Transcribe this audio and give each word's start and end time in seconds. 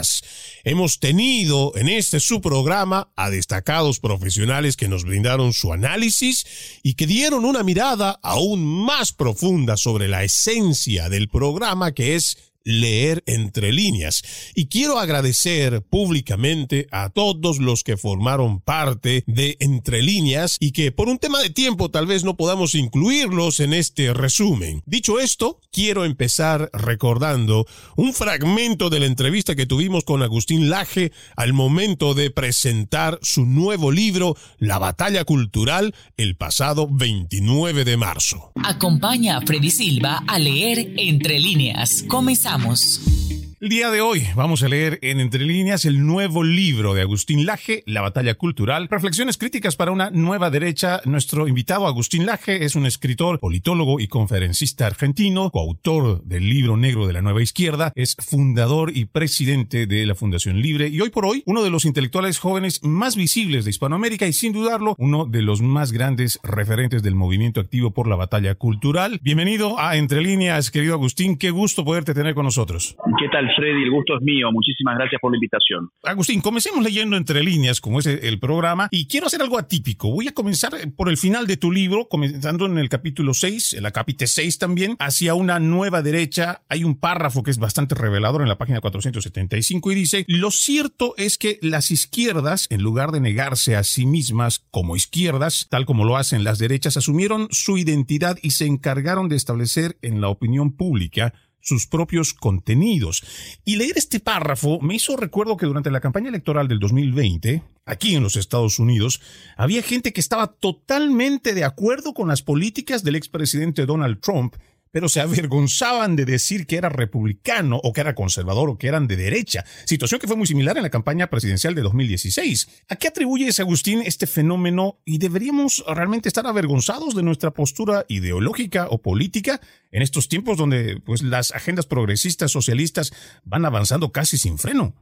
Hemos 0.63 0.99
tenido 0.99 1.71
en 1.75 1.89
este 1.89 2.19
su 2.19 2.41
programa 2.41 3.11
a 3.15 3.29
destacados 3.29 3.99
profesionales 3.99 4.75
que 4.75 4.87
nos 4.87 5.03
brindaron 5.03 5.53
su 5.53 5.73
análisis 5.73 6.45
y 6.83 6.95
que 6.95 7.07
dieron 7.07 7.45
una 7.45 7.63
mirada 7.63 8.19
aún 8.23 8.63
más 8.65 9.11
profunda 9.11 9.77
sobre 9.77 10.07
la 10.07 10.23
esencia 10.23 11.09
del 11.09 11.29
programa 11.29 11.93
que 11.93 12.15
es 12.15 12.52
leer 12.63 13.23
entre 13.25 13.71
líneas. 13.71 14.23
Y 14.55 14.67
quiero 14.67 14.99
agradecer 14.99 15.81
públicamente 15.81 16.87
a 16.91 17.09
todos 17.09 17.59
los 17.59 17.83
que 17.83 17.97
formaron 17.97 18.59
parte 18.59 19.23
de 19.27 19.57
Entre 19.59 20.01
líneas 20.01 20.57
y 20.59 20.71
que 20.71 20.91
por 20.91 21.09
un 21.09 21.19
tema 21.19 21.41
de 21.41 21.49
tiempo 21.49 21.89
tal 21.89 22.07
vez 22.07 22.23
no 22.23 22.35
podamos 22.37 22.75
incluirlos 22.75 23.59
en 23.59 23.73
este 23.73 24.13
resumen. 24.13 24.81
Dicho 24.85 25.19
esto, 25.19 25.59
quiero 25.71 26.05
empezar 26.05 26.69
recordando 26.73 27.65
un 27.95 28.13
fragmento 28.13 28.89
de 28.89 28.99
la 28.99 29.05
entrevista 29.05 29.55
que 29.55 29.65
tuvimos 29.65 30.03
con 30.03 30.23
Agustín 30.23 30.69
Laje 30.69 31.11
al 31.35 31.53
momento 31.53 32.13
de 32.13 32.31
presentar 32.31 33.19
su 33.21 33.45
nuevo 33.45 33.91
libro, 33.91 34.35
La 34.57 34.79
batalla 34.79 35.25
cultural, 35.25 35.93
el 36.17 36.35
pasado 36.35 36.87
29 36.89 37.83
de 37.83 37.97
marzo. 37.97 38.51
Acompaña 38.63 39.37
a 39.37 39.41
Freddy 39.41 39.69
Silva 39.69 40.23
a 40.27 40.39
leer 40.39 40.93
Entre 40.97 41.39
líneas. 41.39 42.03
Comenzamos 42.07 42.52
regresamos 42.53 43.42
el 43.63 43.69
día 43.69 43.91
de 43.91 44.01
hoy 44.01 44.27
vamos 44.35 44.61
a 44.61 44.67
leer 44.67 44.99
en 45.01 45.21
Entre 45.21 45.45
líneas 45.45 45.85
el 45.85 46.05
nuevo 46.05 46.43
libro 46.43 46.93
de 46.93 47.01
Agustín 47.01 47.45
Laje, 47.45 47.81
La 47.85 48.01
batalla 48.01 48.35
cultural, 48.35 48.89
reflexiones 48.91 49.37
críticas 49.37 49.77
para 49.77 49.91
una 49.93 50.09
nueva 50.09 50.49
derecha. 50.49 50.99
Nuestro 51.05 51.47
invitado 51.47 51.87
Agustín 51.87 52.25
Laje 52.25 52.65
es 52.65 52.75
un 52.75 52.85
escritor, 52.85 53.39
politólogo 53.39 54.01
y 54.01 54.09
conferencista 54.09 54.85
argentino, 54.85 55.49
coautor 55.49 56.21
del 56.25 56.49
libro 56.49 56.75
negro 56.75 57.07
de 57.07 57.13
la 57.13 57.21
nueva 57.21 57.41
izquierda, 57.41 57.93
es 57.95 58.17
fundador 58.19 58.91
y 58.93 59.05
presidente 59.05 59.87
de 59.87 60.05
la 60.05 60.15
Fundación 60.15 60.61
Libre 60.61 60.89
y 60.89 60.99
hoy 60.99 61.09
por 61.09 61.25
hoy 61.25 61.41
uno 61.45 61.63
de 61.63 61.69
los 61.69 61.85
intelectuales 61.85 62.39
jóvenes 62.39 62.83
más 62.83 63.15
visibles 63.15 63.63
de 63.63 63.69
Hispanoamérica 63.69 64.27
y 64.27 64.33
sin 64.33 64.51
dudarlo 64.51 64.93
uno 64.97 65.25
de 65.25 65.41
los 65.41 65.61
más 65.61 65.93
grandes 65.93 66.37
referentes 66.43 67.01
del 67.01 67.15
movimiento 67.15 67.61
activo 67.61 67.91
por 67.91 68.09
la 68.09 68.17
batalla 68.17 68.55
cultural. 68.55 69.21
Bienvenido 69.23 69.79
a 69.79 69.95
Entre 69.95 70.19
líneas, 70.19 70.69
querido 70.69 70.95
Agustín, 70.95 71.37
qué 71.37 71.49
gusto 71.49 71.85
poderte 71.85 72.13
tener 72.13 72.35
con 72.35 72.43
nosotros. 72.43 72.97
¿Qué 73.17 73.29
tal, 73.29 73.52
Freddy? 73.55 73.83
El 73.83 73.91
gusto 73.91 74.15
es 74.15 74.21
mío. 74.21 74.51
Muchísimas 74.51 74.97
gracias 74.97 75.19
por 75.21 75.31
la 75.31 75.37
invitación. 75.37 75.89
Agustín, 76.03 76.41
comencemos 76.41 76.83
leyendo 76.83 77.17
entre 77.17 77.43
líneas, 77.43 77.81
como 77.81 77.99
es 77.99 78.05
el 78.05 78.39
programa, 78.39 78.87
y 78.91 79.07
quiero 79.07 79.27
hacer 79.27 79.41
algo 79.41 79.57
atípico. 79.57 80.11
Voy 80.11 80.27
a 80.27 80.33
comenzar 80.33 80.73
por 80.95 81.09
el 81.09 81.17
final 81.17 81.47
de 81.47 81.57
tu 81.57 81.71
libro, 81.71 82.07
comenzando 82.07 82.65
en 82.65 82.77
el 82.77 82.89
capítulo 82.89 83.33
6, 83.33 83.73
en 83.73 83.83
la 83.83 83.91
capítulo 83.91 84.27
6 84.27 84.59
también, 84.59 84.95
hacia 84.99 85.33
una 85.33 85.59
nueva 85.59 86.01
derecha. 86.01 86.61
Hay 86.69 86.83
un 86.83 86.99
párrafo 86.99 87.43
que 87.43 87.51
es 87.51 87.57
bastante 87.57 87.95
revelador 87.95 88.41
en 88.41 88.49
la 88.49 88.57
página 88.57 88.81
475 88.81 89.91
y 89.91 89.95
dice, 89.95 90.25
lo 90.27 90.51
cierto 90.51 91.13
es 91.17 91.37
que 91.37 91.59
las 91.61 91.91
izquierdas, 91.91 92.67
en 92.69 92.81
lugar 92.81 93.11
de 93.11 93.21
negarse 93.21 93.75
a 93.75 93.83
sí 93.83 94.05
mismas 94.05 94.65
como 94.71 94.95
izquierdas, 94.95 95.67
tal 95.69 95.85
como 95.85 96.05
lo 96.05 96.17
hacen 96.17 96.43
las 96.43 96.59
derechas, 96.59 96.97
asumieron 96.97 97.47
su 97.51 97.77
identidad 97.77 98.37
y 98.41 98.51
se 98.51 98.65
encargaron 98.65 99.29
de 99.29 99.35
establecer 99.35 99.97
en 100.01 100.21
la 100.21 100.29
opinión 100.29 100.75
pública 100.75 101.33
sus 101.63 101.87
propios 101.87 102.33
contenidos. 102.33 103.23
Y 103.65 103.77
leer 103.77 103.93
este 103.95 104.19
párrafo 104.19 104.79
me 104.81 104.95
hizo 104.95 105.17
recuerdo 105.17 105.57
que 105.57 105.65
durante 105.65 105.89
la 105.89 106.01
campaña 106.01 106.29
electoral 106.29 106.67
del 106.67 106.79
2020, 106.79 107.63
aquí 107.85 108.15
en 108.15 108.23
los 108.23 108.35
Estados 108.35 108.77
Unidos, 108.77 109.21
había 109.57 109.81
gente 109.81 110.13
que 110.13 110.21
estaba 110.21 110.47
totalmente 110.47 111.53
de 111.53 111.63
acuerdo 111.63 112.13
con 112.13 112.27
las 112.27 112.43
políticas 112.43 113.03
del 113.03 113.15
expresidente 113.15 113.85
Donald 113.85 114.19
Trump 114.19 114.55
pero 114.93 115.09
se 115.09 115.21
avergonzaban 115.21 116.15
de 116.15 116.23
decir 116.23 116.67
que 116.67 116.77
era 116.77 116.87
republicano 116.87 117.81
o 117.83 117.91
que 117.91 118.01
era 118.01 118.13
conservador 118.13 118.69
o 118.69 118.77
que 118.77 118.87
eran 118.87 119.07
de 119.07 119.17
derecha, 119.17 119.65
situación 119.85 120.21
que 120.21 120.27
fue 120.27 120.37
muy 120.37 120.45
similar 120.45 120.77
en 120.77 120.83
la 120.83 120.91
campaña 120.91 121.31
presidencial 121.31 121.73
de 121.73 121.81
2016. 121.81 122.85
¿A 122.89 122.95
qué 122.95 123.07
atribuyes, 123.07 123.59
Agustín, 123.59 124.03
este 124.05 124.27
fenómeno 124.27 124.99
y 125.03 125.17
deberíamos 125.17 125.83
realmente 125.87 126.29
estar 126.29 126.45
avergonzados 126.45 127.15
de 127.15 127.23
nuestra 127.23 127.51
postura 127.51 128.05
ideológica 128.07 128.87
o 128.87 129.01
política 129.01 129.59
en 129.91 130.03
estos 130.03 130.29
tiempos 130.29 130.57
donde 130.57 131.01
pues, 131.03 131.23
las 131.23 131.51
agendas 131.53 131.87
progresistas 131.87 132.51
socialistas 132.51 133.11
van 133.43 133.65
avanzando 133.65 134.11
casi 134.11 134.37
sin 134.37 134.59
freno? 134.59 134.93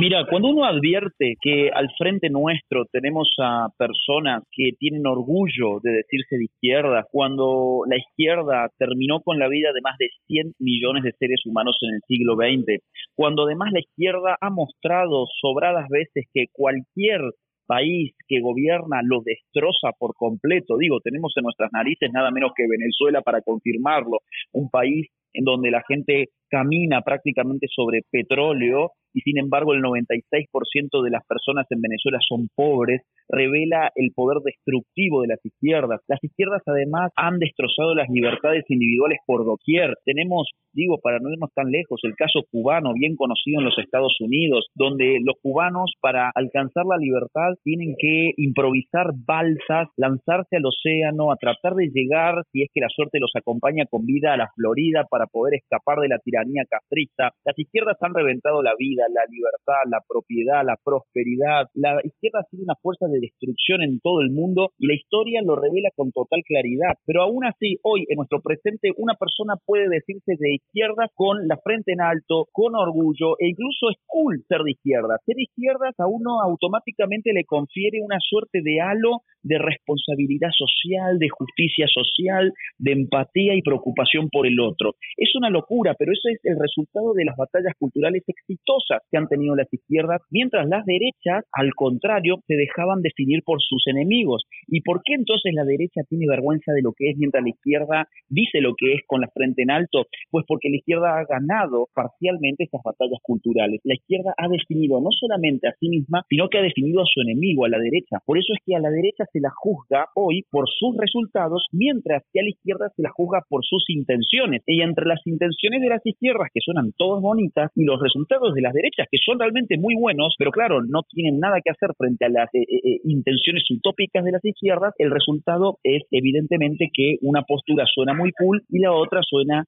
Mira, 0.00 0.24
cuando 0.24 0.48
uno 0.48 0.64
advierte 0.64 1.34
que 1.42 1.68
al 1.68 1.90
frente 1.98 2.30
nuestro 2.30 2.86
tenemos 2.90 3.28
a 3.38 3.68
personas 3.76 4.44
que 4.50 4.72
tienen 4.78 5.06
orgullo 5.06 5.78
de 5.82 5.92
decirse 5.92 6.38
de 6.38 6.44
izquierda, 6.44 7.06
cuando 7.12 7.82
la 7.86 7.98
izquierda 7.98 8.70
terminó 8.78 9.20
con 9.20 9.38
la 9.38 9.46
vida 9.48 9.74
de 9.74 9.82
más 9.82 9.98
de 9.98 10.08
100 10.26 10.54
millones 10.58 11.02
de 11.02 11.12
seres 11.18 11.44
humanos 11.44 11.76
en 11.82 11.96
el 11.96 12.00
siglo 12.08 12.34
XX, 12.34 12.82
cuando 13.14 13.44
además 13.44 13.72
la 13.72 13.80
izquierda 13.80 14.38
ha 14.40 14.48
mostrado 14.48 15.26
sobradas 15.38 15.86
veces 15.90 16.24
que 16.32 16.46
cualquier 16.50 17.20
país 17.66 18.14
que 18.26 18.40
gobierna 18.40 19.02
lo 19.04 19.20
destroza 19.22 19.92
por 19.98 20.14
completo. 20.14 20.78
Digo, 20.78 21.00
tenemos 21.00 21.34
en 21.36 21.42
nuestras 21.42 21.72
narices 21.74 22.10
nada 22.10 22.30
menos 22.30 22.52
que 22.56 22.66
Venezuela 22.66 23.20
para 23.20 23.42
confirmarlo, 23.42 24.20
un 24.52 24.70
país 24.70 25.08
en 25.34 25.44
donde 25.44 25.70
la 25.70 25.82
gente 25.86 26.30
camina 26.48 27.02
prácticamente 27.02 27.66
sobre 27.68 28.00
petróleo 28.10 28.92
y 29.14 29.20
sin 29.20 29.38
embargo 29.38 29.74
el 29.74 29.82
96% 29.82 31.02
de 31.02 31.10
las 31.10 31.24
personas 31.26 31.66
en 31.70 31.80
Venezuela 31.80 32.18
son 32.26 32.48
pobres, 32.54 33.02
revela 33.28 33.90
el 33.94 34.10
poder 34.14 34.38
destructivo 34.42 35.22
de 35.22 35.28
las 35.28 35.44
izquierdas. 35.44 36.00
Las 36.08 36.22
izquierdas 36.22 36.62
además 36.66 37.12
han 37.16 37.38
destrozado 37.38 37.94
las 37.94 38.08
libertades 38.08 38.64
individuales 38.68 39.18
por 39.26 39.44
doquier. 39.44 39.94
Tenemos, 40.04 40.48
digo, 40.72 40.98
para 40.98 41.18
no 41.20 41.30
irnos 41.30 41.50
tan 41.54 41.70
lejos, 41.70 42.00
el 42.02 42.16
caso 42.16 42.40
cubano, 42.50 42.92
bien 42.94 43.16
conocido 43.16 43.60
en 43.60 43.66
los 43.66 43.78
Estados 43.78 44.16
Unidos, 44.20 44.66
donde 44.74 45.18
los 45.24 45.36
cubanos 45.42 45.92
para 46.00 46.30
alcanzar 46.34 46.84
la 46.86 46.96
libertad 46.96 47.54
tienen 47.62 47.94
que 47.98 48.32
improvisar 48.36 49.12
balsas, 49.26 49.88
lanzarse 49.96 50.56
al 50.56 50.66
océano, 50.66 51.30
a 51.32 51.36
tratar 51.36 51.74
de 51.74 51.90
llegar, 51.92 52.42
si 52.52 52.62
es 52.62 52.68
que 52.72 52.80
la 52.80 52.88
suerte 52.88 53.20
los 53.20 53.32
acompaña 53.36 53.86
con 53.86 54.04
vida, 54.06 54.34
a 54.34 54.36
la 54.36 54.50
Florida 54.54 55.06
para 55.08 55.26
poder 55.26 55.54
escapar 55.54 55.98
de 55.98 56.08
la 56.08 56.18
tiranía 56.18 56.64
castrista. 56.68 57.32
Las 57.44 57.58
izquierdas 57.58 57.96
han 58.00 58.14
reventado 58.14 58.62
la 58.62 58.74
vida 58.78 58.99
la 59.08 59.24
libertad, 59.30 59.88
la 59.88 60.02
propiedad, 60.06 60.64
la 60.64 60.76
prosperidad. 60.82 61.68
La 61.74 62.00
izquierda 62.04 62.40
ha 62.40 62.50
sido 62.50 62.64
una 62.64 62.76
fuerza 62.82 63.06
de 63.06 63.20
destrucción 63.20 63.82
en 63.82 64.00
todo 64.00 64.20
el 64.20 64.30
mundo 64.30 64.72
y 64.78 64.86
la 64.86 64.94
historia 64.94 65.40
lo 65.42 65.56
revela 65.56 65.90
con 65.96 66.12
total 66.12 66.42
claridad. 66.44 66.98
Pero 67.06 67.22
aún 67.22 67.44
así, 67.44 67.78
hoy 67.82 68.06
en 68.08 68.16
nuestro 68.16 68.40
presente, 68.40 68.92
una 68.96 69.14
persona 69.14 69.54
puede 69.64 69.88
decirse 69.88 70.36
de 70.38 70.54
izquierda 70.54 71.08
con 71.14 71.46
la 71.48 71.56
frente 71.62 71.92
en 71.92 72.00
alto, 72.00 72.48
con 72.52 72.74
orgullo 72.74 73.38
e 73.38 73.48
incluso 73.48 73.90
es 73.90 73.98
cool 74.06 74.44
ser 74.48 74.62
de 74.62 74.72
izquierda. 74.72 75.18
Ser 75.24 75.36
de 75.36 75.48
izquierdas 75.48 75.94
a 75.98 76.06
uno 76.06 76.40
automáticamente 76.42 77.32
le 77.32 77.44
confiere 77.44 78.00
una 78.02 78.18
suerte 78.20 78.60
de 78.62 78.80
halo 78.80 79.22
de 79.42 79.58
responsabilidad 79.58 80.50
social, 80.52 81.18
de 81.18 81.28
justicia 81.28 81.86
social, 81.88 82.52
de 82.78 82.92
empatía 82.92 83.54
y 83.54 83.62
preocupación 83.62 84.28
por 84.30 84.46
el 84.46 84.60
otro. 84.60 84.94
Es 85.16 85.34
una 85.36 85.50
locura, 85.50 85.94
pero 85.98 86.12
eso 86.12 86.28
es 86.28 86.40
el 86.44 86.58
resultado 86.60 87.14
de 87.14 87.24
las 87.24 87.36
batallas 87.36 87.74
culturales 87.78 88.22
exitosas 88.26 88.89
que 89.10 89.18
han 89.18 89.28
tenido 89.28 89.54
las 89.56 89.72
izquierdas, 89.72 90.20
mientras 90.30 90.68
las 90.68 90.84
derechas, 90.84 91.44
al 91.52 91.74
contrario, 91.74 92.42
se 92.46 92.54
dejaban 92.54 93.02
definir 93.02 93.42
por 93.44 93.60
sus 93.60 93.86
enemigos. 93.86 94.44
¿Y 94.68 94.80
por 94.82 95.02
qué 95.04 95.14
entonces 95.14 95.52
la 95.54 95.64
derecha 95.64 96.02
tiene 96.08 96.26
vergüenza 96.28 96.72
de 96.72 96.82
lo 96.82 96.92
que 96.92 97.10
es 97.10 97.16
mientras 97.16 97.42
la 97.42 97.50
izquierda 97.50 98.08
dice 98.28 98.60
lo 98.60 98.74
que 98.76 98.94
es 98.94 99.00
con 99.06 99.20
la 99.20 99.28
frente 99.28 99.62
en 99.62 99.70
alto? 99.70 100.06
Pues 100.30 100.44
porque 100.46 100.70
la 100.70 100.76
izquierda 100.76 101.18
ha 101.18 101.24
ganado 101.24 101.88
parcialmente 101.94 102.64
esas 102.64 102.82
batallas 102.84 103.20
culturales. 103.22 103.80
La 103.84 103.94
izquierda 103.94 104.34
ha 104.36 104.48
definido 104.48 105.00
no 105.00 105.10
solamente 105.10 105.68
a 105.68 105.74
sí 105.78 105.88
misma, 105.88 106.24
sino 106.28 106.48
que 106.48 106.58
ha 106.58 106.62
definido 106.62 107.02
a 107.02 107.10
su 107.12 107.20
enemigo, 107.20 107.64
a 107.64 107.68
la 107.68 107.78
derecha. 107.78 108.18
Por 108.24 108.38
eso 108.38 108.52
es 108.52 108.60
que 108.64 108.76
a 108.76 108.80
la 108.80 108.90
derecha 108.90 109.24
se 109.32 109.40
la 109.40 109.50
juzga 109.54 110.08
hoy 110.14 110.44
por 110.50 110.66
sus 110.68 110.96
resultados, 110.96 111.66
mientras 111.72 112.22
que 112.32 112.40
a 112.40 112.42
la 112.42 112.50
izquierda 112.50 112.90
se 112.94 113.02
la 113.02 113.10
juzga 113.10 113.42
por 113.48 113.64
sus 113.64 113.84
intenciones. 113.88 114.62
Y 114.66 114.82
entre 114.82 115.06
las 115.06 115.20
intenciones 115.26 115.80
de 115.80 115.88
las 115.88 116.04
izquierdas, 116.04 116.48
que 116.52 116.60
suenan 116.60 116.92
todas 116.96 117.22
bonitas, 117.22 117.70
y 117.74 117.84
los 117.84 118.00
resultados 118.00 118.54
de 118.54 118.62
las 118.62 118.74
derechas, 118.80 119.06
que 119.10 119.18
son 119.24 119.38
realmente 119.38 119.76
muy 119.78 119.94
buenos, 119.94 120.34
pero 120.38 120.50
claro, 120.50 120.82
no 120.82 121.02
tienen 121.08 121.38
nada 121.38 121.60
que 121.62 121.70
hacer 121.70 121.90
frente 121.96 122.24
a 122.24 122.28
las 122.28 122.48
eh, 122.54 122.62
eh, 122.62 122.80
eh, 122.84 123.00
intenciones 123.04 123.64
utópicas 123.70 124.24
de 124.24 124.32
las 124.32 124.44
izquierdas, 124.44 124.94
el 124.98 125.10
resultado 125.10 125.78
es 125.84 126.02
evidentemente 126.10 126.90
que 126.92 127.16
una 127.22 127.42
postura 127.42 127.84
suena 127.86 128.14
muy 128.14 128.32
cool 128.32 128.62
y 128.68 128.80
la 128.80 128.92
otra 128.92 129.20
suena, 129.22 129.64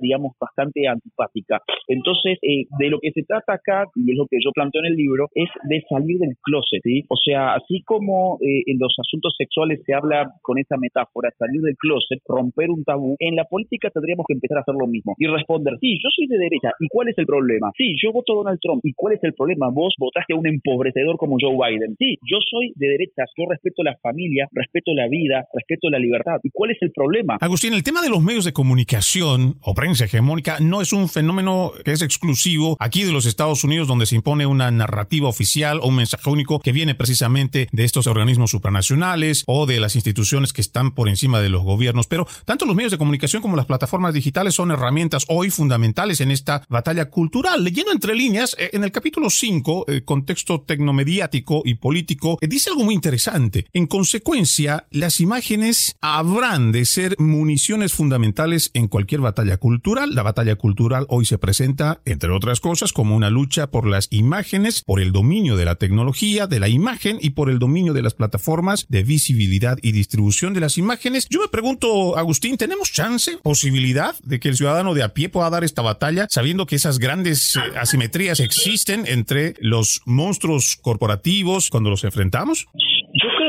digamos, 0.00 0.32
bastante 0.40 0.86
antipática. 0.86 1.60
Entonces, 1.88 2.38
de 2.42 2.88
lo 2.88 2.98
que 3.00 3.10
se 3.12 3.22
trata 3.22 3.54
acá, 3.54 3.86
y 3.94 4.12
es 4.12 4.16
lo 4.16 4.26
que 4.26 4.38
yo 4.44 4.50
planteo 4.52 4.82
en 4.82 4.92
el 4.92 4.96
libro, 4.96 5.28
es 5.34 5.48
de 5.68 5.82
salir 5.88 6.18
del 6.18 6.36
closet. 6.42 6.82
O 7.08 7.16
sea, 7.16 7.54
así 7.54 7.82
como 7.84 8.38
en 8.40 8.78
los 8.78 8.94
asuntos 8.98 9.34
sexuales 9.38 9.80
se 9.86 9.94
habla 9.94 10.32
con 10.42 10.58
esa 10.58 10.76
metáfora, 10.76 11.30
salir 11.38 11.60
del 11.62 11.76
closet, 11.76 12.20
romper 12.26 12.70
un 12.70 12.84
tabú, 12.84 13.16
en 13.18 13.36
la 13.36 13.44
política 13.44 13.90
tendríamos 13.90 14.26
que 14.26 14.34
empezar 14.34 14.58
a 14.58 14.60
hacer 14.62 14.74
lo 14.74 14.86
mismo 14.86 15.14
y 15.18 15.26
responder, 15.26 15.74
sí, 15.80 15.98
yo 16.02 16.08
soy 16.14 16.26
de 16.26 16.38
derecha, 16.38 16.72
¿y 16.80 16.88
cuál 16.88 17.08
es 17.08 17.18
el 17.18 17.26
problema? 17.26 17.70
Sí, 17.76 17.96
yo 18.02 18.12
voto 18.12 18.33
Donald 18.34 18.58
Trump, 18.60 18.80
¿y 18.84 18.92
cuál 18.94 19.14
es 19.14 19.24
el 19.24 19.34
problema? 19.34 19.68
Vos 19.70 19.94
votaste 19.98 20.34
a 20.34 20.36
un 20.36 20.46
empobrecedor 20.46 21.16
como 21.16 21.36
Joe 21.40 21.54
Biden. 21.54 21.96
Sí, 21.98 22.18
yo 22.22 22.38
soy 22.50 22.72
de 22.76 22.88
derecha, 22.88 23.24
yo 23.36 23.44
respeto 23.48 23.82
la 23.82 23.96
familia, 24.02 24.48
respeto 24.52 24.92
la 24.94 25.08
vida, 25.08 25.46
respeto 25.52 25.90
la 25.90 25.98
libertad. 25.98 26.38
¿Y 26.42 26.50
cuál 26.50 26.70
es 26.70 26.78
el 26.80 26.92
problema? 26.92 27.38
Agustín, 27.40 27.74
el 27.74 27.82
tema 27.82 28.02
de 28.02 28.08
los 28.08 28.22
medios 28.22 28.44
de 28.44 28.52
comunicación 28.52 29.56
o 29.62 29.74
prensa 29.74 30.04
hegemónica 30.04 30.58
no 30.60 30.80
es 30.80 30.92
un 30.92 31.08
fenómeno 31.08 31.72
que 31.84 31.92
es 31.92 32.02
exclusivo 32.02 32.76
aquí 32.80 33.04
de 33.04 33.12
los 33.12 33.26
Estados 33.26 33.64
Unidos 33.64 33.88
donde 33.88 34.06
se 34.06 34.16
impone 34.16 34.46
una 34.46 34.70
narrativa 34.70 35.28
oficial 35.28 35.80
o 35.82 35.88
un 35.88 35.96
mensaje 35.96 36.28
único 36.30 36.60
que 36.60 36.72
viene 36.72 36.94
precisamente 36.94 37.68
de 37.72 37.84
estos 37.84 38.06
organismos 38.06 38.50
supranacionales 38.50 39.44
o 39.46 39.66
de 39.66 39.80
las 39.80 39.96
instituciones 39.96 40.52
que 40.52 40.60
están 40.60 40.94
por 40.94 41.08
encima 41.08 41.40
de 41.40 41.48
los 41.48 41.62
gobiernos. 41.62 42.06
Pero 42.06 42.26
tanto 42.44 42.66
los 42.66 42.76
medios 42.76 42.92
de 42.92 42.98
comunicación 42.98 43.42
como 43.42 43.56
las 43.56 43.66
plataformas 43.66 44.14
digitales 44.14 44.54
son 44.54 44.70
herramientas 44.70 45.24
hoy 45.28 45.50
fundamentales 45.50 46.20
en 46.20 46.30
esta 46.30 46.62
batalla 46.68 47.10
cultural. 47.10 47.64
Leyendo 47.64 47.92
entre 47.92 48.14
líneas, 48.14 48.23
eh, 48.24 48.70
en 48.72 48.84
el 48.84 48.90
capítulo 48.90 49.28
5, 49.28 49.84
el 49.88 50.04
contexto 50.04 50.62
tecnomediático 50.62 51.60
y 51.62 51.74
político, 51.74 52.38
eh, 52.40 52.48
dice 52.48 52.70
algo 52.70 52.82
muy 52.82 52.94
interesante. 52.94 53.66
En 53.74 53.86
consecuencia, 53.86 54.86
las 54.90 55.20
imágenes 55.20 55.96
habrán 56.00 56.72
de 56.72 56.86
ser 56.86 57.16
municiones 57.18 57.92
fundamentales 57.92 58.70
en 58.72 58.88
cualquier 58.88 59.20
batalla 59.20 59.58
cultural. 59.58 60.14
La 60.14 60.22
batalla 60.22 60.56
cultural 60.56 61.04
hoy 61.10 61.26
se 61.26 61.36
presenta, 61.36 62.00
entre 62.06 62.30
otras 62.30 62.60
cosas, 62.60 62.94
como 62.94 63.14
una 63.14 63.28
lucha 63.28 63.70
por 63.70 63.86
las 63.86 64.08
imágenes, 64.10 64.82
por 64.82 65.02
el 65.02 65.12
dominio 65.12 65.56
de 65.56 65.66
la 65.66 65.74
tecnología, 65.74 66.46
de 66.46 66.60
la 66.60 66.68
imagen 66.68 67.18
y 67.20 67.30
por 67.30 67.50
el 67.50 67.58
dominio 67.58 67.92
de 67.92 68.02
las 68.02 68.14
plataformas 68.14 68.86
de 68.88 69.02
visibilidad 69.02 69.76
y 69.82 69.92
distribución 69.92 70.54
de 70.54 70.60
las 70.60 70.78
imágenes. 70.78 71.26
Yo 71.28 71.42
me 71.42 71.48
pregunto, 71.48 72.16
Agustín, 72.16 72.56
¿tenemos 72.56 72.90
chance, 72.90 73.36
posibilidad 73.42 74.16
de 74.22 74.40
que 74.40 74.48
el 74.48 74.56
ciudadano 74.56 74.94
de 74.94 75.02
a 75.02 75.12
pie 75.12 75.28
pueda 75.28 75.50
dar 75.50 75.62
esta 75.62 75.82
batalla 75.82 76.26
sabiendo 76.30 76.64
que 76.64 76.76
esas 76.76 76.98
grandes 76.98 77.56
eh, 77.56 77.60
asimetrías 77.78 78.13
existen 78.22 79.04
entre 79.06 79.54
los 79.58 80.00
monstruos 80.04 80.76
corporativos 80.76 81.70
cuando 81.70 81.90
los 81.90 82.04
enfrentamos? 82.04 82.66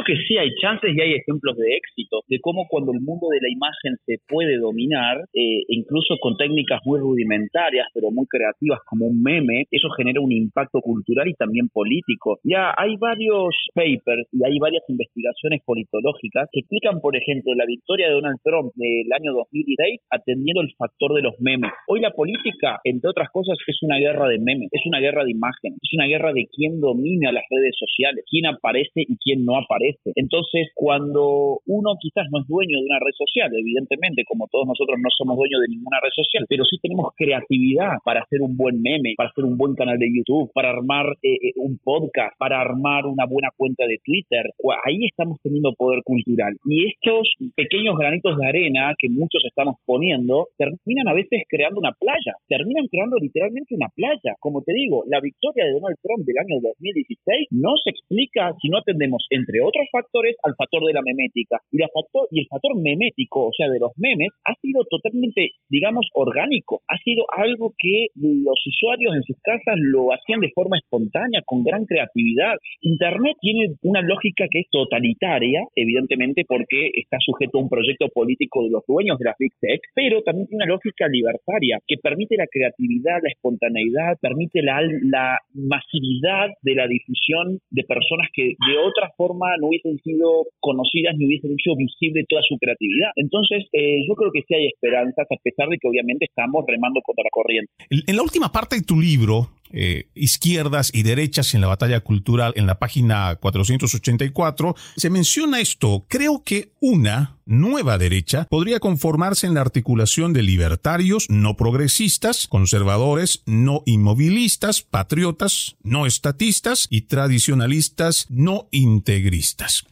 Que 0.06 0.16
sí 0.28 0.38
hay 0.38 0.54
chances 0.62 0.92
y 0.96 1.02
hay 1.02 1.14
ejemplos 1.14 1.58
de 1.58 1.76
éxito, 1.76 2.22
de 2.28 2.40
cómo 2.40 2.68
cuando 2.70 2.94
el 2.94 3.02
mundo 3.02 3.28
de 3.30 3.42
la 3.42 3.50
imagen 3.50 3.98
se 4.06 4.18
puede 4.28 4.58
dominar, 4.58 5.18
eh, 5.34 5.64
incluso 5.70 6.16
con 6.22 6.38
técnicas 6.38 6.80
muy 6.86 7.00
rudimentarias, 7.00 7.88
pero 7.94 8.12
muy 8.12 8.26
creativas 8.28 8.80
como 8.86 9.08
un 9.08 9.22
meme, 9.24 9.66
eso 9.72 9.90
genera 9.98 10.22
un 10.22 10.32
impacto 10.32 10.80
cultural 10.82 11.28
y 11.28 11.34
también 11.34 11.70
político. 11.70 12.38
Ya 12.44 12.74
hay 12.78 12.98
varios 12.98 13.56
papers 13.74 14.28
y 14.32 14.46
hay 14.46 14.60
varias 14.60 14.84
investigaciones 14.88 15.62
politológicas 15.66 16.50
que 16.52 16.60
explican, 16.60 17.02
por 17.02 17.16
ejemplo, 17.16 17.54
la 17.56 17.66
victoria 17.66 18.08
de 18.08 18.14
Donald 18.14 18.40
Trump 18.44 18.74
del 18.76 19.12
año 19.12 19.34
2016 19.34 20.02
atendiendo 20.12 20.62
el 20.62 20.74
factor 20.78 21.14
de 21.14 21.22
los 21.22 21.34
memes. 21.40 21.72
Hoy 21.88 22.02
la 22.02 22.12
política, 22.12 22.80
entre 22.84 23.10
otras 23.10 23.30
cosas, 23.32 23.58
es 23.68 23.78
una 23.82 23.98
guerra 23.98 24.28
de 24.30 24.40
memes, 24.40 24.70
es 24.72 24.86
una 24.86 25.00
guerra 25.00 25.24
de 25.24 25.32
imagen, 25.32 25.74
es 25.82 25.90
una 25.94 26.08
guerra 26.08 26.34
de 26.34 26.48
quién 26.52 26.80
domina 26.80 27.32
las 27.32 27.44
redes 27.50 27.76
sociales, 27.78 28.24
quién 28.30 28.46
aparece 28.46 29.02
y 29.02 29.18
quién 29.18 29.46
no 29.46 29.58
aparece. 29.58 29.95
Entonces, 30.04 30.68
cuando 30.76 31.62
uno 31.66 31.96
quizás 32.00 32.28
no 32.32 32.42
es 32.42 32.48
dueño 32.48 32.78
de 32.80 32.86
una 32.86 33.00
red 33.00 33.16
social, 33.16 33.50
evidentemente, 33.56 34.24
como 34.28 34.48
todos 34.52 34.68
nosotros 34.68 35.00
no 35.00 35.10
somos 35.16 35.38
dueños 35.38 35.62
de 35.62 35.72
ninguna 35.72 36.00
red 36.04 36.12
social, 36.12 36.46
pero 36.50 36.66
sí 36.66 36.78
tenemos 36.82 37.14
creatividad 37.16 37.98
para 38.04 38.22
hacer 38.22 38.42
un 38.42 38.58
buen 38.58 38.82
meme, 38.82 39.14
para 39.16 39.30
hacer 39.30 39.46
un 39.46 39.58
buen 39.58 39.76
canal 39.76 39.98
de 39.98 40.12
YouTube, 40.12 40.52
para 40.54 40.70
armar 40.70 41.08
eh, 41.24 41.34
eh, 41.34 41.54
un 41.56 41.80
podcast, 41.80 42.36
para 42.38 42.60
armar 42.60 43.06
una 43.06 43.26
buena 43.26 43.50
cuenta 43.56 43.88
de 43.88 43.98
Twitter, 44.04 44.44
ahí 44.84 45.06
estamos 45.06 45.40
teniendo 45.42 45.74
poder 45.74 46.04
cultural. 46.04 46.54
Y 46.66 46.92
estos 46.92 47.32
pequeños 47.56 47.98
granitos 47.98 48.38
de 48.38 48.48
arena 48.48 48.94
que 49.00 49.10
muchos 49.10 49.44
estamos 49.46 49.76
poniendo, 49.86 50.48
terminan 50.58 51.08
a 51.08 51.14
veces 51.14 51.44
creando 51.48 51.80
una 51.80 51.94
playa, 51.94 52.36
terminan 52.48 52.88
creando 52.88 53.18
literalmente 53.18 53.76
una 53.76 53.90
playa. 53.96 54.36
Como 54.40 54.62
te 54.62 54.74
digo, 54.74 55.04
la 55.08 55.22
victoria 55.22 55.66
de 55.66 55.72
Donald 55.72 55.98
Trump 56.04 56.26
del 56.26 56.38
año 56.38 56.60
2016 56.62 57.48
no 57.52 57.74
se 57.84 57.92
explica 57.92 58.54
si 58.62 58.70
no 58.70 58.80
atendemos 58.80 59.26
en 59.30 59.46
entre 59.46 59.62
otros 59.62 59.85
factores, 59.92 60.36
al 60.44 60.56
factor 60.56 60.84
de 60.86 60.94
la 60.94 61.02
memética. 61.02 61.60
Y, 61.72 61.78
la 61.78 61.88
factor, 61.94 62.28
y 62.32 62.40
el 62.42 62.48
factor 62.48 62.76
memético, 62.76 63.48
o 63.48 63.54
sea, 63.56 63.70
de 63.70 63.80
los 63.80 63.92
memes, 63.98 64.30
ha 64.46 64.54
sido 64.62 64.84
totalmente, 64.90 65.52
digamos, 65.70 66.08
orgánico. 66.14 66.82
Ha 66.88 66.98
sido 67.00 67.26
algo 67.36 67.74
que 67.78 68.08
los 68.16 68.60
usuarios 68.66 69.16
en 69.16 69.24
sus 69.24 69.38
casas 69.42 69.76
lo 69.78 70.14
hacían 70.14 70.40
de 70.40 70.52
forma 70.54 70.78
espontánea, 70.78 71.42
con 71.46 71.64
gran 71.64 71.86
creatividad. 71.86 72.56
Internet 72.82 73.38
tiene 73.42 73.76
una 73.84 74.02
lógica 74.02 74.46
que 74.50 74.60
es 74.60 74.68
totalitaria, 74.72 75.62
evidentemente, 75.76 76.44
porque 76.48 76.92
está 76.96 77.18
sujeto 77.20 77.58
a 77.58 77.62
un 77.62 77.70
proyecto 77.70 78.08
político 78.10 78.64
de 78.64 78.72
los 78.72 78.84
dueños 78.88 79.18
de 79.20 79.26
la 79.26 79.36
Big 79.38 79.54
Tech, 79.60 79.82
pero 79.94 80.22
también 80.24 80.48
tiene 80.48 80.64
una 80.64 80.74
lógica 80.74 81.08
libertaria 81.08 81.80
que 81.88 81.98
permite 81.98 82.36
la 82.38 82.48
creatividad, 82.48 83.20
la 83.22 83.30
espontaneidad, 83.30 84.18
permite 84.22 84.62
la, 84.62 84.82
la 85.04 85.40
masividad 85.54 86.50
de 86.62 86.76
la 86.76 86.88
difusión 86.88 87.60
de 87.70 87.84
personas 87.84 88.30
que 88.34 88.44
de 88.44 88.78
otra 88.78 89.12
forma 89.18 89.48
no 89.60 89.70
hubiesen 89.76 90.00
sido 90.04 90.46
conocidas 90.60 91.16
ni 91.18 91.28
hubiesen 91.28 91.52
hecho 91.52 91.76
visible 91.76 92.26
toda 92.30 92.42
su 92.48 92.58
creatividad. 92.58 93.12
Entonces, 93.16 93.68
eh, 93.74 94.06
yo 94.08 94.16
creo 94.16 94.32
que 94.32 94.42
sí 94.48 94.56
hay 94.56 94.68
esperanzas, 94.68 95.28
a 95.30 95.38
pesar 95.44 95.70
de 95.70 95.78
que 95.78 95.88
obviamente 95.88 96.26
estamos 96.26 96.64
remando 96.68 97.02
contra 97.04 97.24
la 97.24 97.30
corriente. 97.32 97.72
En 97.90 98.16
la 98.16 98.24
última 98.24 98.52
parte 98.52 98.76
de 98.78 98.84
tu 98.84 99.00
libro, 99.00 99.50
eh, 99.78 100.08
izquierdas 100.16 100.90
y 100.94 101.04
derechas 101.04 101.54
en 101.54 101.60
la 101.60 101.68
batalla 101.68 102.00
cultural 102.00 102.54
en 102.56 102.66
la 102.66 102.80
página 102.80 103.36
484, 103.36 104.74
se 104.96 105.10
menciona 105.10 105.60
esto. 105.60 106.06
Creo 106.08 106.44
que 106.44 106.72
una 106.80 107.38
nueva 107.46 107.98
derecha 107.98 108.48
podría 108.50 108.80
conformarse 108.80 109.48
en 109.48 109.54
la 109.54 109.62
articulación 109.62 110.32
de 110.32 110.44
libertarios 110.44 111.28
no 111.30 111.58
progresistas, 111.58 112.48
conservadores 112.48 113.44
no 113.46 113.84
inmovilistas, 113.86 114.82
patriotas 114.82 115.76
no 115.84 116.06
estatistas 116.06 116.88
y 116.90 117.02
tradicionalistas 117.02 118.28
no 118.30 118.70
integristas. 118.72 119.86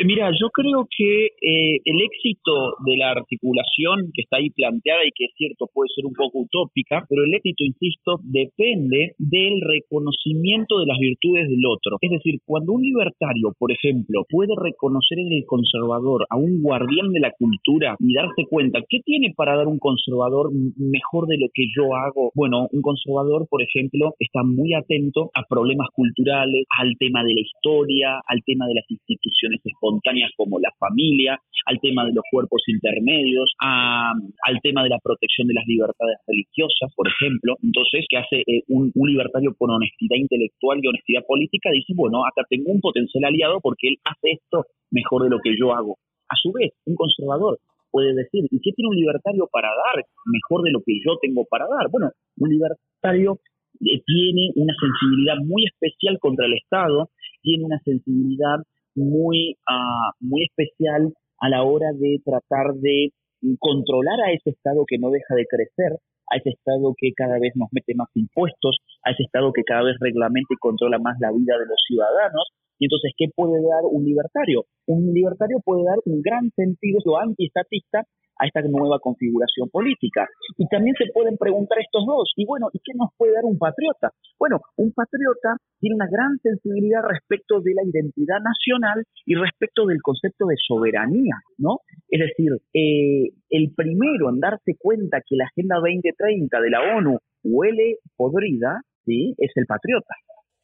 Eh, 0.00 0.04
mira, 0.06 0.30
yo 0.32 0.48
creo 0.48 0.88
que 0.88 1.26
eh, 1.26 1.76
el 1.84 2.00
éxito 2.00 2.76
de 2.86 2.96
la 2.96 3.10
articulación 3.10 4.08
que 4.14 4.22
está 4.22 4.38
ahí 4.38 4.48
planteada 4.48 5.04
y 5.04 5.12
que 5.12 5.26
es 5.26 5.32
cierto 5.36 5.68
puede 5.74 5.92
ser 5.94 6.06
un 6.06 6.14
poco 6.14 6.40
utópica, 6.40 7.04
pero 7.06 7.24
el 7.24 7.34
éxito, 7.34 7.64
insisto, 7.64 8.16
depende 8.24 9.12
del 9.18 9.60
reconocimiento 9.60 10.80
de 10.80 10.86
las 10.86 10.98
virtudes 10.98 11.50
del 11.50 11.66
otro. 11.68 11.98
Es 12.00 12.10
decir, 12.10 12.40
cuando 12.46 12.72
un 12.72 12.82
libertario, 12.82 13.52
por 13.58 13.72
ejemplo, 13.72 14.24
puede 14.30 14.54
reconocer 14.56 15.18
en 15.18 15.32
el 15.32 15.44
conservador 15.44 16.24
a 16.30 16.36
un 16.36 16.62
guardián 16.62 17.12
de 17.12 17.20
la 17.20 17.32
cultura 17.36 17.96
y 17.98 18.14
darse 18.14 18.48
cuenta, 18.48 18.80
¿qué 18.88 19.00
tiene 19.04 19.34
para 19.36 19.56
dar 19.56 19.66
un 19.66 19.78
conservador 19.78 20.48
mejor 20.78 21.26
de 21.26 21.36
lo 21.36 21.48
que 21.52 21.66
yo 21.76 21.94
hago? 21.94 22.32
Bueno, 22.34 22.68
un 22.72 22.80
conservador, 22.80 23.46
por 23.50 23.60
ejemplo, 23.60 24.14
está 24.18 24.44
muy 24.44 24.72
atento 24.72 25.30
a 25.34 25.44
problemas 25.44 25.88
culturales, 25.92 26.64
al 26.80 26.96
tema 26.96 27.22
de 27.22 27.34
la 27.34 27.40
historia, 27.40 28.20
al 28.26 28.40
tema 28.46 28.66
de 28.66 28.74
las 28.80 28.88
instituciones 28.88 29.60
espontáneas 29.90 30.30
como 30.36 30.58
la 30.58 30.70
familia, 30.78 31.38
al 31.66 31.78
tema 31.80 32.06
de 32.06 32.12
los 32.12 32.24
cuerpos 32.30 32.62
intermedios, 32.66 33.52
al 33.58 34.60
tema 34.62 34.82
de 34.82 34.90
la 34.90 34.98
protección 35.02 35.48
de 35.48 35.54
las 35.54 35.66
libertades 35.66 36.18
religiosas, 36.26 36.92
por 36.94 37.08
ejemplo. 37.08 37.56
Entonces, 37.62 38.06
¿qué 38.08 38.16
hace 38.18 38.36
eh, 38.46 38.62
un, 38.68 38.90
un, 38.94 39.10
libertario 39.10 39.54
con 39.58 39.70
honestidad 39.70 40.16
intelectual 40.16 40.78
y 40.82 40.88
honestidad 40.88 41.26
política? 41.26 41.70
Dice, 41.72 41.92
bueno, 41.96 42.22
acá 42.24 42.46
tengo 42.48 42.72
un 42.72 42.80
potencial 42.80 43.24
aliado 43.24 43.60
porque 43.60 43.88
él 43.88 43.96
hace 44.04 44.38
esto 44.38 44.66
mejor 44.90 45.24
de 45.24 45.30
lo 45.30 45.38
que 45.42 45.56
yo 45.58 45.74
hago. 45.74 45.98
A 46.28 46.36
su 46.40 46.52
vez, 46.52 46.72
un 46.86 46.94
conservador 46.94 47.58
puede 47.90 48.14
decir, 48.14 48.46
¿y 48.50 48.60
qué 48.60 48.70
tiene 48.72 48.88
un 48.88 48.96
libertario 48.96 49.48
para 49.50 49.68
dar 49.68 50.04
mejor 50.26 50.62
de 50.62 50.70
lo 50.70 50.80
que 50.86 50.94
yo 51.04 51.18
tengo 51.20 51.44
para 51.50 51.66
dar? 51.66 51.90
Bueno, 51.90 52.10
un 52.38 52.48
libertario 52.48 53.40
eh, 53.80 54.00
tiene 54.06 54.52
una 54.54 54.74
sensibilidad 54.78 55.36
muy 55.42 55.64
especial 55.66 56.18
contra 56.20 56.46
el 56.46 56.54
Estado, 56.54 57.10
tiene 57.42 57.64
una 57.64 57.80
sensibilidad 57.80 58.62
muy, 58.94 59.56
uh, 59.68 60.10
muy 60.20 60.44
especial 60.44 61.12
a 61.40 61.48
la 61.48 61.62
hora 61.62 61.92
de 61.94 62.20
tratar 62.24 62.74
de 62.74 63.10
controlar 63.58 64.20
a 64.20 64.32
ese 64.32 64.50
Estado 64.50 64.84
que 64.86 64.98
no 64.98 65.10
deja 65.10 65.34
de 65.34 65.46
crecer, 65.46 65.98
a 66.30 66.36
ese 66.36 66.50
Estado 66.50 66.94
que 66.96 67.12
cada 67.16 67.38
vez 67.38 67.52
nos 67.56 67.68
mete 67.72 67.94
más 67.94 68.08
impuestos, 68.14 68.78
a 69.04 69.12
ese 69.12 69.24
Estado 69.24 69.52
que 69.52 69.64
cada 69.64 69.82
vez 69.82 69.96
reglamenta 70.00 70.52
y 70.52 70.60
controla 70.60 70.98
más 70.98 71.16
la 71.20 71.32
vida 71.32 71.58
de 71.58 71.66
los 71.66 71.80
ciudadanos. 71.86 72.44
Y 72.78 72.86
entonces, 72.86 73.12
¿qué 73.16 73.26
puede 73.34 73.60
dar 73.60 73.84
un 73.84 74.04
libertario? 74.04 74.64
Un 74.86 75.12
libertario 75.12 75.58
puede 75.64 75.84
dar 75.84 75.98
un 76.04 76.22
gran 76.22 76.50
sentido 76.56 77.18
antiestatista 77.18 78.04
a 78.40 78.46
esta 78.46 78.62
nueva 78.62 78.98
configuración 78.98 79.68
política. 79.68 80.26
Y 80.56 80.66
también 80.68 80.96
se 80.96 81.12
pueden 81.12 81.36
preguntar 81.36 81.78
estos 81.78 82.06
dos, 82.06 82.32
y 82.36 82.46
bueno, 82.46 82.68
¿y 82.72 82.78
qué 82.78 82.92
nos 82.96 83.10
puede 83.16 83.34
dar 83.34 83.44
un 83.44 83.58
patriota? 83.58 84.10
Bueno, 84.38 84.60
un 84.76 84.92
patriota 84.92 85.60
tiene 85.78 85.96
una 85.96 86.08
gran 86.08 86.38
sensibilidad 86.42 87.02
respecto 87.06 87.60
de 87.60 87.72
la 87.74 87.84
identidad 87.84 88.40
nacional 88.40 89.04
y 89.26 89.34
respecto 89.34 89.86
del 89.86 90.00
concepto 90.02 90.46
de 90.46 90.56
soberanía, 90.56 91.36
¿no? 91.58 91.80
Es 92.08 92.20
decir, 92.20 92.52
eh, 92.72 93.28
el 93.50 93.72
primero 93.76 94.30
en 94.30 94.40
darse 94.40 94.72
cuenta 94.78 95.20
que 95.20 95.36
la 95.36 95.44
Agenda 95.44 95.76
2030 95.76 96.60
de 96.60 96.70
la 96.70 96.96
ONU 96.96 97.18
huele 97.44 97.96
podrida, 98.16 98.80
¿sí? 99.04 99.34
Es 99.36 99.52
el 99.56 99.66
patriota. 99.66 100.14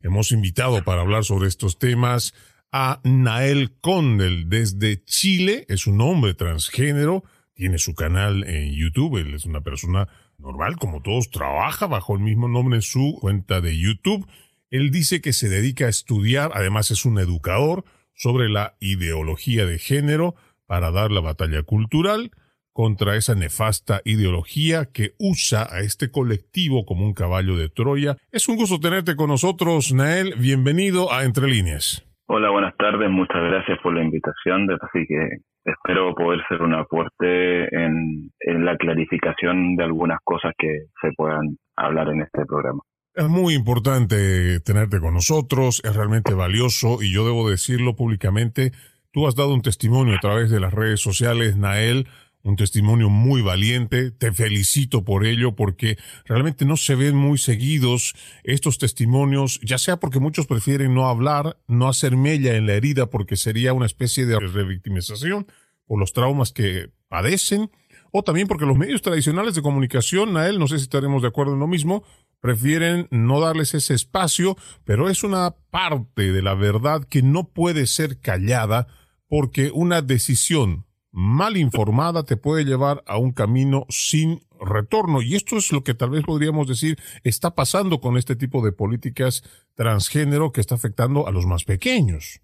Hemos 0.00 0.32
invitado 0.32 0.84
para 0.84 1.00
hablar 1.00 1.24
sobre 1.24 1.48
estos 1.48 1.78
temas 1.78 2.34
a 2.72 3.00
Nael 3.04 3.72
Condel 3.80 4.48
desde 4.48 5.02
Chile. 5.04 5.64
Es 5.68 5.86
un 5.86 6.00
hombre 6.00 6.34
transgénero, 6.34 7.24
tiene 7.54 7.78
su 7.78 7.94
canal 7.94 8.44
en 8.44 8.72
YouTube, 8.74 9.16
él 9.16 9.34
es 9.34 9.44
una 9.44 9.60
persona 9.60 10.08
normal, 10.38 10.76
como 10.76 11.00
todos, 11.00 11.30
trabaja 11.30 11.86
bajo 11.86 12.14
el 12.14 12.20
mismo 12.20 12.48
nombre 12.48 12.76
en 12.76 12.82
su 12.82 13.16
cuenta 13.20 13.60
de 13.60 13.78
YouTube. 13.78 14.26
Él 14.70 14.90
dice 14.90 15.20
que 15.20 15.32
se 15.32 15.48
dedica 15.48 15.86
a 15.86 15.90
estudiar, 15.90 16.50
además 16.54 16.90
es 16.90 17.04
un 17.04 17.18
educador, 17.18 17.84
sobre 18.14 18.48
la 18.48 18.76
ideología 18.80 19.66
de 19.66 19.78
género 19.78 20.34
para 20.66 20.90
dar 20.90 21.10
la 21.10 21.20
batalla 21.20 21.62
cultural 21.62 22.30
contra 22.74 23.16
esa 23.16 23.34
nefasta 23.34 24.00
ideología 24.04 24.86
que 24.92 25.12
usa 25.18 25.62
a 25.62 25.80
este 25.80 26.10
colectivo 26.10 26.84
como 26.84 27.06
un 27.06 27.14
caballo 27.14 27.56
de 27.56 27.70
Troya. 27.70 28.16
Es 28.32 28.48
un 28.48 28.56
gusto 28.56 28.80
tenerte 28.80 29.14
con 29.16 29.28
nosotros, 29.28 29.94
Nael. 29.94 30.34
Bienvenido 30.36 31.12
a 31.12 31.24
Entre 31.24 31.46
Líneas. 31.46 32.04
Hola, 32.26 32.50
buenas 32.50 32.76
tardes. 32.76 33.08
Muchas 33.08 33.42
gracias 33.42 33.78
por 33.80 33.94
la 33.94 34.02
invitación. 34.02 34.68
Así 34.72 35.06
que 35.06 35.38
espero 35.64 36.14
poder 36.14 36.40
ser 36.48 36.62
un 36.62 36.74
aporte 36.74 37.74
en, 37.74 38.30
en 38.40 38.64
la 38.64 38.76
clarificación 38.76 39.76
de 39.76 39.84
algunas 39.84 40.18
cosas 40.24 40.52
que 40.58 40.86
se 41.00 41.12
puedan 41.16 41.56
hablar 41.76 42.08
en 42.08 42.22
este 42.22 42.44
programa. 42.44 42.80
Es 43.14 43.28
muy 43.28 43.54
importante 43.54 44.58
tenerte 44.60 44.98
con 44.98 45.14
nosotros, 45.14 45.80
es 45.84 45.94
realmente 45.94 46.34
valioso 46.34 47.00
y 47.00 47.14
yo 47.14 47.24
debo 47.24 47.48
decirlo 47.48 47.94
públicamente, 47.94 48.72
tú 49.12 49.28
has 49.28 49.36
dado 49.36 49.54
un 49.54 49.62
testimonio 49.62 50.16
a 50.16 50.18
través 50.18 50.50
de 50.50 50.58
las 50.58 50.74
redes 50.74 51.00
sociales, 51.00 51.56
Nael, 51.56 52.08
un 52.44 52.56
testimonio 52.56 53.08
muy 53.08 53.40
valiente, 53.40 54.10
te 54.10 54.30
felicito 54.32 55.02
por 55.02 55.24
ello 55.26 55.56
porque 55.56 55.96
realmente 56.26 56.66
no 56.66 56.76
se 56.76 56.94
ven 56.94 57.16
muy 57.16 57.38
seguidos 57.38 58.14
estos 58.44 58.78
testimonios, 58.78 59.58
ya 59.62 59.78
sea 59.78 59.96
porque 59.96 60.20
muchos 60.20 60.46
prefieren 60.46 60.94
no 60.94 61.08
hablar, 61.08 61.58
no 61.66 61.88
hacer 61.88 62.16
mella 62.16 62.54
en 62.54 62.66
la 62.66 62.74
herida 62.74 63.06
porque 63.06 63.36
sería 63.36 63.72
una 63.72 63.86
especie 63.86 64.26
de 64.26 64.38
revictimización 64.38 65.46
por 65.86 65.98
los 65.98 66.12
traumas 66.12 66.52
que 66.52 66.90
padecen, 67.08 67.70
o 68.12 68.22
también 68.22 68.46
porque 68.46 68.66
los 68.66 68.76
medios 68.76 69.02
tradicionales 69.02 69.54
de 69.54 69.62
comunicación, 69.62 70.34
Nael, 70.34 70.58
no 70.58 70.68
sé 70.68 70.76
si 70.78 70.84
estaremos 70.84 71.22
de 71.22 71.28
acuerdo 71.28 71.54
en 71.54 71.60
lo 71.60 71.66
mismo, 71.66 72.04
prefieren 72.40 73.08
no 73.10 73.40
darles 73.40 73.72
ese 73.72 73.94
espacio, 73.94 74.56
pero 74.84 75.08
es 75.08 75.24
una 75.24 75.56
parte 75.70 76.30
de 76.30 76.42
la 76.42 76.54
verdad 76.54 77.04
que 77.08 77.22
no 77.22 77.48
puede 77.48 77.86
ser 77.86 78.20
callada 78.20 78.86
porque 79.28 79.70
una 79.72 80.02
decisión 80.02 80.84
mal 81.14 81.56
informada 81.56 82.24
te 82.24 82.36
puede 82.36 82.64
llevar 82.64 83.02
a 83.06 83.18
un 83.18 83.32
camino 83.32 83.86
sin 83.88 84.40
retorno. 84.60 85.22
Y 85.22 85.36
esto 85.36 85.56
es 85.56 85.72
lo 85.72 85.82
que 85.82 85.94
tal 85.94 86.10
vez 86.10 86.24
podríamos 86.24 86.66
decir 86.66 86.96
está 87.22 87.54
pasando 87.54 88.00
con 88.00 88.16
este 88.16 88.34
tipo 88.36 88.64
de 88.64 88.72
políticas 88.72 89.42
transgénero 89.76 90.50
que 90.52 90.60
está 90.60 90.74
afectando 90.74 91.26
a 91.26 91.32
los 91.32 91.46
más 91.46 91.64
pequeños. 91.64 92.40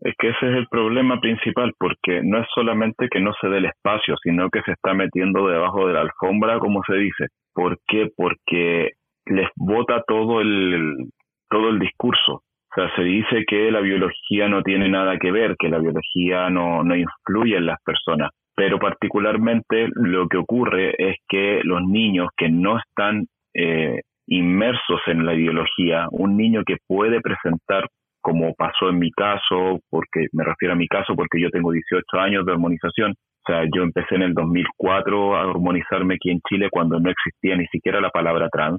Es 0.00 0.14
que 0.18 0.30
ese 0.30 0.50
es 0.50 0.56
el 0.56 0.66
problema 0.66 1.20
principal, 1.20 1.72
porque 1.78 2.22
no 2.24 2.38
es 2.40 2.46
solamente 2.54 3.08
que 3.08 3.20
no 3.20 3.32
se 3.40 3.48
dé 3.48 3.58
el 3.58 3.66
espacio, 3.66 4.16
sino 4.22 4.50
que 4.50 4.60
se 4.62 4.72
está 4.72 4.94
metiendo 4.94 5.46
debajo 5.46 5.86
de 5.86 5.94
la 5.94 6.00
alfombra, 6.00 6.58
como 6.58 6.82
se 6.84 6.96
dice. 6.96 7.26
¿Por 7.54 7.78
qué? 7.86 8.08
Porque 8.16 8.90
les 9.26 9.48
vota 9.54 10.02
todo 10.06 10.40
el, 10.40 11.08
todo 11.48 11.68
el 11.68 11.78
discurso. 11.78 12.42
O 12.72 12.80
sea, 12.80 12.90
se 12.96 13.02
dice 13.02 13.44
que 13.46 13.70
la 13.70 13.80
biología 13.80 14.48
no 14.48 14.62
tiene 14.62 14.88
nada 14.88 15.18
que 15.18 15.30
ver, 15.30 15.56
que 15.58 15.68
la 15.68 15.78
biología 15.78 16.48
no, 16.48 16.82
no 16.82 16.96
influye 16.96 17.56
en 17.58 17.66
las 17.66 17.78
personas, 17.82 18.30
pero 18.56 18.78
particularmente 18.78 19.88
lo 19.94 20.26
que 20.26 20.38
ocurre 20.38 20.94
es 20.96 21.16
que 21.28 21.60
los 21.64 21.82
niños 21.82 22.28
que 22.34 22.48
no 22.48 22.78
están 22.78 23.26
eh, 23.52 24.00
inmersos 24.26 25.00
en 25.06 25.26
la 25.26 25.34
ideología, 25.34 26.06
un 26.12 26.38
niño 26.38 26.62
que 26.64 26.76
puede 26.86 27.20
presentar 27.20 27.86
como 28.22 28.54
pasó 28.54 28.88
en 28.88 29.00
mi 29.00 29.10
caso, 29.10 29.80
porque 29.90 30.28
me 30.32 30.44
refiero 30.44 30.72
a 30.72 30.76
mi 30.76 30.86
caso 30.86 31.14
porque 31.14 31.40
yo 31.40 31.50
tengo 31.50 31.72
18 31.72 32.04
años 32.20 32.46
de 32.46 32.52
hormonización, 32.52 33.12
o 33.12 33.44
sea, 33.52 33.64
yo 33.74 33.82
empecé 33.82 34.14
en 34.14 34.22
el 34.22 34.34
2004 34.34 35.36
a 35.36 35.46
hormonizarme 35.46 36.14
aquí 36.14 36.30
en 36.30 36.40
Chile 36.48 36.68
cuando 36.70 37.00
no 37.00 37.10
existía 37.10 37.56
ni 37.56 37.66
siquiera 37.66 38.00
la 38.00 38.10
palabra 38.10 38.48
trans 38.50 38.78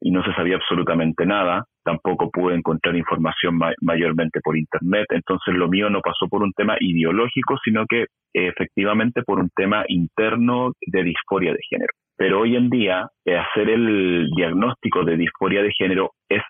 y 0.00 0.10
no 0.10 0.22
se 0.22 0.32
sabía 0.34 0.56
absolutamente 0.56 1.26
nada, 1.26 1.64
tampoco 1.84 2.30
pude 2.30 2.54
encontrar 2.54 2.96
información 2.96 3.58
mayormente 3.80 4.40
por 4.42 4.56
internet, 4.56 5.06
entonces 5.10 5.54
lo 5.54 5.68
mío 5.68 5.90
no 5.90 6.00
pasó 6.00 6.28
por 6.28 6.42
un 6.42 6.52
tema 6.52 6.76
ideológico, 6.80 7.56
sino 7.64 7.84
que 7.86 8.06
efectivamente 8.32 9.22
por 9.22 9.38
un 9.38 9.50
tema 9.54 9.84
interno 9.88 10.72
de 10.86 11.02
disforia 11.04 11.52
de 11.52 11.60
género. 11.68 11.92
Pero 12.16 12.40
hoy 12.40 12.56
en 12.56 12.70
día 12.70 13.08
eh, 13.24 13.36
hacer 13.36 13.68
el 13.70 14.28
diagnóstico 14.36 15.04
de 15.04 15.16
disforia 15.16 15.62
de 15.62 15.72
género 15.76 16.12
es 16.28 16.42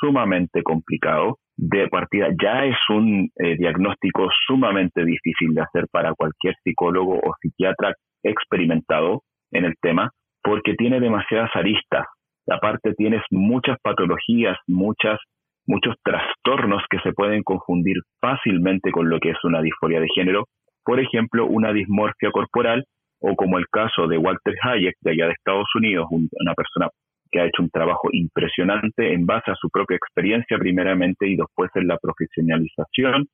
sumamente 0.00 0.62
complicado. 0.62 1.38
De 1.56 1.86
partida 1.88 2.28
ya 2.40 2.64
es 2.64 2.76
un 2.88 3.30
eh, 3.36 3.56
diagnóstico 3.56 4.28
sumamente 4.46 5.04
difícil 5.04 5.54
de 5.54 5.62
hacer 5.62 5.86
para 5.92 6.14
cualquier 6.14 6.54
psicólogo 6.64 7.18
o 7.18 7.34
psiquiatra 7.40 7.92
experimentado 8.24 9.22
en 9.52 9.64
el 9.64 9.74
tema, 9.80 10.10
porque 10.42 10.74
tiene 10.74 10.98
demasiadas 10.98 11.50
aristas. 11.54 12.06
Aparte 12.52 12.94
tienes 12.94 13.22
muchas 13.30 13.78
patologías, 13.82 14.58
muchas, 14.66 15.18
muchos 15.66 15.94
trastornos 16.04 16.82
que 16.90 16.98
se 16.98 17.12
pueden 17.12 17.42
confundir 17.42 17.96
fácilmente 18.20 18.90
con 18.90 19.08
lo 19.08 19.18
que 19.20 19.30
es 19.30 19.38
una 19.44 19.62
disforia 19.62 20.00
de 20.00 20.08
género. 20.14 20.44
Por 20.84 21.00
ejemplo, 21.00 21.46
una 21.46 21.72
dismorfia 21.72 22.30
corporal 22.30 22.84
o 23.20 23.36
como 23.36 23.58
el 23.58 23.66
caso 23.68 24.06
de 24.06 24.18
Walter 24.18 24.54
Hayek 24.62 24.96
de 25.00 25.12
allá 25.12 25.26
de 25.26 25.32
Estados 25.32 25.68
Unidos, 25.76 26.06
una 26.10 26.54
persona 26.54 26.88
que 27.30 27.40
ha 27.40 27.46
hecho 27.46 27.62
un 27.62 27.70
trabajo 27.70 28.08
impresionante 28.12 29.14
en 29.14 29.24
base 29.24 29.50
a 29.50 29.54
su 29.54 29.70
propia 29.70 29.96
experiencia 29.96 30.58
primeramente 30.58 31.26
y 31.26 31.36
después 31.36 31.70
en 31.76 31.86
la 31.86 31.96
profesionalización 31.96 33.26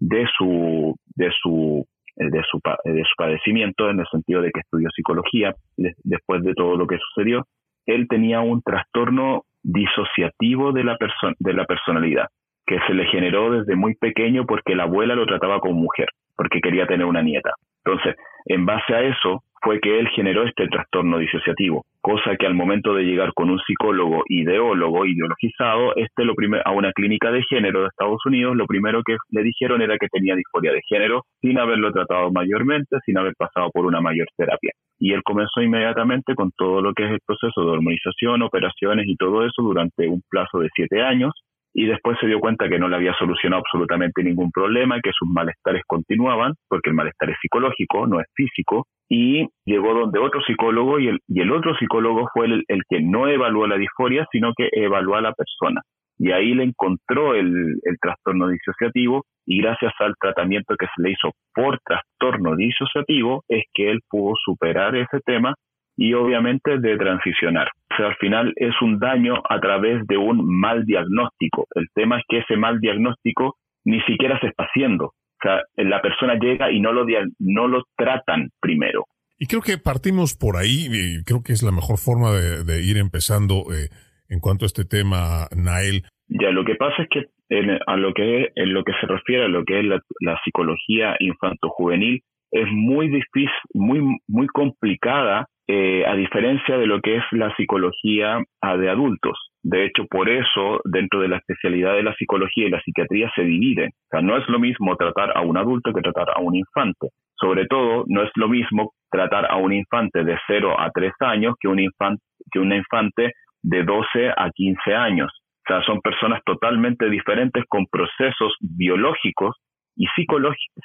de 0.00 0.26
su 0.38 0.96
de 1.14 1.30
su 1.42 1.84
eh, 2.16 2.30
de 2.30 2.42
su, 2.50 2.60
de 2.84 3.02
su 3.02 3.14
padecimiento 3.16 3.90
en 3.90 4.00
el 4.00 4.06
sentido 4.10 4.40
de 4.40 4.50
que 4.50 4.60
estudió 4.60 4.88
psicología 4.90 5.54
después 5.76 6.42
de 6.42 6.54
todo 6.54 6.76
lo 6.76 6.86
que 6.86 6.98
sucedió 6.98 7.44
él 7.86 8.06
tenía 8.08 8.40
un 8.40 8.62
trastorno 8.62 9.44
disociativo 9.62 10.72
de 10.72 10.84
la 10.84 10.96
persona 10.96 11.34
de 11.38 11.52
la 11.52 11.64
personalidad 11.64 12.28
que 12.66 12.78
se 12.86 12.94
le 12.94 13.06
generó 13.06 13.50
desde 13.50 13.76
muy 13.76 13.94
pequeño 13.94 14.44
porque 14.46 14.74
la 14.74 14.84
abuela 14.84 15.14
lo 15.14 15.26
trataba 15.26 15.60
como 15.60 15.74
mujer 15.74 16.08
porque 16.36 16.60
quería 16.60 16.86
tener 16.86 17.06
una 17.06 17.22
nieta. 17.22 17.50
Entonces 17.84 18.16
en 18.46 18.66
base 18.66 18.94
a 18.94 19.02
eso 19.02 19.44
fue 19.62 19.78
que 19.80 19.98
él 19.98 20.08
generó 20.08 20.44
este 20.44 20.66
trastorno 20.66 21.18
disociativo, 21.18 21.84
cosa 22.00 22.36
que 22.36 22.46
al 22.46 22.54
momento 22.54 22.94
de 22.94 23.04
llegar 23.04 23.32
con 23.32 23.48
un 23.48 23.60
psicólogo 23.60 24.24
ideólogo, 24.28 25.06
ideologizado, 25.06 25.94
este 25.96 26.24
lo 26.24 26.34
a 26.64 26.72
una 26.72 26.92
clínica 26.92 27.30
de 27.30 27.42
género 27.48 27.82
de 27.82 27.88
Estados 27.88 28.20
Unidos, 28.26 28.56
lo 28.56 28.66
primero 28.66 29.02
que 29.04 29.16
le 29.30 29.42
dijeron 29.42 29.80
era 29.80 29.96
que 29.98 30.08
tenía 30.08 30.34
disforia 30.34 30.72
de 30.72 30.80
género, 30.88 31.22
sin 31.40 31.58
haberlo 31.58 31.92
tratado 31.92 32.32
mayormente, 32.32 32.96
sin 33.06 33.16
haber 33.18 33.34
pasado 33.38 33.70
por 33.72 33.86
una 33.86 34.00
mayor 34.00 34.26
terapia. 34.36 34.72
Y 34.98 35.12
él 35.12 35.22
comenzó 35.24 35.62
inmediatamente 35.62 36.34
con 36.34 36.50
todo 36.56 36.80
lo 36.80 36.92
que 36.92 37.04
es 37.04 37.12
el 37.12 37.20
proceso 37.24 37.64
de 37.64 37.70
hormonización, 37.70 38.42
operaciones 38.42 39.06
y 39.06 39.16
todo 39.16 39.46
eso 39.46 39.62
durante 39.62 40.08
un 40.08 40.22
plazo 40.28 40.58
de 40.58 40.68
siete 40.74 41.02
años, 41.02 41.32
y 41.74 41.86
después 41.86 42.18
se 42.20 42.26
dio 42.26 42.38
cuenta 42.40 42.68
que 42.68 42.78
no 42.78 42.88
le 42.88 42.96
había 42.96 43.14
solucionado 43.14 43.62
absolutamente 43.64 44.22
ningún 44.22 44.50
problema, 44.50 45.00
que 45.02 45.10
sus 45.12 45.28
malestares 45.28 45.82
continuaban, 45.86 46.54
porque 46.68 46.90
el 46.90 46.96
malestar 46.96 47.30
es 47.30 47.36
psicológico, 47.40 48.06
no 48.06 48.20
es 48.20 48.26
físico, 48.34 48.86
y 49.08 49.46
llegó 49.64 49.94
donde 49.94 50.18
otro 50.18 50.42
psicólogo 50.42 50.98
y 50.98 51.08
el, 51.08 51.18
y 51.28 51.40
el 51.40 51.52
otro 51.52 51.74
psicólogo 51.74 52.28
fue 52.32 52.46
el, 52.46 52.64
el, 52.68 52.82
que 52.88 53.00
no 53.00 53.28
evaluó 53.28 53.66
la 53.66 53.76
disforia, 53.76 54.26
sino 54.32 54.52
que 54.56 54.68
evaluó 54.72 55.16
a 55.16 55.22
la 55.22 55.32
persona. 55.32 55.80
Y 56.18 56.30
ahí 56.30 56.54
le 56.54 56.64
encontró 56.64 57.34
el, 57.34 57.78
el 57.82 57.96
trastorno 58.00 58.48
disociativo 58.48 59.24
y 59.46 59.60
gracias 59.60 59.92
al 59.98 60.14
tratamiento 60.20 60.76
que 60.78 60.86
se 60.94 61.02
le 61.02 61.10
hizo 61.10 61.32
por 61.54 61.78
trastorno 61.80 62.54
disociativo 62.54 63.44
es 63.48 63.64
que 63.74 63.90
él 63.90 64.00
pudo 64.08 64.34
superar 64.44 64.94
ese 64.94 65.20
tema 65.24 65.54
y 65.96 66.14
obviamente 66.14 66.78
de 66.78 66.96
transicionar. 66.96 67.68
O 67.92 67.96
sea, 67.96 68.06
al 68.06 68.16
final 68.16 68.52
es 68.56 68.74
un 68.80 68.98
daño 68.98 69.34
a 69.48 69.60
través 69.60 70.06
de 70.06 70.16
un 70.16 70.46
mal 70.46 70.84
diagnóstico. 70.86 71.66
El 71.74 71.88
tema 71.94 72.18
es 72.18 72.24
que 72.28 72.38
ese 72.38 72.56
mal 72.56 72.80
diagnóstico 72.80 73.56
ni 73.84 74.00
siquiera 74.02 74.38
se 74.40 74.48
está 74.48 74.64
haciendo. 74.64 75.06
O 75.06 75.42
sea, 75.42 75.62
la 75.76 76.00
persona 76.00 76.34
llega 76.34 76.70
y 76.70 76.80
no 76.80 76.92
lo, 76.92 77.04
no 77.38 77.68
lo 77.68 77.84
tratan 77.96 78.50
primero. 78.60 79.04
Y 79.38 79.46
creo 79.46 79.60
que 79.60 79.76
partimos 79.76 80.36
por 80.36 80.56
ahí, 80.56 80.86
y 80.88 81.24
creo 81.24 81.42
que 81.42 81.52
es 81.52 81.64
la 81.64 81.72
mejor 81.72 81.98
forma 81.98 82.30
de, 82.30 82.82
ir 82.82 82.96
empezando 82.96 83.64
eh, 83.74 83.88
en 84.28 84.38
cuanto 84.38 84.64
a 84.64 84.66
este 84.66 84.84
tema, 84.84 85.48
Nael. 85.56 86.04
Ya, 86.28 86.50
lo 86.50 86.64
que 86.64 86.76
pasa 86.76 87.02
es 87.02 87.08
que 87.10 87.26
en, 87.48 87.76
a 87.84 87.96
lo 87.96 88.14
que 88.14 88.52
en 88.54 88.72
lo 88.72 88.84
que 88.84 88.92
se 89.00 89.06
refiere 89.06 89.44
a 89.44 89.48
lo 89.48 89.64
que 89.64 89.80
es 89.80 89.84
la, 89.84 90.00
la 90.20 90.40
psicología 90.44 91.16
infanto-juvenil, 91.18 92.22
es 92.52 92.68
muy 92.70 93.08
difícil, 93.08 93.50
muy, 93.74 94.18
muy 94.28 94.46
complicada 94.48 95.46
eh, 95.66 96.04
a 96.06 96.14
diferencia 96.14 96.76
de 96.76 96.86
lo 96.86 97.00
que 97.00 97.16
es 97.16 97.24
la 97.32 97.54
psicología 97.56 98.42
ah, 98.60 98.76
de 98.76 98.90
adultos. 98.90 99.38
De 99.62 99.86
hecho, 99.86 100.04
por 100.10 100.28
eso, 100.28 100.80
dentro 100.84 101.20
de 101.20 101.28
la 101.28 101.38
especialidad 101.38 101.94
de 101.94 102.02
la 102.02 102.14
psicología 102.14 102.66
y 102.66 102.70
la 102.70 102.82
psiquiatría 102.82 103.30
se 103.34 103.42
dividen. 103.42 103.88
O 103.88 104.08
sea, 104.10 104.20
no 104.20 104.36
es 104.36 104.46
lo 104.48 104.58
mismo 104.58 104.96
tratar 104.96 105.36
a 105.36 105.40
un 105.40 105.56
adulto 105.56 105.92
que 105.92 106.02
tratar 106.02 106.30
a 106.34 106.40
un 106.40 106.54
infante. 106.56 107.08
Sobre 107.36 107.66
todo, 107.66 108.04
no 108.08 108.22
es 108.22 108.30
lo 108.34 108.48
mismo 108.48 108.92
tratar 109.10 109.50
a 109.50 109.56
un 109.56 109.72
infante 109.72 110.24
de 110.24 110.36
0 110.46 110.78
a 110.78 110.90
3 110.92 111.12
años 111.20 111.54
que 111.58 111.68
un 111.68 111.80
infante, 111.80 112.22
que 112.50 112.58
un 112.58 112.72
infante 112.72 113.32
de 113.62 113.84
12 113.84 114.30
a 114.36 114.50
15 114.50 114.94
años. 114.94 115.30
O 115.64 115.68
sea, 115.68 115.82
son 115.84 116.00
personas 116.00 116.40
totalmente 116.44 117.08
diferentes 117.08 117.64
con 117.68 117.86
procesos 117.86 118.54
biológicos 118.60 119.56
y 119.96 120.06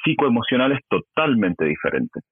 psicoemocionales 0.03 0.79
totalmente 0.89 1.65
diferentes. 1.65 2.23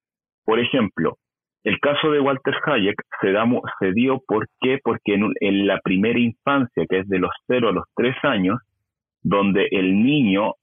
Por 0.43 0.59
ejemplo, 0.59 1.17
el 1.63 1.79
caso 1.79 2.11
de 2.11 2.19
Walter 2.19 2.53
Hayek 2.63 2.95
se, 3.21 3.33
se 3.79 3.91
dio 3.93 4.21
¿por 4.27 4.45
qué? 4.61 4.77
porque 4.83 5.15
en, 5.15 5.67
la 5.67 5.79
primera 5.83 6.19
infancia, 6.19 6.85
que 6.87 6.99
es 6.99 7.07
de 7.07 7.19
los 7.19 7.31
0 7.47 7.69
a 7.69 7.71
los 7.71 7.85
3 7.95 8.15
años, 8.23 8.59
donde 9.23 9.67
el 9.71 10.03
niño 10.03 10.53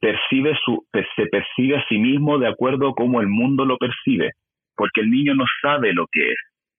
percibe 0.00 0.56
su, 0.64 0.86
se 0.92 1.26
percibe 1.26 1.78
a 1.78 1.84
sí 1.88 1.98
mismo 1.98 2.38
de 2.38 2.46
acuerdo 2.46 2.90
a 2.90 2.94
cómo 2.94 3.20
el 3.20 3.26
mundo 3.26 3.64
lo 3.64 3.76
percibe, 3.78 4.30
porque 4.76 5.00
el 5.00 5.10
niño 5.10 5.34
no 5.34 5.44
sabe 5.60 5.92
lo 5.92 6.06
que 6.12 6.30
es, 6.30 6.38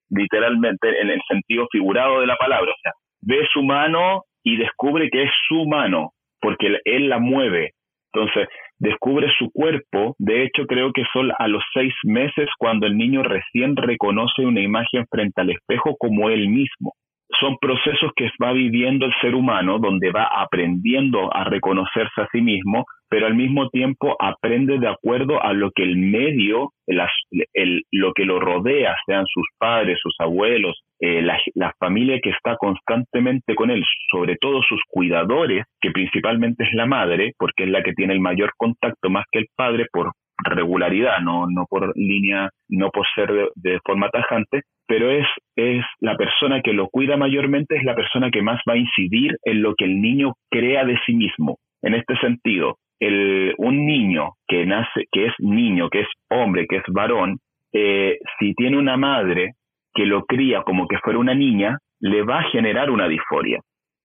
literalmente 0.09 1.01
en 1.01 1.09
el 1.09 1.19
sentido 1.27 1.67
figurado 1.69 2.21
de 2.21 2.27
la 2.27 2.37
palabra, 2.37 2.71
o 2.71 2.79
sea, 2.81 2.93
ve 3.21 3.45
su 3.51 3.61
mano 3.63 4.23
y 4.43 4.55
descubre 4.57 5.09
que 5.09 5.23
es 5.23 5.31
su 5.49 5.65
mano, 5.65 6.11
porque 6.39 6.79
él 6.85 7.09
la 7.09 7.19
mueve. 7.19 7.71
Entonces, 8.15 8.47
descubre 8.80 9.28
su 9.38 9.51
cuerpo. 9.51 10.15
De 10.19 10.43
hecho, 10.43 10.65
creo 10.67 10.91
que 10.93 11.04
son 11.12 11.32
a 11.38 11.47
los 11.47 11.63
seis 11.73 11.93
meses 12.04 12.47
cuando 12.58 12.88
el 12.88 12.97
niño 12.97 13.23
recién 13.23 13.75
reconoce 13.75 14.41
una 14.43 14.62
imagen 14.62 15.06
frente 15.12 15.41
al 15.41 15.49
espejo 15.49 15.95
como 15.99 16.30
él 16.30 16.47
mismo. 16.47 16.93
Son 17.39 17.57
procesos 17.59 18.11
que 18.15 18.29
va 18.41 18.53
viviendo 18.53 19.05
el 19.05 19.13
ser 19.19 19.35
humano, 19.35 19.79
donde 19.79 20.11
va 20.11 20.25
aprendiendo 20.25 21.35
a 21.35 21.43
reconocerse 21.43 22.21
a 22.21 22.27
sí 22.31 22.41
mismo, 22.41 22.85
pero 23.09 23.27
al 23.27 23.35
mismo 23.35 23.69
tiempo 23.69 24.15
aprende 24.19 24.79
de 24.79 24.88
acuerdo 24.88 25.41
a 25.41 25.53
lo 25.53 25.71
que 25.71 25.83
el 25.83 25.97
medio, 25.97 26.71
lo 26.88 28.13
que 28.13 28.25
lo 28.25 28.39
rodea, 28.39 28.95
sean 29.05 29.25
sus 29.25 29.47
padres, 29.57 29.99
sus 30.01 30.15
abuelos, 30.19 30.81
eh, 30.99 31.21
la, 31.21 31.39
la, 31.55 31.73
familia 31.79 32.19
que 32.21 32.29
está 32.29 32.55
constantemente 32.57 33.53
con 33.55 33.69
él, 33.69 33.83
sobre 34.11 34.38
todo 34.39 34.61
sus 34.63 34.81
cuidadores, 34.88 35.65
que 35.81 35.91
principalmente 35.91 36.63
es 36.63 36.73
la 36.73 36.85
madre, 36.85 37.33
porque 37.38 37.63
es 37.63 37.69
la 37.69 37.83
que 37.83 37.93
tiene 37.93 38.13
el 38.13 38.21
mayor 38.21 38.51
contacto 38.57 39.09
más 39.09 39.25
que 39.31 39.39
el 39.39 39.47
padre 39.55 39.85
por 39.91 40.11
regularidad, 40.43 41.19
no, 41.21 41.47
no 41.47 41.65
por 41.69 41.95
línea, 41.95 42.49
no 42.69 42.89
por 42.91 43.05
ser 43.15 43.31
de, 43.55 43.79
forma 43.85 44.09
tajante, 44.09 44.61
pero 44.87 45.09
es, 45.09 45.25
es 45.55 45.83
la 45.99 46.15
persona 46.15 46.61
que 46.61 46.73
lo 46.73 46.87
cuida 46.89 47.17
mayormente, 47.17 47.75
es 47.75 47.83
la 47.83 47.95
persona 47.95 48.29
que 48.31 48.41
más 48.41 48.59
va 48.69 48.73
a 48.73 48.77
incidir 48.77 49.37
en 49.43 49.61
lo 49.61 49.75
que 49.75 49.85
el 49.85 50.01
niño 50.01 50.33
crea 50.51 50.85
de 50.85 50.97
sí 51.05 51.13
mismo. 51.13 51.57
En 51.81 51.93
este 51.93 52.17
sentido, 52.17 52.77
el, 52.99 53.53
un 53.57 53.85
niño 53.85 54.31
que 54.47 54.65
nace, 54.65 55.05
que 55.11 55.27
es 55.27 55.33
niño, 55.39 55.89
que 55.89 56.01
es 56.01 56.07
hombre, 56.29 56.65
que 56.67 56.77
es 56.77 56.83
varón, 56.87 57.37
eh, 57.73 58.17
si 58.39 58.53
tiene 58.53 58.77
una 58.77 58.97
madre 58.97 59.53
que 59.93 60.05
lo 60.05 60.25
cría 60.25 60.63
como 60.63 60.87
que 60.87 60.97
fuera 60.99 61.19
una 61.19 61.33
niña, 61.33 61.77
le 61.99 62.23
va 62.23 62.39
a 62.39 62.49
generar 62.49 62.91
una 62.91 63.07
disforia, 63.07 63.59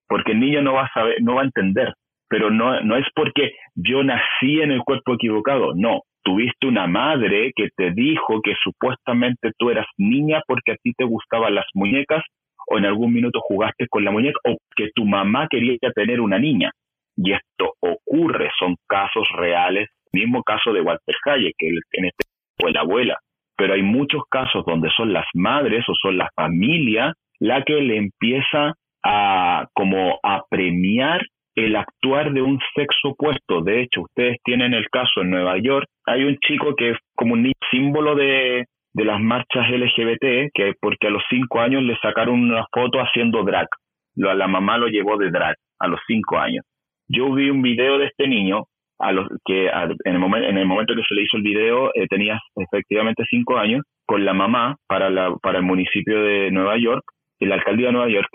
porque 0.09 0.33
el 0.33 0.41
niño 0.41 0.63
no 0.63 0.75
va 0.75 0.85
a 0.85 0.93
saber, 0.93 1.17
no 1.21 1.35
va 1.35 1.43
a 1.43 1.45
entender, 1.45 1.93
pero 2.29 2.51
no, 2.51 2.81
no 2.81 2.97
es 2.97 3.07
porque 3.15 3.53
yo 3.75 4.03
nací 4.05 4.61
en 4.61 4.71
el 4.71 4.81
cuerpo 4.81 5.15
equivocado, 5.15 5.73
no, 5.75 6.03
tuviste 6.23 6.67
una 6.67 6.87
madre 6.87 7.53
que 7.55 7.69
te 7.77 7.93
dijo 7.93 8.41
que 8.43 8.55
supuestamente 8.63 9.53
tú 9.59 9.71
eras 9.71 9.87
niña 9.97 10.43
porque 10.47 10.73
a 10.73 10.77
ti 10.83 10.93
te 10.97 11.05
gustaban 11.05 11.55
las 11.55 11.67
muñecas 11.75 12.23
o 12.69 12.79
en 12.79 12.87
algún 12.87 13.13
minuto 13.13 13.41
jugaste 13.43 13.87
con 13.89 14.05
la 14.05 14.11
muñeca 14.11 14.39
o 14.47 14.57
que 14.77 14.91
tu 14.95 15.05
mamá 15.05 15.49
quería 15.51 15.77
tener 15.95 16.21
una 16.21 16.39
niña. 16.39 16.71
Y 17.17 17.33
esto 17.33 17.75
ocurre, 17.81 18.51
son 18.59 18.77
casos 18.87 19.29
reales, 19.37 19.89
mismo 20.13 20.43
caso 20.43 20.73
de 20.73 20.81
Walter 20.81 21.15
Hayek, 21.25 21.55
que 21.59 21.69
en 21.69 22.05
este 22.07 22.25
fue 22.59 22.73
la 22.73 22.81
abuela, 22.81 23.19
pero 23.57 23.75
hay 23.75 23.83
muchos 23.83 24.23
casos 24.31 24.65
donde 24.67 24.91
son 24.97 25.13
las 25.13 25.27
madres 25.35 25.85
o 25.89 25.95
son 26.01 26.17
la 26.17 26.29
familia 26.35 27.15
la 27.41 27.63
que 27.63 27.81
le 27.81 27.97
empieza 27.97 28.75
a 29.03 29.67
como 29.73 30.21
a 30.23 30.43
premiar 30.49 31.23
el 31.55 31.77
actuar 31.77 32.33
de 32.33 32.43
un 32.43 32.59
sexo 32.75 33.11
opuesto. 33.11 33.63
De 33.63 33.83
hecho, 33.83 34.03
ustedes 34.03 34.39
tienen 34.45 34.75
el 34.75 34.89
caso 34.91 35.23
en 35.23 35.31
Nueva 35.31 35.59
York, 35.59 35.87
hay 36.07 36.25
un 36.25 36.39
chico 36.39 36.75
que 36.77 36.91
es 36.91 36.99
como 37.15 37.35
un 37.35 37.53
símbolo 37.71 38.15
de, 38.15 38.67
de 38.93 39.05
las 39.05 39.21
marchas 39.21 39.71
LGBT, 39.71 40.51
que 40.55 40.75
porque 40.81 41.07
a 41.07 41.11
los 41.11 41.23
cinco 41.29 41.61
años 41.61 41.83
le 41.83 41.97
sacaron 41.99 42.41
una 42.41 42.65
foto 42.73 42.99
haciendo 42.99 43.45
drag. 43.45 43.69
La 44.17 44.49
mamá 44.49 44.77
lo 44.79 44.89
llevó 44.89 45.17
de 45.17 45.31
drag 45.31 45.57
a 45.79 45.89
los 45.89 46.01
cinco 46.07 46.39
años. 46.39 46.65
Yo 47.09 47.33
vi 47.33 47.51
un 47.51 47.63
video 47.63 47.99
de 47.99 48.07
este 48.07 48.29
niño 48.29 48.65
a 48.99 49.13
los 49.13 49.29
que 49.45 49.67
en, 49.67 49.97
el 50.05 50.19
momento, 50.19 50.49
en 50.49 50.59
el 50.59 50.67
momento 50.67 50.95
que 50.95 51.03
se 51.09 51.15
le 51.15 51.23
hizo 51.23 51.39
el 51.39 51.43
video 51.43 51.91
eh, 51.95 52.07
tenía 52.09 52.39
efectivamente 52.55 53.25
cinco 53.29 53.57
años 53.57 53.83
con 54.07 54.25
la 54.25 54.35
mamá 54.35 54.77
para, 54.87 55.09
la, 55.09 55.35
para 55.43 55.59
el 55.59 55.65
municipio 55.65 56.23
de 56.23 56.51
Nueva 56.51 56.77
York, 56.77 57.03
la 57.41 57.55
alcaldía 57.55 57.87
de 57.87 57.93
Nueva 57.93 58.11
York, 58.11 58.29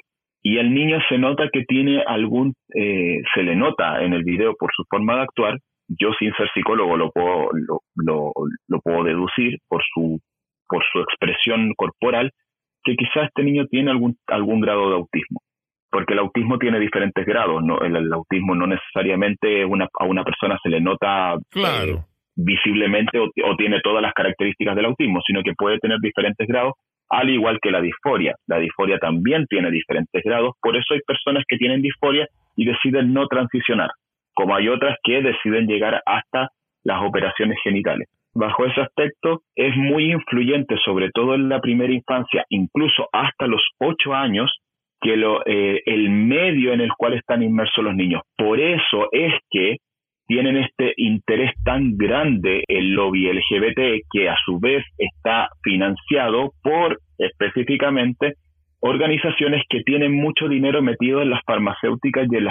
y 0.45 0.59
el 0.59 0.75
niño 0.75 0.99
se 1.09 1.17
nota 1.17 1.49
que 1.51 1.63
tiene 1.63 2.03
algún, 2.05 2.53
eh, 2.75 3.17
se 3.33 3.41
le 3.41 3.55
nota 3.55 4.03
en 4.03 4.13
el 4.13 4.23
video 4.23 4.53
por 4.55 4.69
su 4.75 4.83
forma 4.87 5.15
de 5.15 5.21
actuar, 5.23 5.57
yo 5.87 6.13
sin 6.19 6.31
ser 6.33 6.47
psicólogo 6.53 6.95
lo 6.97 7.09
puedo, 7.09 7.49
lo, 7.53 7.79
lo, 7.95 8.31
lo 8.67 8.79
puedo 8.81 9.03
deducir 9.03 9.57
por 9.67 9.81
su, 9.91 10.19
por 10.67 10.83
su 10.91 10.99
expresión 10.99 11.73
corporal, 11.75 12.29
que 12.83 12.95
quizás 12.95 13.25
este 13.29 13.43
niño 13.43 13.65
tiene 13.65 13.89
algún, 13.89 14.17
algún 14.27 14.61
grado 14.61 14.87
de 14.89 14.95
autismo. 14.97 15.39
Porque 15.89 16.13
el 16.13 16.19
autismo 16.19 16.59
tiene 16.59 16.79
diferentes 16.79 17.25
grados, 17.25 17.63
¿no? 17.63 17.79
El, 17.79 18.13
autismo 18.13 18.53
no 18.53 18.67
necesariamente 18.67 19.65
una, 19.65 19.87
a 19.99 20.05
una 20.05 20.23
persona 20.23 20.59
se 20.61 20.69
le 20.69 20.79
nota 20.79 21.37
eh, 21.55 21.97
visiblemente 22.35 23.17
o, 23.17 23.23
o, 23.23 23.55
tiene 23.55 23.81
todas 23.81 24.03
las 24.03 24.13
características 24.13 24.75
del 24.75 24.85
autismo, 24.85 25.21
sino 25.25 25.41
que 25.41 25.53
puede 25.57 25.79
tener 25.79 25.97
diferentes 25.99 26.47
grados 26.47 26.73
al 27.09 27.29
igual 27.29 27.59
que 27.61 27.71
la 27.71 27.81
disforia. 27.81 28.35
La 28.47 28.59
disforia 28.59 28.97
también 28.97 29.45
tiene 29.47 29.71
diferentes 29.71 30.23
grados, 30.23 30.55
por 30.61 30.75
eso 30.75 30.93
hay 30.93 31.01
personas 31.05 31.43
que 31.47 31.57
tienen 31.57 31.81
disforia 31.81 32.27
y 32.55 32.65
deciden 32.65 33.13
no 33.13 33.27
transicionar, 33.27 33.91
como 34.33 34.55
hay 34.55 34.67
otras 34.69 34.97
que 35.03 35.21
deciden 35.21 35.67
llegar 35.67 36.01
hasta 36.05 36.49
las 36.83 37.01
operaciones 37.03 37.57
genitales. 37.63 38.07
Bajo 38.33 38.65
ese 38.65 38.81
aspecto 38.81 39.41
es 39.55 39.75
muy 39.77 40.11
influyente, 40.11 40.75
sobre 40.83 41.09
todo 41.11 41.35
en 41.35 41.47
la 41.47 41.61
primera 41.61 41.93
infancia, 41.93 42.43
incluso 42.49 43.07
hasta 43.13 43.47
los 43.47 43.61
ocho 43.79 44.13
años, 44.13 44.51
que 44.99 45.15
lo, 45.15 45.41
eh, 45.45 45.81
el 45.85 46.09
medio 46.09 46.73
en 46.73 46.81
el 46.81 46.91
cual 46.97 47.13
están 47.13 47.43
inmersos 47.43 47.83
los 47.83 47.95
niños. 47.95 48.21
Por 48.37 48.59
eso 48.59 49.07
es 49.11 49.33
que 49.49 49.77
tienen 50.27 50.57
este 50.57 50.93
interés 50.97 51.51
tan 51.63 51.97
grande 51.97 52.63
el 52.67 52.93
lobby 52.93 53.31
LGBT 53.31 54.05
que 54.11 54.29
a 54.29 54.35
su 54.45 54.59
vez 54.59 54.83
está 54.97 55.49
financiado 55.63 56.53
por 56.61 56.99
específicamente 57.17 58.35
organizaciones 58.79 59.63
que 59.69 59.81
tienen 59.83 60.13
mucho 60.13 60.47
dinero 60.47 60.81
metido 60.81 61.21
en 61.21 61.31
las 61.31 61.41
farmacéuticas 61.45 62.27
y 62.31 62.35
en 62.35 62.45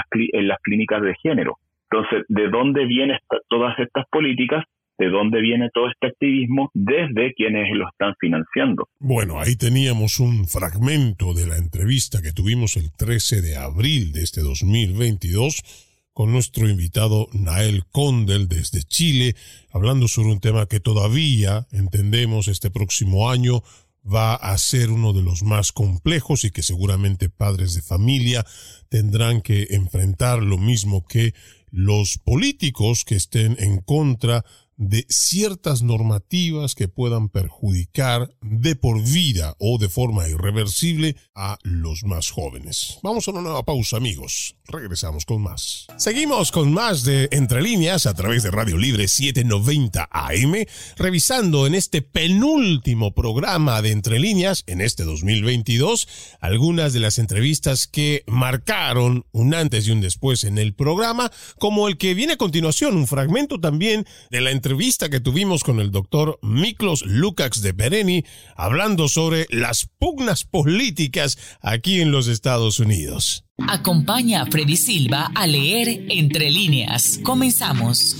las, 0.48 0.58
clínicas 0.62 1.02
de 1.02 1.14
género. 1.22 1.58
Entonces, 1.90 2.24
¿de 2.28 2.48
dónde 2.48 2.86
vienen 2.86 3.18
todas 3.48 3.78
estas 3.78 4.04
políticas? 4.10 4.64
¿De 4.98 5.08
dónde 5.08 5.40
viene 5.40 5.68
todo 5.72 5.88
este 5.90 6.08
activismo? 6.08 6.70
Desde 6.72 7.34
quienes 7.34 7.68
lo 7.76 7.88
están 7.88 8.14
financiando. 8.18 8.88
Bueno, 8.98 9.40
ahí 9.40 9.56
teníamos 9.56 10.18
un 10.18 10.46
fragmento 10.46 11.34
de 11.34 11.46
la 11.46 11.56
entrevista 11.56 12.22
que 12.22 12.32
tuvimos 12.32 12.76
el 12.76 12.90
13 12.96 13.42
de 13.42 13.56
abril 13.56 14.12
de 14.12 14.22
este 14.22 14.40
2022 14.40 15.83
con 16.14 16.32
nuestro 16.32 16.68
invitado 16.68 17.28
Nael 17.32 17.84
Condel 17.86 18.48
desde 18.48 18.84
Chile, 18.84 19.34
hablando 19.72 20.06
sobre 20.06 20.30
un 20.30 20.40
tema 20.40 20.66
que 20.66 20.80
todavía 20.80 21.66
entendemos 21.72 22.46
este 22.46 22.70
próximo 22.70 23.30
año 23.30 23.62
va 24.06 24.34
a 24.34 24.56
ser 24.58 24.90
uno 24.90 25.12
de 25.12 25.22
los 25.22 25.42
más 25.42 25.72
complejos 25.72 26.44
y 26.44 26.50
que 26.50 26.62
seguramente 26.62 27.30
padres 27.30 27.74
de 27.74 27.82
familia 27.82 28.46
tendrán 28.88 29.40
que 29.40 29.68
enfrentar 29.70 30.42
lo 30.42 30.56
mismo 30.56 31.04
que 31.06 31.34
los 31.70 32.18
políticos 32.18 33.04
que 33.04 33.16
estén 33.16 33.56
en 33.58 33.80
contra 33.80 34.44
de 34.76 35.06
ciertas 35.08 35.82
normativas 35.82 36.74
que 36.74 36.88
puedan 36.88 37.28
perjudicar 37.28 38.34
de 38.40 38.76
por 38.76 39.02
vida 39.02 39.54
o 39.58 39.78
de 39.78 39.88
forma 39.88 40.28
irreversible 40.28 41.16
a 41.34 41.58
los 41.62 42.04
más 42.04 42.30
jóvenes. 42.30 42.98
Vamos 43.02 43.28
a 43.28 43.30
una 43.30 43.42
nueva 43.42 43.64
pausa, 43.64 43.96
amigos. 43.96 44.56
Regresamos 44.66 45.26
con 45.26 45.42
más. 45.42 45.86
Seguimos 45.98 46.50
con 46.50 46.72
más 46.72 47.04
de 47.04 47.28
Entre 47.32 47.62
Líneas 47.62 48.06
a 48.06 48.14
través 48.14 48.42
de 48.42 48.50
Radio 48.50 48.78
Libre 48.78 49.08
790 49.08 50.08
AM, 50.10 50.54
revisando 50.96 51.66
en 51.66 51.74
este 51.74 52.02
penúltimo 52.02 53.14
programa 53.14 53.82
de 53.82 53.92
Entre 53.92 54.18
Líneas 54.18 54.64
en 54.66 54.80
este 54.80 55.04
2022 55.04 56.08
algunas 56.40 56.92
de 56.92 57.00
las 57.00 57.18
entrevistas 57.18 57.86
que 57.86 58.24
marcaron 58.26 59.26
un 59.32 59.54
antes 59.54 59.86
y 59.86 59.90
un 59.90 60.00
después 60.00 60.44
en 60.44 60.58
el 60.58 60.74
programa, 60.74 61.30
como 61.58 61.88
el 61.88 61.98
que 61.98 62.14
viene 62.14 62.34
a 62.34 62.38
continuación, 62.38 62.96
un 62.96 63.06
fragmento 63.06 63.60
también 63.60 64.06
de 64.30 64.40
la 64.40 64.50
entrevista 64.50 64.63
que 65.10 65.20
tuvimos 65.20 65.62
con 65.62 65.78
el 65.78 65.90
doctor 65.90 66.38
Miklos 66.40 67.04
Lukács 67.04 67.60
de 67.60 67.74
Pereni, 67.74 68.24
hablando 68.56 69.08
sobre 69.08 69.46
las 69.50 69.90
pugnas 69.98 70.44
políticas 70.44 71.36
aquí 71.60 72.00
en 72.00 72.10
los 72.10 72.28
Estados 72.28 72.80
Unidos. 72.80 73.44
Acompaña 73.68 74.40
a 74.40 74.46
Freddy 74.46 74.76
Silva 74.76 75.30
a 75.34 75.46
leer 75.46 76.06
Entre 76.08 76.50
líneas. 76.50 77.20
Comenzamos. 77.22 78.16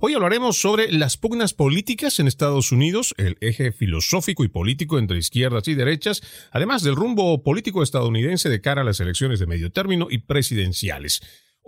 Hoy 0.00 0.14
hablaremos 0.14 0.60
sobre 0.60 0.90
las 0.90 1.16
pugnas 1.16 1.54
políticas 1.54 2.18
en 2.18 2.26
Estados 2.26 2.72
Unidos, 2.72 3.14
el 3.16 3.36
eje 3.40 3.70
filosófico 3.70 4.42
y 4.42 4.48
político 4.48 4.98
entre 4.98 5.18
izquierdas 5.18 5.68
y 5.68 5.74
derechas, 5.74 6.22
además 6.50 6.82
del 6.82 6.96
rumbo 6.96 7.44
político 7.44 7.84
estadounidense 7.84 8.48
de 8.48 8.60
cara 8.60 8.80
a 8.80 8.84
las 8.84 8.98
elecciones 8.98 9.38
de 9.38 9.46
medio 9.46 9.70
término 9.70 10.08
y 10.10 10.18
presidenciales. 10.18 11.20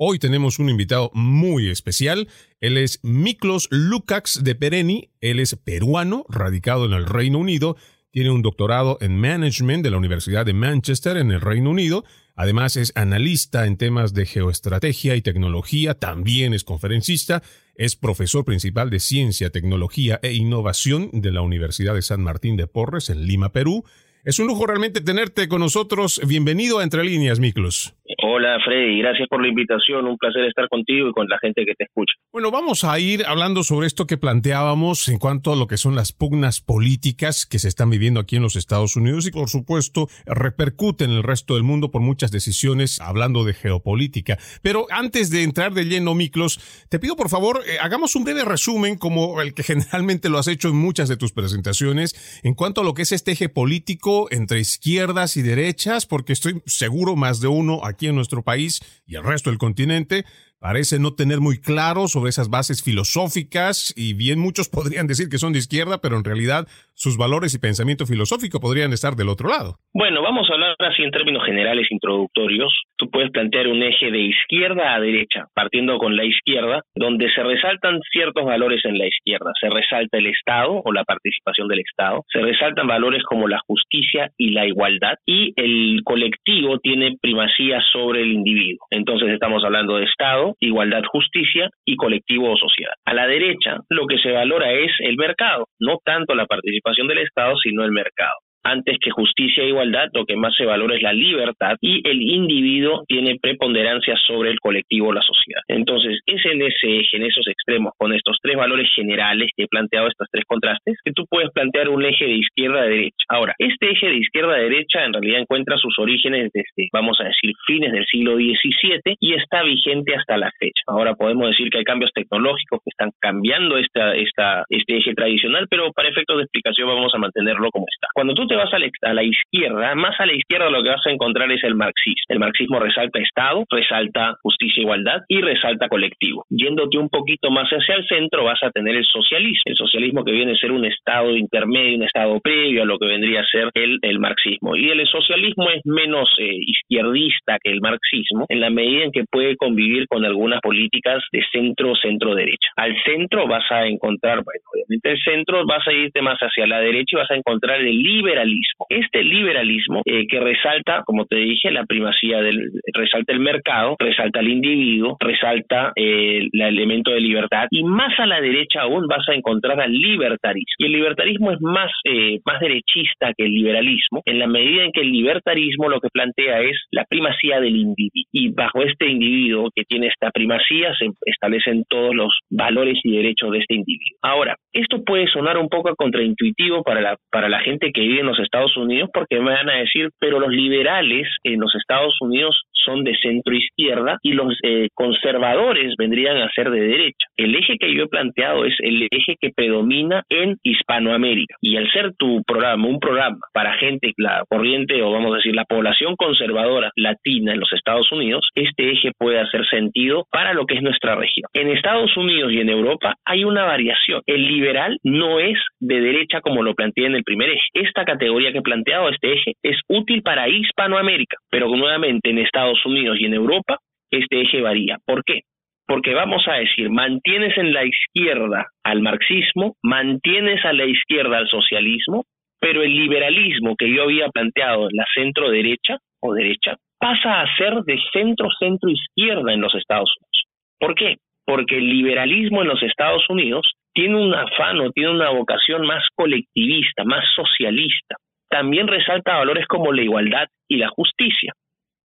Hoy 0.02 0.18
tenemos 0.18 0.58
un 0.58 0.70
invitado 0.70 1.10
muy 1.12 1.68
especial. 1.68 2.26
Él 2.62 2.78
es 2.78 3.00
Miklos 3.02 3.68
Lukács 3.70 4.42
de 4.42 4.54
Pereni. 4.54 5.10
Él 5.20 5.38
es 5.40 5.56
peruano, 5.56 6.24
radicado 6.30 6.86
en 6.86 6.94
el 6.94 7.04
Reino 7.04 7.36
Unido. 7.36 7.76
Tiene 8.10 8.30
un 8.30 8.40
doctorado 8.40 8.96
en 9.02 9.14
Management 9.20 9.84
de 9.84 9.90
la 9.90 9.98
Universidad 9.98 10.46
de 10.46 10.54
Manchester 10.54 11.18
en 11.18 11.30
el 11.30 11.42
Reino 11.42 11.68
Unido. 11.68 12.06
Además 12.34 12.78
es 12.78 12.92
analista 12.94 13.66
en 13.66 13.76
temas 13.76 14.14
de 14.14 14.24
geoestrategia 14.24 15.16
y 15.16 15.20
tecnología. 15.20 15.92
También 15.92 16.54
es 16.54 16.64
conferencista. 16.64 17.42
Es 17.74 17.94
profesor 17.94 18.46
principal 18.46 18.88
de 18.88 19.00
Ciencia, 19.00 19.50
Tecnología 19.50 20.18
e 20.22 20.32
Innovación 20.32 21.10
de 21.12 21.30
la 21.30 21.42
Universidad 21.42 21.92
de 21.92 22.00
San 22.00 22.22
Martín 22.22 22.56
de 22.56 22.66
Porres 22.66 23.10
en 23.10 23.26
Lima, 23.26 23.52
Perú. 23.52 23.84
Es 24.24 24.38
un 24.38 24.46
lujo 24.46 24.66
realmente 24.66 25.02
tenerte 25.02 25.46
con 25.46 25.60
nosotros. 25.60 26.22
Bienvenido 26.26 26.78
a 26.78 26.84
Entre 26.84 27.04
Líneas, 27.04 27.38
Miklos. 27.38 27.94
Hola, 28.18 28.58
Freddy. 28.64 28.98
Gracias 28.98 29.28
por 29.28 29.40
la 29.40 29.48
invitación. 29.48 30.06
Un 30.06 30.16
placer 30.16 30.44
estar 30.44 30.68
contigo 30.68 31.08
y 31.08 31.12
con 31.12 31.28
la 31.28 31.38
gente 31.38 31.64
que 31.64 31.74
te 31.74 31.84
escucha. 31.84 32.12
Bueno, 32.32 32.50
vamos 32.50 32.82
a 32.82 32.98
ir 32.98 33.24
hablando 33.24 33.62
sobre 33.62 33.86
esto 33.86 34.06
que 34.06 34.16
planteábamos 34.16 35.08
en 35.08 35.18
cuanto 35.18 35.52
a 35.52 35.56
lo 35.56 35.68
que 35.68 35.76
son 35.76 35.94
las 35.94 36.12
pugnas 36.12 36.60
políticas 36.60 37.46
que 37.46 37.58
se 37.60 37.68
están 37.68 37.88
viviendo 37.88 38.18
aquí 38.18 38.36
en 38.36 38.42
los 38.42 38.56
Estados 38.56 38.96
Unidos 38.96 39.26
y, 39.26 39.30
por 39.30 39.48
supuesto, 39.48 40.08
repercuten 40.26 41.10
en 41.10 41.18
el 41.18 41.22
resto 41.22 41.54
del 41.54 41.62
mundo 41.62 41.90
por 41.90 42.02
muchas 42.02 42.32
decisiones 42.32 43.00
hablando 43.00 43.44
de 43.44 43.54
geopolítica. 43.54 44.38
Pero 44.62 44.86
antes 44.90 45.30
de 45.30 45.44
entrar 45.44 45.72
de 45.72 45.84
lleno, 45.84 46.14
Miklos, 46.14 46.86
te 46.88 46.98
pido 46.98 47.14
por 47.14 47.28
favor, 47.28 47.60
eh, 47.66 47.78
hagamos 47.80 48.16
un 48.16 48.24
breve 48.24 48.44
resumen, 48.44 48.96
como 48.96 49.40
el 49.40 49.54
que 49.54 49.62
generalmente 49.70 50.28
lo 50.28 50.38
has 50.38 50.48
hecho 50.48 50.68
en 50.68 50.76
muchas 50.76 51.08
de 51.08 51.16
tus 51.16 51.32
presentaciones, 51.32 52.40
en 52.42 52.54
cuanto 52.54 52.80
a 52.80 52.84
lo 52.84 52.94
que 52.94 53.02
es 53.02 53.12
este 53.12 53.32
eje 53.32 53.48
político 53.48 54.26
entre 54.32 54.58
izquierdas 54.58 55.36
y 55.36 55.42
derechas, 55.42 56.06
porque 56.06 56.32
estoy 56.32 56.60
seguro 56.66 57.14
más 57.14 57.40
de 57.40 57.48
uno 57.48 57.80
aquí 57.84 57.99
en 58.08 58.16
nuestro 58.16 58.42
país 58.42 58.80
y 59.06 59.16
el 59.16 59.24
resto 59.24 59.50
del 59.50 59.58
continente 59.58 60.24
parece 60.60 61.00
no 61.00 61.14
tener 61.14 61.40
muy 61.40 61.58
claro 61.58 62.06
sobre 62.06 62.28
esas 62.28 62.50
bases 62.50 62.84
filosóficas 62.84 63.94
y 63.96 64.12
bien 64.14 64.38
muchos 64.38 64.68
podrían 64.72 65.06
decir 65.06 65.28
que 65.28 65.38
son 65.38 65.52
de 65.52 65.58
izquierda, 65.58 65.98
pero 66.00 66.16
en 66.16 66.24
realidad 66.24 66.66
sus 66.94 67.16
valores 67.16 67.54
y 67.54 67.58
pensamiento 67.58 68.04
filosófico 68.04 68.60
podrían 68.60 68.92
estar 68.92 69.16
del 69.16 69.30
otro 69.30 69.48
lado. 69.48 69.76
Bueno, 69.94 70.20
vamos 70.22 70.48
a 70.50 70.54
hablar 70.54 70.76
así 70.78 71.02
en 71.02 71.10
términos 71.10 71.42
generales 71.46 71.90
introductorios. 71.90 72.70
Tú 72.96 73.10
puedes 73.10 73.30
plantear 73.30 73.68
un 73.68 73.82
eje 73.82 74.10
de 74.10 74.20
izquierda 74.20 74.94
a 74.94 75.00
derecha, 75.00 75.46
partiendo 75.54 75.96
con 75.96 76.14
la 76.14 76.24
izquierda, 76.24 76.82
donde 76.94 77.30
se 77.30 77.42
resaltan 77.42 78.00
ciertos 78.12 78.44
valores 78.44 78.84
en 78.84 78.98
la 78.98 79.06
izquierda. 79.06 79.50
Se 79.58 79.70
resalta 79.70 80.18
el 80.18 80.26
Estado 80.26 80.82
o 80.84 80.92
la 80.92 81.04
participación 81.04 81.68
del 81.68 81.80
Estado, 81.80 82.22
se 82.30 82.40
resaltan 82.40 82.86
valores 82.86 83.22
como 83.22 83.48
la 83.48 83.60
justicia 83.66 84.30
y 84.36 84.50
la 84.50 84.66
igualdad, 84.66 85.14
y 85.24 85.54
el 85.56 86.02
colectivo 86.04 86.78
tiene 86.80 87.16
primacía 87.20 87.80
sobre 87.92 88.20
el 88.20 88.32
individuo. 88.32 88.86
Entonces 88.90 89.30
estamos 89.30 89.64
hablando 89.64 89.96
de 89.96 90.04
Estado, 90.04 90.49
igualdad, 90.58 91.02
justicia 91.10 91.70
y 91.84 91.96
colectivo 91.96 92.50
o 92.52 92.56
sociedad. 92.56 92.92
A 93.04 93.14
la 93.14 93.26
derecha, 93.26 93.78
lo 93.88 94.06
que 94.06 94.18
se 94.18 94.32
valora 94.32 94.72
es 94.72 94.92
el 95.00 95.16
mercado, 95.16 95.66
no 95.78 95.98
tanto 96.04 96.34
la 96.34 96.46
participación 96.46 97.06
del 97.08 97.18
Estado, 97.18 97.56
sino 97.62 97.84
el 97.84 97.92
mercado. 97.92 98.38
Antes 98.62 98.98
que 99.00 99.10
justicia 99.10 99.62
e 99.62 99.68
igualdad, 99.68 100.08
lo 100.12 100.24
que 100.24 100.36
más 100.36 100.54
se 100.56 100.64
valora 100.64 100.96
es 100.96 101.02
la 101.02 101.12
libertad 101.12 101.76
y 101.80 102.06
el 102.08 102.22
individuo 102.22 103.04
tiene 103.06 103.38
preponderancia 103.40 104.16
sobre 104.26 104.50
el 104.50 104.60
colectivo 104.60 105.08
o 105.08 105.12
la 105.12 105.22
sociedad. 105.22 105.62
Entonces, 105.68 106.20
es 106.26 106.44
en 106.46 106.62
ese 106.62 107.00
eje, 107.00 107.16
en 107.16 107.24
esos 107.24 107.46
extremos, 107.48 107.92
con 107.96 108.12
estos 108.12 108.38
tres 108.42 108.56
valores 108.56 108.90
generales 108.94 109.50
que 109.56 109.64
he 109.64 109.68
planteado, 109.68 110.08
estos 110.08 110.28
tres 110.30 110.44
contrastes, 110.46 110.96
que 111.04 111.12
tú 111.12 111.26
puedes 111.28 111.50
plantear 111.50 111.88
un 111.88 112.04
eje 112.04 112.24
de 112.24 112.36
izquierda 112.36 112.80
a 112.80 112.84
derecha. 112.84 113.16
Ahora, 113.28 113.54
este 113.58 113.90
eje 113.90 114.08
de 114.08 114.16
izquierda 114.16 114.54
a 114.54 114.58
derecha 114.58 115.04
en 115.04 115.12
realidad 115.12 115.40
encuentra 115.40 115.76
sus 115.78 115.98
orígenes 115.98 116.50
desde, 116.52 116.88
vamos 116.92 117.18
a 117.20 117.24
decir, 117.24 117.52
fines 117.66 117.92
del 117.92 118.04
siglo 118.06 118.36
XVII 118.36 119.16
y 119.18 119.34
está 119.34 119.62
vigente 119.62 120.14
hasta 120.14 120.36
la 120.36 120.50
fecha. 120.58 120.82
Ahora 120.86 121.14
podemos 121.14 121.48
decir 121.48 121.70
que 121.70 121.78
hay 121.78 121.84
cambios 121.84 122.10
tecnológicos 122.12 122.80
que 122.84 122.90
están 122.90 123.10
cambiando 123.20 123.78
esta, 123.78 124.14
esta, 124.14 124.64
este 124.68 124.98
eje 124.98 125.14
tradicional, 125.14 125.66
pero 125.68 125.92
para 125.92 126.08
efectos 126.08 126.36
de 126.36 126.42
explicación 126.44 126.88
vamos 126.88 127.14
a 127.14 127.18
mantenerlo 127.18 127.70
como 127.70 127.86
está. 127.88 128.08
Cuando 128.14 128.34
tú 128.34 128.46
te 128.50 128.56
vas 128.56 128.74
a 128.74 128.80
la, 128.80 128.90
a 129.02 129.14
la 129.14 129.22
izquierda, 129.22 129.94
más 129.94 130.18
a 130.18 130.26
la 130.26 130.34
izquierda 130.34 130.68
lo 130.70 130.82
que 130.82 130.88
vas 130.88 131.06
a 131.06 131.10
encontrar 131.10 131.50
es 131.52 131.62
el 131.62 131.76
marxismo. 131.76 132.26
El 132.28 132.40
marxismo 132.40 132.80
resalta 132.80 133.20
Estado, 133.20 133.64
resalta 133.70 134.34
justicia 134.42 134.80
e 134.80 134.82
igualdad 134.82 135.20
y 135.28 135.40
resalta 135.40 135.88
colectivo. 135.88 136.44
Yéndote 136.50 136.98
un 136.98 137.08
poquito 137.08 137.52
más 137.52 137.68
hacia 137.70 137.94
el 137.94 138.04
centro 138.08 138.42
vas 138.42 138.60
a 138.64 138.72
tener 138.72 138.96
el 138.96 139.04
socialismo. 139.04 139.62
El 139.66 139.76
socialismo 139.76 140.24
que 140.24 140.32
viene 140.32 140.52
a 140.52 140.56
ser 140.56 140.72
un 140.72 140.84
Estado 140.84 141.36
intermedio, 141.36 141.96
un 141.98 142.02
Estado 142.02 142.40
previo 142.40 142.82
a 142.82 142.86
lo 142.86 142.98
que 142.98 143.06
vendría 143.06 143.40
a 143.40 143.44
ser 143.44 143.70
el, 143.74 143.98
el 144.02 144.18
marxismo. 144.18 144.74
Y 144.74 144.90
el 144.90 145.06
socialismo 145.06 145.70
es 145.70 145.80
menos 145.84 146.28
eh, 146.38 146.50
izquierdista 146.66 147.58
que 147.62 147.70
el 147.70 147.80
marxismo 147.80 148.46
en 148.48 148.60
la 148.60 148.70
medida 148.70 149.04
en 149.04 149.12
que 149.12 149.24
puede 149.30 149.56
convivir 149.56 150.08
con 150.08 150.24
algunas 150.24 150.60
políticas 150.60 151.22
de 151.30 151.44
centro, 151.52 151.94
centro-derecha. 151.94 152.70
Al 152.74 153.00
centro 153.04 153.46
vas 153.46 153.70
a 153.70 153.86
encontrar, 153.86 154.42
bueno, 154.42 154.60
obviamente 154.74 155.12
el 155.12 155.22
centro 155.22 155.64
vas 155.66 155.86
a 155.86 155.92
irte 155.92 156.20
más 156.20 156.38
hacia 156.40 156.66
la 156.66 156.80
derecha 156.80 157.10
y 157.12 157.16
vas 157.16 157.30
a 157.30 157.36
encontrar 157.36 157.80
el 157.80 157.96
liberalismo. 158.02 158.39
Este 158.88 159.22
liberalismo 159.22 160.02
eh, 160.04 160.26
que 160.26 160.40
resalta, 160.40 161.02
como 161.04 161.26
te 161.26 161.36
dije, 161.36 161.70
la 161.70 161.84
primacía 161.84 162.40
del, 162.40 162.70
resalta 162.92 163.32
el 163.32 163.40
mercado, 163.40 163.96
resalta 163.98 164.40
el 164.40 164.48
individuo, 164.48 165.16
resalta 165.20 165.92
eh, 165.96 166.48
el 166.52 166.60
elemento 166.60 167.10
de 167.10 167.20
libertad 167.20 167.66
y 167.70 167.84
más 167.84 168.18
a 168.18 168.26
la 168.26 168.40
derecha 168.40 168.82
aún 168.82 169.06
vas 169.06 169.28
a 169.28 169.34
encontrar 169.34 169.80
al 169.80 169.92
libertarismo. 169.92 170.74
Y 170.78 170.84
el 170.86 170.92
libertarismo 170.92 171.52
es 171.52 171.60
más, 171.60 171.90
eh, 172.04 172.38
más 172.44 172.60
derechista 172.60 173.32
que 173.36 173.44
el 173.44 173.52
liberalismo, 173.52 174.22
en 174.24 174.38
la 174.38 174.46
medida 174.46 174.84
en 174.84 174.92
que 174.92 175.02
el 175.02 175.12
libertarismo 175.12 175.88
lo 175.88 176.00
que 176.00 176.08
plantea 176.12 176.60
es 176.60 176.76
la 176.90 177.04
primacía 177.04 177.60
del 177.60 177.76
individuo. 177.76 178.10
Y 178.32 178.50
bajo 178.50 178.82
este 178.82 179.08
individuo 179.08 179.70
que 179.74 179.84
tiene 179.84 180.08
esta 180.08 180.30
primacía 180.30 180.94
se 180.98 181.08
establecen 181.26 181.84
todos 181.88 182.14
los 182.14 182.38
valores 182.50 182.98
y 183.02 183.16
derechos 183.16 183.50
de 183.52 183.58
este 183.58 183.74
individuo. 183.74 184.18
Ahora, 184.22 184.56
esto 184.72 185.02
puede 185.04 185.26
sonar 185.28 185.58
un 185.58 185.68
poco 185.68 185.94
contraintuitivo 185.96 186.82
para 186.82 187.00
la, 187.00 187.16
para 187.30 187.48
la 187.48 187.60
gente 187.60 187.92
que 187.92 188.00
vive 188.00 188.20
en 188.20 188.26
los 188.30 188.38
Estados 188.40 188.76
Unidos 188.76 189.10
porque 189.12 189.38
me 189.40 189.52
van 189.52 189.68
a 189.68 189.78
decir, 189.78 190.10
pero 190.18 190.40
los 190.40 190.50
liberales 190.50 191.28
en 191.44 191.60
los 191.60 191.74
Estados 191.74 192.16
Unidos 192.20 192.62
son 192.84 193.04
de 193.04 193.14
centro 193.20 193.54
izquierda 193.54 194.18
y 194.22 194.32
los 194.32 194.56
eh, 194.62 194.88
conservadores 194.94 195.94
vendrían 195.98 196.38
a 196.38 196.50
ser 196.54 196.70
de 196.70 196.80
derecha. 196.80 197.26
El 197.36 197.54
eje 197.54 197.76
que 197.78 197.94
yo 197.94 198.04
he 198.04 198.08
planteado 198.08 198.64
es 198.64 198.74
el 198.80 199.06
eje 199.10 199.36
que 199.40 199.50
predomina 199.54 200.22
en 200.28 200.56
Hispanoamérica 200.62 201.56
y 201.60 201.76
al 201.76 201.90
ser 201.90 202.12
tu 202.18 202.42
programa 202.44 202.88
un 202.88 203.00
programa 203.00 203.38
para 203.52 203.74
gente, 203.74 204.12
la 204.16 204.42
corriente 204.48 205.02
o 205.02 205.12
vamos 205.12 205.32
a 205.32 205.36
decir 205.36 205.54
la 205.54 205.64
población 205.64 206.16
conservadora 206.16 206.90
latina 206.96 207.52
en 207.52 207.60
los 207.60 207.72
Estados 207.72 208.10
Unidos, 208.12 208.48
este 208.54 208.92
eje 208.92 209.12
puede 209.18 209.40
hacer 209.40 209.66
sentido 209.66 210.24
para 210.30 210.54
lo 210.54 210.66
que 210.66 210.74
es 210.76 210.82
nuestra 210.82 211.14
región. 211.14 211.48
En 211.54 211.68
Estados 211.68 212.16
Unidos 212.16 212.52
y 212.52 212.60
en 212.60 212.68
Europa 212.68 213.14
hay 213.24 213.44
una 213.44 213.64
variación. 213.64 214.22
El 214.26 214.46
liberal 214.46 214.98
no 215.02 215.38
es 215.38 215.58
de 215.80 216.00
derecha 216.00 216.40
como 216.40 216.62
lo 216.62 216.74
planteé 216.74 217.06
en 217.06 217.14
el 217.14 217.24
primer 217.24 217.50
eje. 217.50 217.66
Esta 217.74 218.04
categoría 218.04 218.52
que 218.52 218.58
he 218.58 218.62
planteado, 218.62 219.08
este 219.08 219.32
eje, 219.32 219.52
es 219.62 219.76
útil 219.88 220.22
para 220.22 220.48
Hispanoamérica, 220.48 221.36
pero 221.50 221.68
nuevamente 221.68 222.30
en 222.30 222.38
Estados 222.38 222.69
Unidos 222.84 223.18
y 223.20 223.26
en 223.26 223.34
Europa 223.34 223.78
este 224.10 224.42
eje 224.42 224.60
varía. 224.60 224.98
¿Por 225.06 225.24
qué? 225.24 225.40
Porque 225.86 226.14
vamos 226.14 226.46
a 226.46 226.54
decir, 226.54 226.90
mantienes 226.90 227.56
en 227.58 227.72
la 227.72 227.84
izquierda 227.84 228.66
al 228.84 229.02
marxismo, 229.02 229.74
mantienes 229.82 230.64
a 230.64 230.72
la 230.72 230.84
izquierda 230.84 231.38
al 231.38 231.48
socialismo, 231.48 232.24
pero 232.60 232.82
el 232.82 232.94
liberalismo 232.94 233.74
que 233.76 233.92
yo 233.92 234.04
había 234.04 234.28
planteado 234.28 234.88
la 234.92 235.04
centro 235.14 235.50
derecha 235.50 235.98
o 236.20 236.34
derecha 236.34 236.76
pasa 236.98 237.40
a 237.40 237.56
ser 237.56 237.82
de 237.84 237.98
centro 238.12 238.48
centro 238.58 238.90
izquierda 238.90 239.52
en 239.52 239.62
los 239.62 239.74
Estados 239.74 240.12
Unidos. 240.20 240.44
¿Por 240.78 240.94
qué? 240.94 241.16
Porque 241.46 241.78
el 241.78 241.88
liberalismo 241.88 242.62
en 242.62 242.68
los 242.68 242.82
Estados 242.82 243.28
Unidos 243.28 243.72
tiene 243.92 244.16
un 244.16 244.34
afán 244.34 244.78
o 244.80 244.90
tiene 244.92 245.10
una 245.10 245.30
vocación 245.30 245.86
más 245.86 246.04
colectivista, 246.14 247.04
más 247.04 247.24
socialista. 247.34 248.16
También 248.48 248.86
resalta 248.86 249.38
valores 249.38 249.66
como 249.66 249.92
la 249.92 250.02
igualdad 250.02 250.46
y 250.68 250.76
la 250.76 250.88
justicia. 250.88 251.52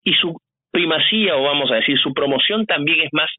Y 0.04 0.14
su 0.14 0.38
primacía, 0.76 1.38
o 1.38 1.44
vamos 1.44 1.72
a 1.72 1.76
decir, 1.76 1.98
su 1.98 2.14
promoción 2.14 2.66
también 2.66 3.00
es 3.00 3.10
más 3.14 3.30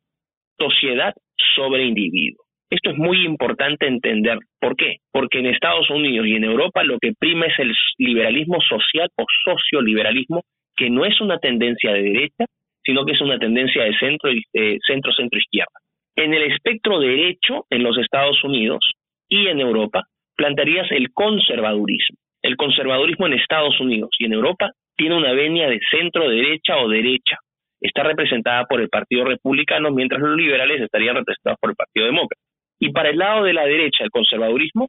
sociedad 0.59 1.13
sobre 1.55 1.85
individuo. 1.85 2.43
Esto 2.71 2.91
es 2.91 2.97
muy 2.97 3.27
importante 3.27 3.87
entender. 3.87 4.39
¿Por 4.59 4.75
qué? 4.75 4.97
Porque 5.13 5.41
en 5.41 5.47
Estados 5.47 5.91
Unidos 5.91 6.27
y 6.27 6.35
en 6.35 6.45
Europa 6.45 6.83
lo 6.83 6.99
que 6.99 7.13
prima 7.13 7.45
es 7.45 7.59
el 7.59 7.75
liberalismo 7.99 8.59
social 8.63 9.11
o 9.19 9.27
socioliberalismo, 9.45 10.45
que 10.75 10.89
no 10.89 11.05
es 11.05 11.21
una 11.21 11.37
tendencia 11.39 11.93
de 11.93 12.03
derecha, 12.05 12.47
sino 12.83 13.05
que 13.05 13.13
es 13.13 13.21
una 13.21 13.39
tendencia 13.39 13.85
de 13.85 13.95
centro, 13.99 14.31
eh, 14.31 14.79
centro, 14.87 15.13
centro 15.13 15.39
izquierda. 15.39 15.79
En 16.17 16.33
el 16.33 16.51
espectro 16.51 16.99
derecho, 17.01 17.67
en 17.69 17.83
los 17.83 17.99
Estados 17.99 18.43
Unidos 18.45 18.81
y 19.29 19.49
en 19.49 19.61
Europa, 19.61 20.05
plantearías 20.37 20.91
el 20.91 21.13
conservadurismo. 21.13 22.17
El 22.41 22.57
conservadurismo 22.57 23.27
en 23.27 23.35
Estados 23.35 23.79
Unidos 23.79 24.09
y 24.19 24.25
en 24.25 24.33
Europa 24.33 24.71
tiene 24.97 25.17
una 25.17 25.33
venia 25.33 25.69
de 25.69 25.81
centro 25.91 26.29
derecha 26.29 26.79
o 26.79 26.89
derecha. 26.89 27.37
Está 27.81 28.03
representada 28.03 28.65
por 28.65 28.81
el 28.81 28.89
Partido 28.89 29.25
Republicano, 29.25 29.91
mientras 29.91 30.21
los 30.21 30.37
liberales 30.37 30.81
estarían 30.81 31.17
representados 31.17 31.59
por 31.61 31.71
el 31.71 31.77
Partido 31.77 32.07
Demócrata. 32.07 32.43
Y 32.81 32.91
para 32.93 33.11
el 33.11 33.19
lado 33.19 33.45
de 33.45 33.53
la 33.53 33.65
derecha, 33.65 34.05
el 34.05 34.11
conservadurismo 34.11 34.89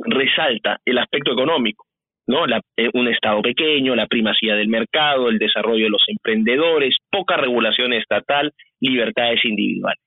resalta 0.00 0.78
el 0.84 0.98
aspecto 0.98 1.32
económico, 1.32 1.84
¿no? 2.26 2.46
Eh, 2.46 2.90
un 2.94 3.08
Estado 3.08 3.42
pequeño, 3.42 3.96
la 3.96 4.06
primacía 4.06 4.54
del 4.54 4.68
mercado, 4.68 5.28
el 5.28 5.38
desarrollo 5.38 5.84
de 5.84 5.90
los 5.90 6.04
emprendedores, 6.06 6.96
poca 7.10 7.36
regulación 7.36 7.92
estatal, 7.92 8.52
libertades 8.80 9.44
individuales. 9.44 10.02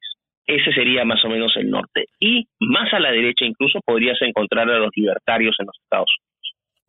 Ese 0.46 0.72
sería 0.74 1.06
más 1.06 1.24
o 1.24 1.30
menos 1.30 1.56
el 1.56 1.70
norte. 1.70 2.06
Y 2.20 2.46
más 2.60 2.92
a 2.94 3.00
la 3.00 3.12
derecha 3.12 3.46
incluso 3.46 3.80
podrías 3.86 4.22
encontrar 4.22 4.70
a 4.70 4.80
los 4.80 4.90
libertarios 4.96 5.56
en 5.60 5.68
los 5.68 5.78
Estados 5.80 6.10
Unidos 6.18 6.31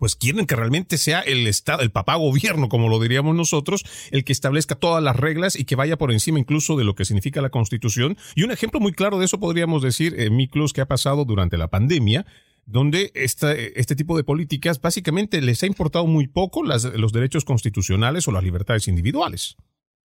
pues 0.03 0.17
quieren 0.17 0.49
que 0.49 0.57
realmente 0.57 0.97
sea 0.97 1.21
el 1.21 1.47
Estado, 1.47 1.81
el 1.81 1.93
papá 1.93 2.17
gobierno, 2.17 2.69
como 2.69 2.89
lo 2.89 2.99
diríamos 2.99 3.37
nosotros, 3.37 3.85
el 4.11 4.25
que 4.25 4.33
establezca 4.33 4.75
todas 4.75 5.01
las 5.01 5.15
reglas 5.15 5.57
y 5.57 5.65
que 5.65 5.77
vaya 5.77 5.97
por 5.97 6.11
encima 6.11 6.41
incluso 6.41 6.77
de 6.77 6.83
lo 6.83 6.97
que 6.97 7.05
significa 7.05 7.41
la 7.41 7.51
Constitución. 7.51 8.17
Y 8.35 8.43
un 8.43 8.51
ejemplo 8.51 8.81
muy 8.81 8.91
claro 8.91 9.21
de 9.21 9.27
eso 9.27 9.39
podríamos 9.39 9.81
decir, 9.81 10.15
eh, 10.19 10.29
Miklos, 10.29 10.73
que 10.73 10.81
ha 10.81 10.87
pasado 10.87 11.25
durante 11.25 11.57
la 11.57 11.69
pandemia, 11.69 12.25
donde 12.67 13.13
esta, 13.15 13.53
este 13.53 13.95
tipo 13.95 14.17
de 14.17 14.25
políticas 14.25 14.81
básicamente 14.81 15.41
les 15.41 15.63
ha 15.63 15.69
importado 15.69 16.05
muy 16.09 16.27
poco 16.27 16.65
las, 16.65 16.83
los 16.99 17.13
derechos 17.13 17.45
constitucionales 17.45 18.27
o 18.27 18.33
las 18.33 18.43
libertades 18.43 18.89
individuales. 18.89 19.57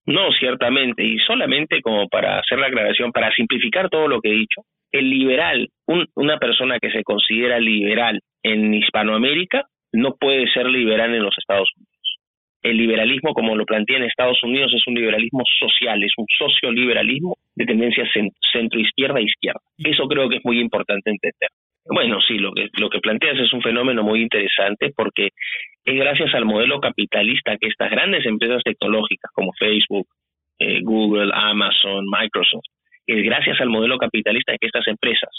No, 0.06 0.32
ciertamente, 0.38 1.04
y 1.04 1.18
solamente 1.26 1.82
como 1.82 2.08
para 2.08 2.38
hacer 2.38 2.60
la 2.60 2.68
aclaración, 2.68 3.12
para 3.12 3.32
simplificar 3.32 3.90
todo 3.90 4.08
lo 4.08 4.22
que 4.22 4.30
he 4.30 4.36
dicho, 4.36 4.62
el 4.92 5.10
liberal, 5.10 5.68
una 6.14 6.38
persona 6.38 6.78
que 6.80 6.92
se 6.92 7.04
considera 7.04 7.60
liberal 7.60 8.22
en 8.44 8.76
Hispanoamérica, 8.76 9.66
no 9.94 10.16
puede 10.16 10.48
ser 10.52 10.68
liberal 10.68 11.14
en 11.14 11.24
los 11.24 11.36
Estados 11.38 11.70
Unidos. 11.76 11.98
El 12.64 12.78
liberalismo, 12.78 13.34
como 13.34 13.56
lo 13.56 13.66
plantea 13.66 13.98
en 13.98 14.04
Estados 14.04 14.42
Unidos, 14.44 14.74
es 14.74 14.86
un 14.88 14.96
liberalismo 14.96 15.44
social, 15.60 16.04
es 16.04 16.12
un 16.18 16.26
socioliberalismo 16.38 17.38
de 17.56 17.66
tendencia 17.66 18.04
centro-izquierda 18.52 19.20
e 19.20 19.24
izquierda. 19.24 19.62
Eso 19.78 20.08
creo 20.08 20.28
que 20.28 20.38
es 20.38 20.46
muy 20.46 20.60
importante 20.60 21.12
entender. 21.12 21.50
Bueno, 21.86 22.20
sí, 22.28 22.38
lo 22.38 22.52
que, 22.52 22.68
lo 22.78 22.90
que 22.90 23.00
planteas 23.00 23.40
es 23.40 23.54
un 23.54 23.62
fenómeno 23.62 24.04
muy 24.04 24.22
interesante 24.22 24.92
porque 24.96 25.30
es 25.86 25.96
gracias 25.96 26.34
al 26.34 26.44
modelo 26.44 26.82
capitalista 26.82 27.56
que 27.58 27.68
estas 27.68 27.90
grandes 27.90 28.26
empresas 28.26 28.62
tecnológicas 28.64 29.32
como 29.34 29.54
Facebook, 29.54 30.08
eh, 30.60 30.82
Google, 30.82 31.32
Amazon, 31.34 32.06
Microsoft, 32.10 32.66
es 33.06 33.24
gracias 33.24 33.62
al 33.62 33.70
modelo 33.70 33.98
capitalista 33.98 34.58
que 34.60 34.68
estas 34.68 34.86
empresas 34.88 35.30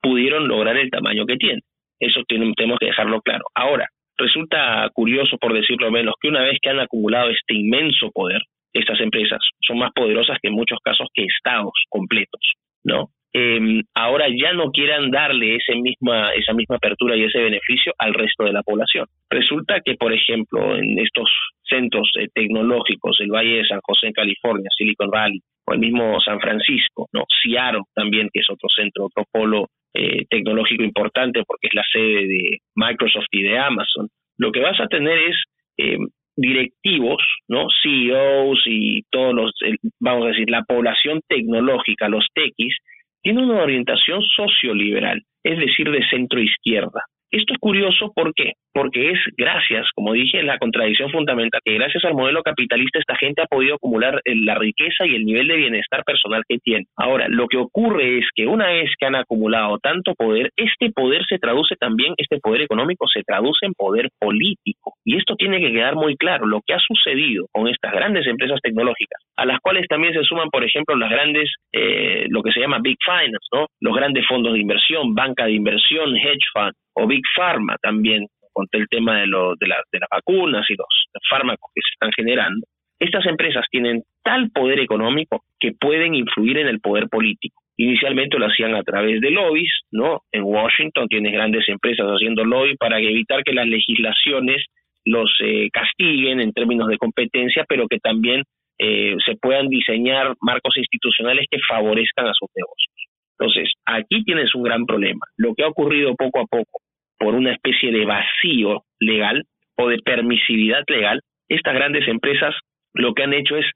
pudieron 0.00 0.46
lograr 0.46 0.76
el 0.76 0.90
tamaño 0.90 1.26
que 1.26 1.36
tienen. 1.36 1.62
Eso 1.98 2.22
tenemos 2.28 2.78
que 2.78 2.86
dejarlo 2.86 3.20
claro. 3.22 3.44
Ahora, 3.54 3.88
resulta 4.16 4.88
curioso, 4.92 5.36
por 5.38 5.52
decirlo 5.52 5.90
menos, 5.90 6.14
que 6.20 6.28
una 6.28 6.42
vez 6.42 6.58
que 6.60 6.70
han 6.70 6.80
acumulado 6.80 7.30
este 7.30 7.54
inmenso 7.54 8.10
poder, 8.12 8.42
estas 8.72 9.00
empresas 9.00 9.40
son 9.60 9.78
más 9.78 9.92
poderosas 9.94 10.38
que 10.40 10.48
en 10.48 10.54
muchos 10.54 10.78
casos 10.82 11.08
que 11.14 11.24
estados 11.24 11.72
completos, 11.88 12.40
¿no? 12.84 13.10
Em, 13.32 13.82
ahora 13.94 14.28
ya 14.34 14.54
no 14.54 14.70
quieran 14.70 15.10
darle 15.10 15.56
ese 15.56 15.76
misma, 15.76 16.32
esa 16.32 16.54
misma 16.54 16.76
apertura 16.76 17.16
y 17.16 17.24
ese 17.24 17.38
beneficio 17.38 17.92
al 17.98 18.14
resto 18.14 18.44
de 18.44 18.52
la 18.52 18.62
población. 18.62 19.06
Resulta 19.28 19.80
que, 19.84 19.94
por 19.94 20.12
ejemplo, 20.12 20.74
en 20.74 20.98
estos 20.98 21.28
centros 21.68 22.10
eh, 22.18 22.28
tecnológicos, 22.32 23.18
el 23.20 23.30
Valle 23.30 23.58
de 23.58 23.66
San 23.66 23.80
José 23.82 24.06
en 24.06 24.12
California, 24.14 24.70
Silicon 24.74 25.10
Valley, 25.10 25.40
o 25.66 25.74
el 25.74 25.80
mismo 25.80 26.18
San 26.20 26.40
Francisco, 26.40 27.08
¿no? 27.12 27.24
Seattle 27.42 27.82
también, 27.94 28.30
que 28.32 28.40
es 28.40 28.46
otro 28.48 28.68
centro, 28.74 29.06
otro 29.06 29.24
polo 29.30 29.66
eh, 29.96 30.26
tecnológico 30.28 30.82
importante 30.82 31.42
porque 31.46 31.68
es 31.68 31.74
la 31.74 31.84
sede 31.90 32.26
de 32.26 32.58
Microsoft 32.74 33.26
y 33.30 33.42
de 33.42 33.58
Amazon, 33.58 34.08
lo 34.38 34.52
que 34.52 34.60
vas 34.60 34.78
a 34.80 34.88
tener 34.88 35.18
es 35.18 35.36
eh, 35.78 35.98
directivos, 36.36 37.22
¿no? 37.48 37.66
CEOs 37.82 38.62
y 38.66 39.02
todos 39.10 39.34
los, 39.34 39.52
vamos 40.00 40.26
a 40.26 40.28
decir, 40.28 40.50
la 40.50 40.64
población 40.64 41.20
tecnológica, 41.28 42.08
los 42.08 42.26
techis, 42.34 42.76
tiene 43.22 43.42
una 43.42 43.62
orientación 43.62 44.22
socioliberal, 44.22 45.22
es 45.42 45.58
decir, 45.58 45.90
de 45.90 46.06
centro 46.08 46.40
izquierda. 46.40 47.02
Esto 47.36 47.52
es 47.52 47.58
curioso, 47.58 48.12
¿por 48.14 48.32
qué? 48.32 48.52
Porque 48.72 49.10
es 49.10 49.18
gracias, 49.36 49.86
como 49.94 50.14
dije, 50.14 50.42
la 50.42 50.56
contradicción 50.56 51.10
fundamental, 51.10 51.60
que 51.62 51.74
gracias 51.74 52.02
al 52.06 52.14
modelo 52.14 52.42
capitalista 52.42 52.98
esta 52.98 53.14
gente 53.14 53.42
ha 53.42 53.46
podido 53.46 53.74
acumular 53.74 54.22
eh, 54.24 54.34
la 54.36 54.54
riqueza 54.54 55.04
y 55.04 55.14
el 55.14 55.26
nivel 55.26 55.46
de 55.46 55.56
bienestar 55.56 56.02
personal 56.02 56.44
que 56.48 56.56
tiene. 56.64 56.86
Ahora, 56.96 57.26
lo 57.28 57.46
que 57.46 57.58
ocurre 57.58 58.20
es 58.20 58.24
que 58.34 58.46
una 58.46 58.68
vez 58.68 58.90
que 58.98 59.04
han 59.04 59.16
acumulado 59.16 59.78
tanto 59.82 60.14
poder, 60.14 60.48
este 60.56 60.90
poder 60.92 61.26
se 61.28 61.38
traduce 61.38 61.76
también, 61.76 62.14
este 62.16 62.38
poder 62.38 62.62
económico 62.62 63.06
se 63.06 63.22
traduce 63.22 63.66
en 63.66 63.74
poder 63.74 64.08
político. 64.18 64.94
Y 65.04 65.18
esto 65.18 65.36
tiene 65.36 65.60
que 65.60 65.72
quedar 65.72 65.94
muy 65.94 66.16
claro, 66.16 66.46
lo 66.46 66.62
que 66.66 66.72
ha 66.72 66.78
sucedido 66.78 67.48
con 67.52 67.68
estas 67.68 67.92
grandes 67.92 68.26
empresas 68.26 68.60
tecnológicas, 68.62 69.20
a 69.36 69.44
las 69.44 69.60
cuales 69.60 69.86
también 69.88 70.14
se 70.14 70.24
suman, 70.24 70.48
por 70.48 70.64
ejemplo, 70.64 70.96
las 70.96 71.10
grandes, 71.10 71.52
eh, 71.70 72.24
lo 72.30 72.42
que 72.42 72.52
se 72.52 72.60
llama 72.60 72.78
Big 72.82 72.96
Finance, 73.04 73.46
¿no? 73.52 73.66
Los 73.82 73.94
grandes 73.94 74.26
fondos 74.26 74.54
de 74.54 74.60
inversión, 74.60 75.14
banca 75.14 75.44
de 75.44 75.52
inversión, 75.52 76.16
hedge 76.16 76.46
fund, 76.54 76.72
o 76.96 77.06
Big 77.06 77.22
Pharma 77.34 77.76
también, 77.80 78.26
con 78.52 78.66
el 78.72 78.88
tema 78.88 79.20
de, 79.20 79.26
lo, 79.26 79.50
de, 79.50 79.66
de 79.92 79.98
las 79.98 80.08
vacunas 80.10 80.64
y 80.70 80.74
los 80.74 80.86
fármacos 81.28 81.70
que 81.74 81.82
se 81.82 81.92
están 81.94 82.10
generando, 82.12 82.66
estas 82.98 83.26
empresas 83.26 83.64
tienen 83.70 84.02
tal 84.24 84.50
poder 84.50 84.80
económico 84.80 85.42
que 85.60 85.72
pueden 85.78 86.14
influir 86.14 86.58
en 86.58 86.68
el 86.68 86.80
poder 86.80 87.08
político. 87.08 87.60
Inicialmente 87.76 88.38
lo 88.38 88.46
hacían 88.46 88.74
a 88.74 88.82
través 88.82 89.20
de 89.20 89.30
lobbies, 89.30 89.70
¿no? 89.90 90.22
En 90.32 90.44
Washington 90.44 91.08
tienes 91.08 91.32
grandes 91.32 91.68
empresas 91.68 92.06
haciendo 92.06 92.44
lobby 92.44 92.74
para 92.76 92.98
evitar 92.98 93.44
que 93.44 93.52
las 93.52 93.66
legislaciones 93.66 94.64
los 95.04 95.30
eh, 95.44 95.68
castiguen 95.70 96.40
en 96.40 96.52
términos 96.52 96.88
de 96.88 96.96
competencia, 96.96 97.64
pero 97.68 97.86
que 97.86 97.98
también 97.98 98.42
eh, 98.78 99.14
se 99.24 99.36
puedan 99.36 99.68
diseñar 99.68 100.34
marcos 100.40 100.76
institucionales 100.78 101.46
que 101.50 101.58
favorezcan 101.68 102.26
a 102.26 102.34
sus 102.34 102.48
negocios. 102.56 102.94
Entonces, 103.38 103.72
aquí 103.84 104.24
tienes 104.24 104.54
un 104.54 104.62
gran 104.62 104.86
problema. 104.86 105.20
Lo 105.36 105.54
que 105.54 105.62
ha 105.62 105.68
ocurrido 105.68 106.14
poco 106.16 106.40
a 106.40 106.46
poco 106.46 106.80
por 107.18 107.34
una 107.34 107.52
especie 107.52 107.92
de 107.92 108.04
vacío 108.04 108.84
legal 109.00 109.44
o 109.76 109.88
de 109.88 109.98
permisividad 109.98 110.82
legal, 110.88 111.20
estas 111.48 111.74
grandes 111.74 112.06
empresas 112.08 112.54
lo 112.94 113.14
que 113.14 113.22
han 113.22 113.34
hecho 113.34 113.56
es 113.56 113.66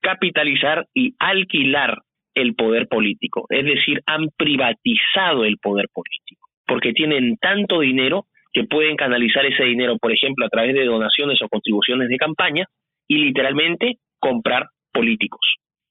capitalizar 0.00 0.86
y 0.94 1.14
alquilar 1.18 1.98
el 2.34 2.54
poder 2.54 2.88
político, 2.88 3.46
es 3.48 3.64
decir, 3.64 4.00
han 4.06 4.28
privatizado 4.36 5.44
el 5.44 5.56
poder 5.58 5.86
político, 5.92 6.48
porque 6.66 6.92
tienen 6.92 7.36
tanto 7.36 7.80
dinero 7.80 8.26
que 8.52 8.64
pueden 8.64 8.96
canalizar 8.96 9.46
ese 9.46 9.64
dinero, 9.64 9.96
por 9.98 10.12
ejemplo, 10.12 10.44
a 10.44 10.48
través 10.48 10.74
de 10.74 10.84
donaciones 10.84 11.40
o 11.42 11.48
contribuciones 11.48 12.08
de 12.08 12.16
campaña 12.16 12.66
y 13.08 13.18
literalmente 13.18 13.98
comprar 14.18 14.66
políticos. 14.92 15.40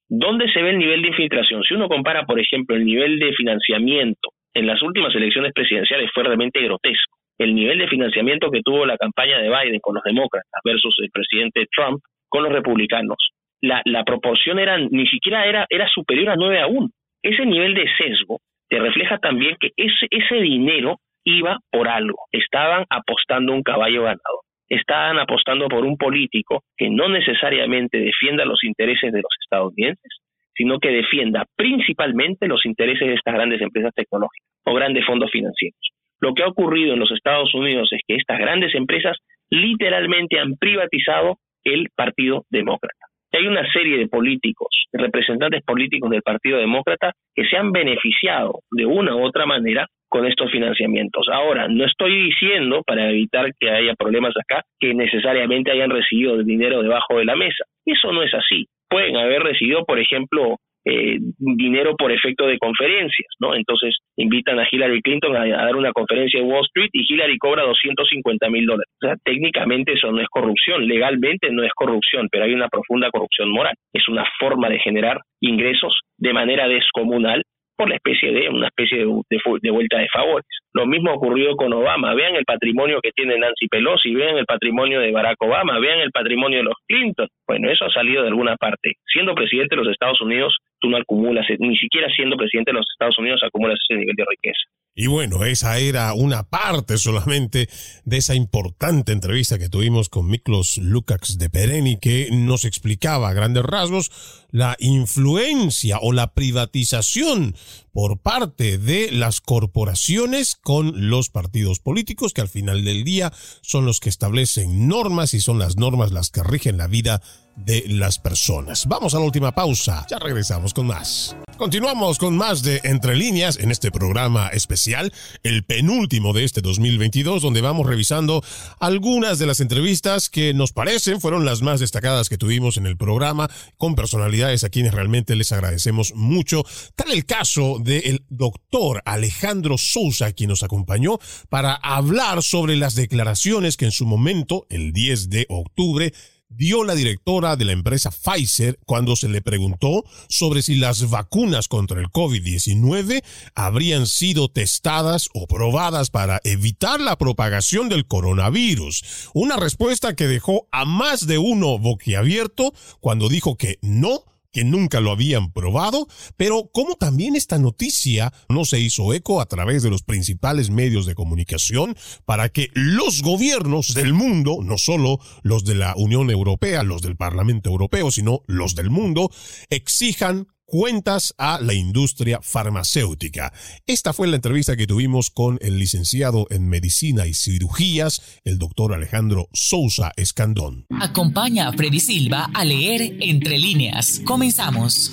¿Dónde 0.10 0.52
se 0.52 0.62
ve 0.62 0.72
el 0.72 0.80
nivel 0.80 1.02
de 1.02 1.10
infiltración? 1.10 1.64
Si 1.64 1.74
uno 1.74 1.88
compara, 1.88 2.26
por 2.26 2.40
ejemplo, 2.40 2.76
el 2.76 2.86
nivel 2.86 3.20
de 3.20 3.34
financiamiento 3.34 4.30
en 4.54 4.68
las 4.68 4.82
últimas 4.82 5.14
elecciones 5.16 5.54
presidenciales 5.54 6.10
fue 6.14 6.24
realmente 6.24 6.62
grotesco. 6.62 7.18
El 7.38 7.56
nivel 7.56 7.80
de 7.80 7.88
financiamiento 7.88 8.52
que 8.52 8.62
tuvo 8.64 8.86
la 8.86 8.98
campaña 8.98 9.40
de 9.40 9.50
Biden 9.50 9.80
con 9.80 9.96
los 9.96 10.04
demócratas 10.04 10.62
versus 10.64 10.96
el 11.00 11.10
presidente 11.10 11.66
Trump 11.76 12.02
con 12.30 12.44
los 12.44 12.52
republicanos, 12.52 13.18
la, 13.62 13.82
la 13.86 14.04
proporción 14.04 14.60
era 14.60 14.78
ni 14.78 15.08
siquiera 15.08 15.46
era, 15.46 15.66
era 15.70 15.88
superior 15.88 16.30
a 16.30 16.36
9 16.36 16.60
a 16.60 16.68
1. 16.68 16.90
Ese 17.24 17.46
nivel 17.46 17.74
de 17.74 17.86
sesgo 17.98 18.40
te 18.70 18.80
refleja 18.80 19.18
también 19.18 19.56
que 19.60 19.70
ese, 19.78 20.08
ese 20.10 20.36
dinero 20.36 20.98
iba 21.24 21.60
por 21.72 21.88
algo. 21.88 22.26
Estaban 22.32 22.86
apostando 22.90 23.54
un 23.54 23.64
caballo 23.64 24.04
ganador. 24.04 24.42
Estaban 24.68 25.20
apostando 25.20 25.68
por 25.68 25.86
un 25.86 25.98
político 25.98 26.64
que 26.78 26.90
no 26.90 27.08
necesariamente 27.08 28.00
defienda 28.00 28.46
los 28.46 28.64
intereses 28.64 29.12
de 29.12 29.22
los 29.22 29.32
estadounidenses, 29.44 30.20
sino 30.56 30.80
que 30.80 30.90
defienda 30.90 31.46
principalmente 31.56 32.48
los 32.48 32.66
intereses 32.66 33.08
de 33.08 33.16
estas 33.16 33.34
grandes 33.34 33.62
empresas 33.62 33.94
tecnológicas 33.96 34.48
o 34.66 34.74
grandes 34.74 35.06
fondos 35.06 35.32
financieros. 35.32 35.80
Lo 36.20 36.34
que 36.34 36.44
ha 36.44 36.48
ocurrido 36.48 36.94
en 36.94 37.00
los 37.00 37.12
Estados 37.12 37.54
Unidos 37.54 37.90
es 37.92 38.02
que 38.08 38.16
estas 38.16 38.40
grandes 38.40 38.74
empresas 38.76 39.18
literalmente 39.50 40.40
han 40.40 40.56
privatizado 40.56 41.38
el 41.64 41.88
Partido 41.96 42.46
Demócrata. 42.50 43.08
Hay 43.34 43.48
una 43.48 43.70
serie 43.72 43.98
de 43.98 44.08
políticos, 44.08 44.86
representantes 44.94 45.64
políticos 45.64 46.10
del 46.12 46.22
Partido 46.22 46.60
Demócrata, 46.60 47.14
que 47.36 47.46
se 47.46 47.58
han 47.58 47.72
beneficiado 47.72 48.60
de 48.72 48.86
una 48.86 49.16
u 49.16 49.26
otra 49.26 49.46
manera 49.46 49.88
con 50.08 50.28
estos 50.28 50.52
financiamientos. 50.52 51.28
Ahora, 51.32 51.68
no 51.68 51.86
estoy 51.86 52.26
diciendo, 52.26 52.84
para 52.86 53.10
evitar 53.10 53.50
que 53.60 53.72
haya 53.72 53.96
problemas 53.96 54.34
acá, 54.40 54.62
que 54.80 54.94
necesariamente 54.94 55.72
hayan 55.72 55.90
recibido 55.90 56.38
dinero 56.44 56.84
debajo 56.84 57.18
de 57.18 57.26
la 57.26 57.36
mesa. 57.36 57.66
Eso 57.84 58.12
no 58.12 58.22
es 58.22 58.34
así 58.36 58.68
pueden 58.94 59.18
haber 59.18 59.42
recibido, 59.42 59.86
por 59.86 60.00
ejemplo, 60.00 60.58
eh, 60.86 61.18
dinero 61.40 61.96
por 61.98 62.12
efecto 62.12 62.46
de 62.46 62.60
conferencias, 62.60 63.30
¿no? 63.40 63.56
Entonces 63.56 63.96
invitan 64.18 64.60
a 64.60 64.68
Hillary 64.70 65.02
Clinton 65.02 65.36
a, 65.36 65.48
dar 65.48 65.76
una 65.76 65.94
conferencia 65.94 66.40
en 66.40 66.46
Wall 66.46 66.66
Street 66.66 66.90
y 66.92 67.12
Hillary 67.12 67.38
cobra 67.38 67.64
250 67.64 68.50
mil 68.50 68.66
dólares. 68.66 68.92
O 69.02 69.08
sea, 69.08 69.16
técnicamente 69.24 69.94
eso 69.94 70.12
no 70.12 70.22
es 70.22 70.28
corrupción, 70.28 70.86
legalmente 70.86 71.50
no 71.52 71.64
es 71.64 71.72
corrupción, 71.74 72.28
pero 72.32 72.46
hay 72.46 72.54
una 72.54 72.68
profunda 72.68 73.10
corrupción 73.10 73.50
moral. 73.50 73.74
Es 73.94 74.08
una 74.10 74.26
forma 74.40 74.70
de 74.70 74.80
generar 74.80 75.18
ingresos 75.42 76.02
de 76.18 76.34
manera 76.34 76.68
descomunal 76.68 77.44
la 77.90 77.96
especie 77.96 78.32
de 78.32 78.50
una 78.50 78.68
especie 78.68 79.00
de, 79.00 79.06
de, 79.06 79.72
vuelta 79.72 79.98
de 80.00 80.08
favores. 80.10 80.46
Lo 80.74 80.86
mismo 80.86 81.14
ocurrió 81.14 81.56
con 81.56 81.74
Obama. 81.74 82.14
Vean 82.14 82.36
el 82.36 82.46
patrimonio 82.46 83.00
que 83.02 83.12
tiene 83.12 83.38
Nancy 83.38 83.68
Pelosi, 83.68 84.14
vean 84.14 84.38
el 84.38 84.46
patrimonio 84.46 85.00
de 85.00 85.12
Barack 85.12 85.42
Obama, 85.42 85.80
vean 85.80 86.00
el 86.00 86.12
patrimonio 86.12 86.60
de 86.60 86.64
los 86.64 86.76
Clinton. 86.88 87.28
Bueno, 87.48 87.70
eso 87.70 87.86
ha 87.86 87.92
salido 87.92 88.24
de 88.24 88.30
alguna 88.30 88.56
parte. 88.56 88.94
Siendo 89.06 89.36
presidente 89.36 89.76
de 89.76 89.84
los 89.84 89.92
Estados 89.92 90.22
Unidos, 90.22 90.58
tú 90.84 90.90
no 90.90 90.98
acumulas, 90.98 91.46
ni 91.60 91.78
siquiera 91.78 92.08
siendo 92.14 92.36
presidente 92.36 92.72
de 92.72 92.78
los 92.78 92.86
Estados 92.94 93.18
Unidos 93.18 93.40
acumulas 93.42 93.80
ese 93.88 93.98
nivel 93.98 94.16
de 94.18 94.26
riqueza. 94.30 94.68
Y 94.96 95.08
bueno, 95.08 95.44
esa 95.44 95.80
era 95.80 96.14
una 96.14 96.44
parte 96.44 96.98
solamente 96.98 97.68
de 98.06 98.18
esa 98.18 98.36
importante 98.36 99.12
entrevista 99.12 99.58
que 99.58 99.70
tuvimos 99.70 100.08
con 100.08 100.30
Miklos 100.30 100.78
Lukács 100.78 101.40
de 101.40 101.50
Pereni, 101.50 101.98
que 102.00 102.28
nos 102.32 102.64
explicaba 102.64 103.30
a 103.30 103.34
grandes 103.34 103.64
rasgos 103.64 104.12
la 104.52 104.76
influencia 104.78 105.98
o 106.00 106.12
la 106.12 106.36
privatización 106.36 107.56
por 107.92 108.22
parte 108.22 108.78
de 108.78 109.10
las 109.12 109.42
corporaciones 109.42 110.56
con 110.56 111.10
los 111.10 111.30
partidos 111.32 111.80
políticos, 111.80 112.34
que 112.34 112.42
al 112.42 112.50
final 112.50 112.84
del 112.84 113.04
día 113.04 113.32
son 113.62 113.86
los 113.86 114.00
que 114.00 114.10
establecen 114.10 114.88
normas 114.88 115.34
y 115.34 115.40
son 115.40 115.58
las 115.58 115.76
normas 115.76 116.12
las 116.12 116.30
que 116.30 116.44
rigen 116.44 116.78
la 116.78 116.88
vida 116.88 117.22
de 117.56 117.84
las 117.88 118.20
personas. 118.20 118.86
Vamos 118.88 119.14
a 119.16 119.20
la 119.20 119.26
última 119.26 119.52
pausa, 119.54 120.06
ya 120.10 120.20
regresamos 120.20 120.74
con 120.74 120.88
más. 120.88 121.36
Continuamos 121.58 122.18
con 122.18 122.36
más 122.36 122.64
de 122.64 122.82
Entre 122.84 123.16
líneas 123.16 123.58
en 123.60 123.70
este 123.70 123.92
programa 123.92 124.48
especial, 124.48 125.14
el 125.44 125.64
penúltimo 125.64 126.34
de 126.34 126.44
este 126.44 126.62
2022, 126.62 127.44
donde 127.44 127.62
vamos 127.62 127.86
revisando 127.86 128.44
algunas 128.80 129.38
de 129.38 129.46
las 129.46 129.60
entrevistas 129.60 130.30
que 130.30 130.54
nos 130.56 130.74
parecen 130.74 131.22
fueron 131.22 131.46
las 131.46 131.62
más 131.62 131.80
destacadas 131.80 132.28
que 132.28 132.40
tuvimos 132.40 132.78
en 132.78 132.88
el 132.88 132.98
programa, 132.98 133.50
con 133.78 133.94
personalidades 133.94 134.64
a 134.64 134.70
quienes 134.70 134.94
realmente 134.94 135.36
les 135.36 135.52
agradecemos 135.52 136.16
mucho. 136.16 136.66
Tal 136.96 137.12
el 137.12 137.26
caso 137.26 137.78
del 137.80 138.26
doctor 138.30 139.04
Alejandro 139.06 139.78
Sousa, 139.78 140.32
quien 140.32 140.50
nos 140.50 140.64
acompañó 140.64 141.20
para 141.50 141.76
hablar 141.76 142.42
sobre 142.42 142.76
las 142.76 142.96
declaraciones 142.96 143.78
que 143.78 143.86
en 143.86 143.92
su 143.92 144.06
momento, 144.06 144.66
el 144.70 144.92
10 144.92 145.30
de 145.30 145.46
octubre, 145.50 146.14
dio 146.56 146.84
la 146.84 146.96
directora 146.96 147.56
de 147.56 147.66
la 147.66 147.72
empresa 147.72 148.12
Pfizer 148.12 148.80
cuando 148.86 149.16
se 149.16 149.30
le 149.30 149.42
preguntó 149.42 150.04
sobre 150.30 150.62
si 150.62 150.76
las 150.76 151.10
vacunas 151.10 151.68
contra 151.68 152.00
el 152.00 152.08
COVID-19 152.08 153.24
habrían 153.56 154.08
sido 154.08 154.50
testadas 154.50 155.30
o 155.34 155.48
probadas 155.48 156.10
para 156.10 156.40
evitar 156.44 157.00
la 157.00 157.18
propagación 157.18 157.90
del 157.90 158.06
coronavirus. 158.06 159.30
Una 159.34 159.58
respuesta 159.58 160.16
que 160.16 160.28
dejó 160.28 160.68
a 160.72 160.86
más 160.86 161.28
de 161.28 161.38
uno 161.38 161.78
boquiabierto 161.80 162.74
cuando 163.00 163.30
dijo 163.30 163.58
que 163.58 163.80
no 163.82 164.24
que 164.54 164.64
nunca 164.64 165.02
lo 165.02 165.12
habían 165.12 165.52
probado, 165.52 166.08
pero 166.38 166.70
como 166.72 166.96
también 166.96 167.36
esta 167.36 167.58
noticia 167.58 168.32
no 168.48 168.64
se 168.64 168.80
hizo 168.80 169.14
eco 169.14 169.42
a 169.42 169.48
través 169.48 169.84
de 169.84 169.90
los 169.90 170.04
principales 170.04 170.70
medios 170.70 171.06
de 171.06 171.16
comunicación 171.16 171.98
para 172.26 172.50
que 172.50 172.70
los 172.74 173.22
gobiernos 173.24 173.94
del 173.96 174.14
mundo, 174.14 174.60
no 174.64 174.78
solo 174.78 175.20
los 175.42 175.66
de 175.66 175.76
la 175.76 175.96
Unión 175.98 176.30
Europea, 176.30 176.84
los 176.84 177.02
del 177.02 177.18
Parlamento 177.18 177.70
Europeo, 177.70 178.12
sino 178.12 178.44
los 178.48 178.76
del 178.76 178.92
mundo, 178.92 179.32
exijan 179.70 180.48
cuentas 180.74 181.36
a 181.38 181.60
la 181.62 181.76
industria 181.76 182.40
farmacéutica. 182.42 183.54
Esta 183.86 184.12
fue 184.12 184.28
la 184.28 184.38
entrevista 184.38 184.76
que 184.76 184.88
tuvimos 184.88 185.30
con 185.30 185.60
el 185.62 185.78
licenciado 185.78 186.48
en 186.50 186.68
medicina 186.68 187.28
y 187.28 187.36
cirugías, 187.36 188.24
el 188.44 188.58
doctor 188.58 188.92
Alejandro 188.92 189.50
Sousa 189.54 190.12
Escandón. 190.16 190.88
Acompaña 191.00 191.68
a 191.68 191.74
Freddy 191.74 192.00
Silva 192.00 192.50
a 192.56 192.66
leer 192.66 193.18
entre 193.20 193.60
líneas. 193.60 194.20
Comenzamos. 194.26 195.12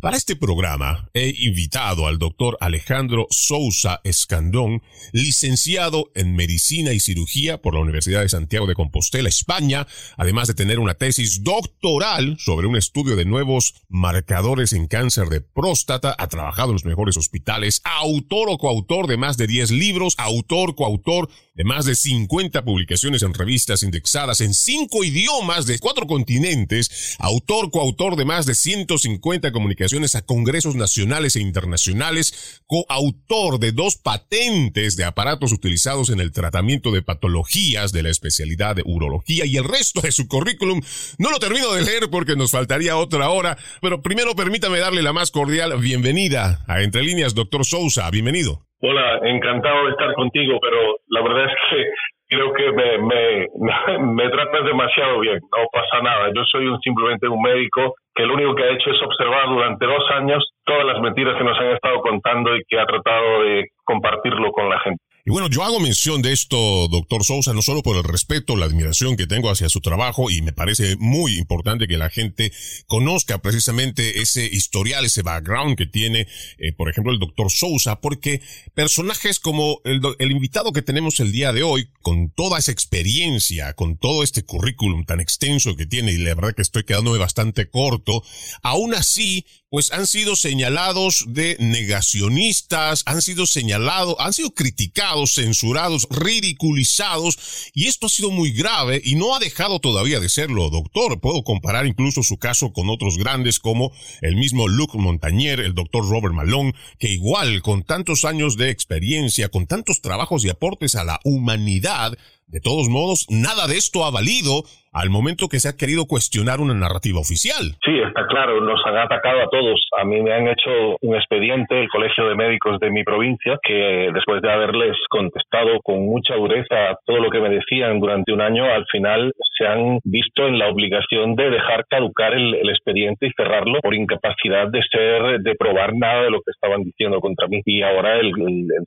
Para 0.00 0.16
este 0.16 0.36
programa 0.36 1.08
he 1.14 1.34
invitado 1.38 2.06
al 2.06 2.18
doctor 2.18 2.56
Alejandro 2.60 3.26
Sousa 3.30 4.00
Escandón, 4.04 4.82
licenciado 5.12 6.10
en 6.14 6.36
Medicina 6.36 6.92
y 6.92 7.00
Cirugía 7.00 7.60
por 7.60 7.74
la 7.74 7.80
Universidad 7.80 8.22
de 8.22 8.28
Santiago 8.28 8.66
de 8.66 8.74
Compostela, 8.74 9.28
España, 9.28 9.86
además 10.16 10.48
de 10.48 10.54
tener 10.54 10.78
una 10.78 10.94
tesis 10.94 11.42
doctoral 11.42 12.36
sobre 12.38 12.66
un 12.66 12.76
estudio 12.76 13.16
de 13.16 13.24
nuevos 13.24 13.74
marcadores 13.88 14.72
en 14.72 14.86
cáncer 14.86 15.28
de 15.28 15.40
próstata, 15.40 16.14
ha 16.18 16.28
trabajado 16.28 16.70
en 16.70 16.74
los 16.74 16.84
mejores 16.84 17.16
hospitales, 17.16 17.80
autor 17.84 18.48
o 18.50 18.58
coautor 18.58 19.06
de 19.06 19.16
más 19.16 19.36
de 19.36 19.46
10 19.46 19.70
libros, 19.70 20.14
autor, 20.18 20.74
coautor 20.74 21.28
de 21.54 21.62
más 21.62 21.84
de 21.84 21.94
50 21.94 22.64
publicaciones 22.64 23.22
en 23.22 23.32
revistas 23.32 23.84
indexadas 23.84 24.40
en 24.40 24.54
cinco 24.54 25.04
idiomas 25.04 25.66
de 25.66 25.78
cuatro 25.78 26.06
continentes, 26.06 27.16
autor, 27.20 27.70
coautor 27.70 28.16
de 28.16 28.24
más 28.24 28.44
de 28.44 28.56
150 28.56 29.52
comunicaciones 29.52 30.16
a 30.16 30.22
congresos 30.22 30.74
nacionales 30.74 31.36
e 31.36 31.40
internacionales, 31.40 32.60
coautor 32.66 33.60
de 33.60 33.70
dos 33.70 33.96
patentes 33.96 34.96
de 34.96 35.04
aparatos 35.04 35.52
utilizados 35.52 36.10
en 36.10 36.18
el 36.18 36.32
tratamiento 36.32 36.90
de 36.90 37.02
patologías 37.02 37.92
de 37.92 38.02
la 38.02 38.10
especialidad 38.10 38.74
de 38.74 38.82
urología 38.84 39.44
y 39.44 39.56
el 39.56 39.64
resto 39.64 40.00
de 40.00 40.10
su 40.10 40.26
currículum. 40.26 40.80
No 41.18 41.30
lo 41.30 41.38
termino 41.38 41.72
de 41.72 41.82
leer 41.82 42.10
porque 42.10 42.34
nos 42.34 42.50
faltaría 42.50 42.96
otra 42.96 43.30
hora, 43.30 43.56
pero 43.80 44.02
primero 44.02 44.34
permítame 44.34 44.80
darle 44.80 45.02
la 45.02 45.12
más 45.12 45.30
cordial 45.30 45.78
bienvenida 45.78 46.64
a 46.66 46.82
Entre 46.82 47.02
Líneas, 47.02 47.34
doctor 47.34 47.64
Sousa. 47.64 48.10
Bienvenido. 48.10 48.66
Hola, 48.86 49.18
encantado 49.22 49.86
de 49.86 49.92
estar 49.92 50.12
contigo, 50.12 50.58
pero 50.60 50.96
la 51.08 51.22
verdad 51.22 51.46
es 51.46 51.54
que 51.70 51.84
creo 52.28 52.52
que 52.52 52.70
me, 52.70 52.98
me, 52.98 53.98
me 54.12 54.28
tratas 54.28 54.62
demasiado 54.66 55.20
bien, 55.20 55.40
no 55.40 55.64
pasa 55.72 56.02
nada. 56.02 56.30
Yo 56.34 56.44
soy 56.44 56.66
un, 56.66 56.78
simplemente 56.80 57.26
un 57.26 57.40
médico 57.40 57.94
que 58.14 58.26
lo 58.26 58.34
único 58.34 58.54
que 58.54 58.64
ha 58.64 58.72
hecho 58.72 58.90
es 58.90 59.02
observar 59.02 59.48
durante 59.48 59.86
dos 59.86 60.04
años 60.10 60.46
todas 60.64 60.84
las 60.84 61.00
mentiras 61.00 61.34
que 61.38 61.44
nos 61.44 61.58
han 61.58 61.68
estado 61.68 62.02
contando 62.02 62.54
y 62.54 62.62
que 62.68 62.78
ha 62.78 62.84
tratado 62.84 63.44
de 63.44 63.68
compartirlo 63.84 64.52
con 64.52 64.68
la 64.68 64.78
gente. 64.80 65.02
Y 65.26 65.30
bueno, 65.30 65.48
yo 65.48 65.64
hago 65.64 65.80
mención 65.80 66.20
de 66.20 66.34
esto, 66.34 66.86
doctor 66.88 67.24
Sousa, 67.24 67.54
no 67.54 67.62
solo 67.62 67.82
por 67.82 67.96
el 67.96 68.04
respeto, 68.04 68.56
la 68.56 68.66
admiración 68.66 69.16
que 69.16 69.26
tengo 69.26 69.48
hacia 69.48 69.70
su 69.70 69.80
trabajo, 69.80 70.28
y 70.30 70.42
me 70.42 70.52
parece 70.52 70.96
muy 70.96 71.38
importante 71.38 71.88
que 71.88 71.96
la 71.96 72.10
gente 72.10 72.52
conozca 72.86 73.40
precisamente 73.40 74.20
ese 74.20 74.44
historial, 74.44 75.06
ese 75.06 75.22
background 75.22 75.78
que 75.78 75.86
tiene, 75.86 76.28
eh, 76.58 76.74
por 76.76 76.90
ejemplo, 76.90 77.10
el 77.10 77.18
doctor 77.18 77.50
Sousa, 77.50 78.02
porque 78.02 78.42
personajes 78.74 79.40
como 79.40 79.80
el, 79.84 80.02
el 80.18 80.30
invitado 80.30 80.74
que 80.74 80.82
tenemos 80.82 81.18
el 81.20 81.32
día 81.32 81.54
de 81.54 81.62
hoy, 81.62 81.88
con 82.02 82.28
toda 82.28 82.58
esa 82.58 82.72
experiencia, 82.72 83.72
con 83.72 83.96
todo 83.96 84.24
este 84.24 84.44
currículum 84.44 85.06
tan 85.06 85.20
extenso 85.20 85.74
que 85.74 85.86
tiene, 85.86 86.12
y 86.12 86.18
la 86.18 86.34
verdad 86.34 86.54
que 86.54 86.60
estoy 86.60 86.84
quedándome 86.84 87.16
bastante 87.16 87.70
corto, 87.70 88.22
aún 88.62 88.92
así 88.92 89.46
pues 89.74 89.90
han 89.90 90.06
sido 90.06 90.36
señalados 90.36 91.24
de 91.26 91.56
negacionistas, 91.58 93.02
han 93.06 93.20
sido 93.20 93.44
señalados, 93.44 94.14
han 94.20 94.32
sido 94.32 94.54
criticados, 94.54 95.34
censurados, 95.34 96.06
ridiculizados, 96.12 97.72
y 97.74 97.88
esto 97.88 98.06
ha 98.06 98.08
sido 98.08 98.30
muy 98.30 98.52
grave 98.52 99.02
y 99.04 99.16
no 99.16 99.34
ha 99.34 99.40
dejado 99.40 99.80
todavía 99.80 100.20
de 100.20 100.28
serlo, 100.28 100.70
doctor. 100.70 101.18
Puedo 101.18 101.42
comparar 101.42 101.86
incluso 101.86 102.22
su 102.22 102.36
caso 102.36 102.72
con 102.72 102.88
otros 102.88 103.18
grandes 103.18 103.58
como 103.58 103.90
el 104.20 104.36
mismo 104.36 104.68
Luc 104.68 104.94
Montagnier, 104.94 105.58
el 105.58 105.74
doctor 105.74 106.08
Robert 106.08 106.36
Malone, 106.36 106.72
que 107.00 107.10
igual, 107.10 107.60
con 107.60 107.82
tantos 107.82 108.24
años 108.24 108.56
de 108.56 108.70
experiencia, 108.70 109.48
con 109.48 109.66
tantos 109.66 110.00
trabajos 110.00 110.44
y 110.44 110.50
aportes 110.50 110.94
a 110.94 111.02
la 111.02 111.18
humanidad, 111.24 112.16
de 112.54 112.60
todos 112.60 112.88
modos, 112.88 113.26
nada 113.30 113.66
de 113.66 113.74
esto 113.74 114.04
ha 114.06 114.14
valido 114.14 114.62
al 114.94 115.10
momento 115.10 115.48
que 115.50 115.58
se 115.58 115.68
ha 115.68 115.76
querido 115.76 116.06
cuestionar 116.06 116.60
una 116.60 116.72
narrativa 116.72 117.18
oficial. 117.18 117.74
Sí, 117.84 117.98
está 117.98 118.28
claro, 118.28 118.60
nos 118.60 118.78
han 118.86 118.96
atacado 118.96 119.42
a 119.42 119.50
todos. 119.50 119.90
A 119.98 120.04
mí 120.04 120.22
me 120.22 120.32
han 120.32 120.46
hecho 120.46 120.70
un 121.02 121.16
expediente, 121.16 121.74
el 121.74 121.88
Colegio 121.88 122.28
de 122.28 122.36
Médicos 122.36 122.78
de 122.78 122.90
mi 122.90 123.02
provincia, 123.02 123.58
que 123.60 124.08
después 124.14 124.40
de 124.40 124.52
haberles 124.52 124.94
contestado 125.10 125.80
con 125.82 126.06
mucha 126.06 126.36
dureza 126.36 126.94
todo 127.04 127.18
lo 127.18 127.28
que 127.28 127.40
me 127.40 127.50
decían 127.50 127.98
durante 127.98 128.32
un 128.32 128.40
año, 128.40 128.64
al 128.64 128.86
final 128.86 129.34
se 129.56 129.66
han 129.66 129.98
visto 130.04 130.46
en 130.46 130.58
la 130.58 130.68
obligación 130.68 131.34
de 131.36 131.50
dejar 131.50 131.84
caducar 131.88 132.34
el, 132.34 132.54
expediente 132.68 133.26
y 133.26 133.32
cerrarlo 133.36 133.80
por 133.80 133.94
incapacidad 133.94 134.68
de 134.68 134.80
ser, 134.90 135.40
de 135.40 135.54
probar 135.54 135.94
nada 135.94 136.24
de 136.24 136.30
lo 136.30 136.38
que 136.38 136.50
estaban 136.50 136.82
diciendo 136.82 137.20
contra 137.20 137.46
mí. 137.46 137.60
Y 137.64 137.82
ahora 137.82 138.18
el, 138.18 138.32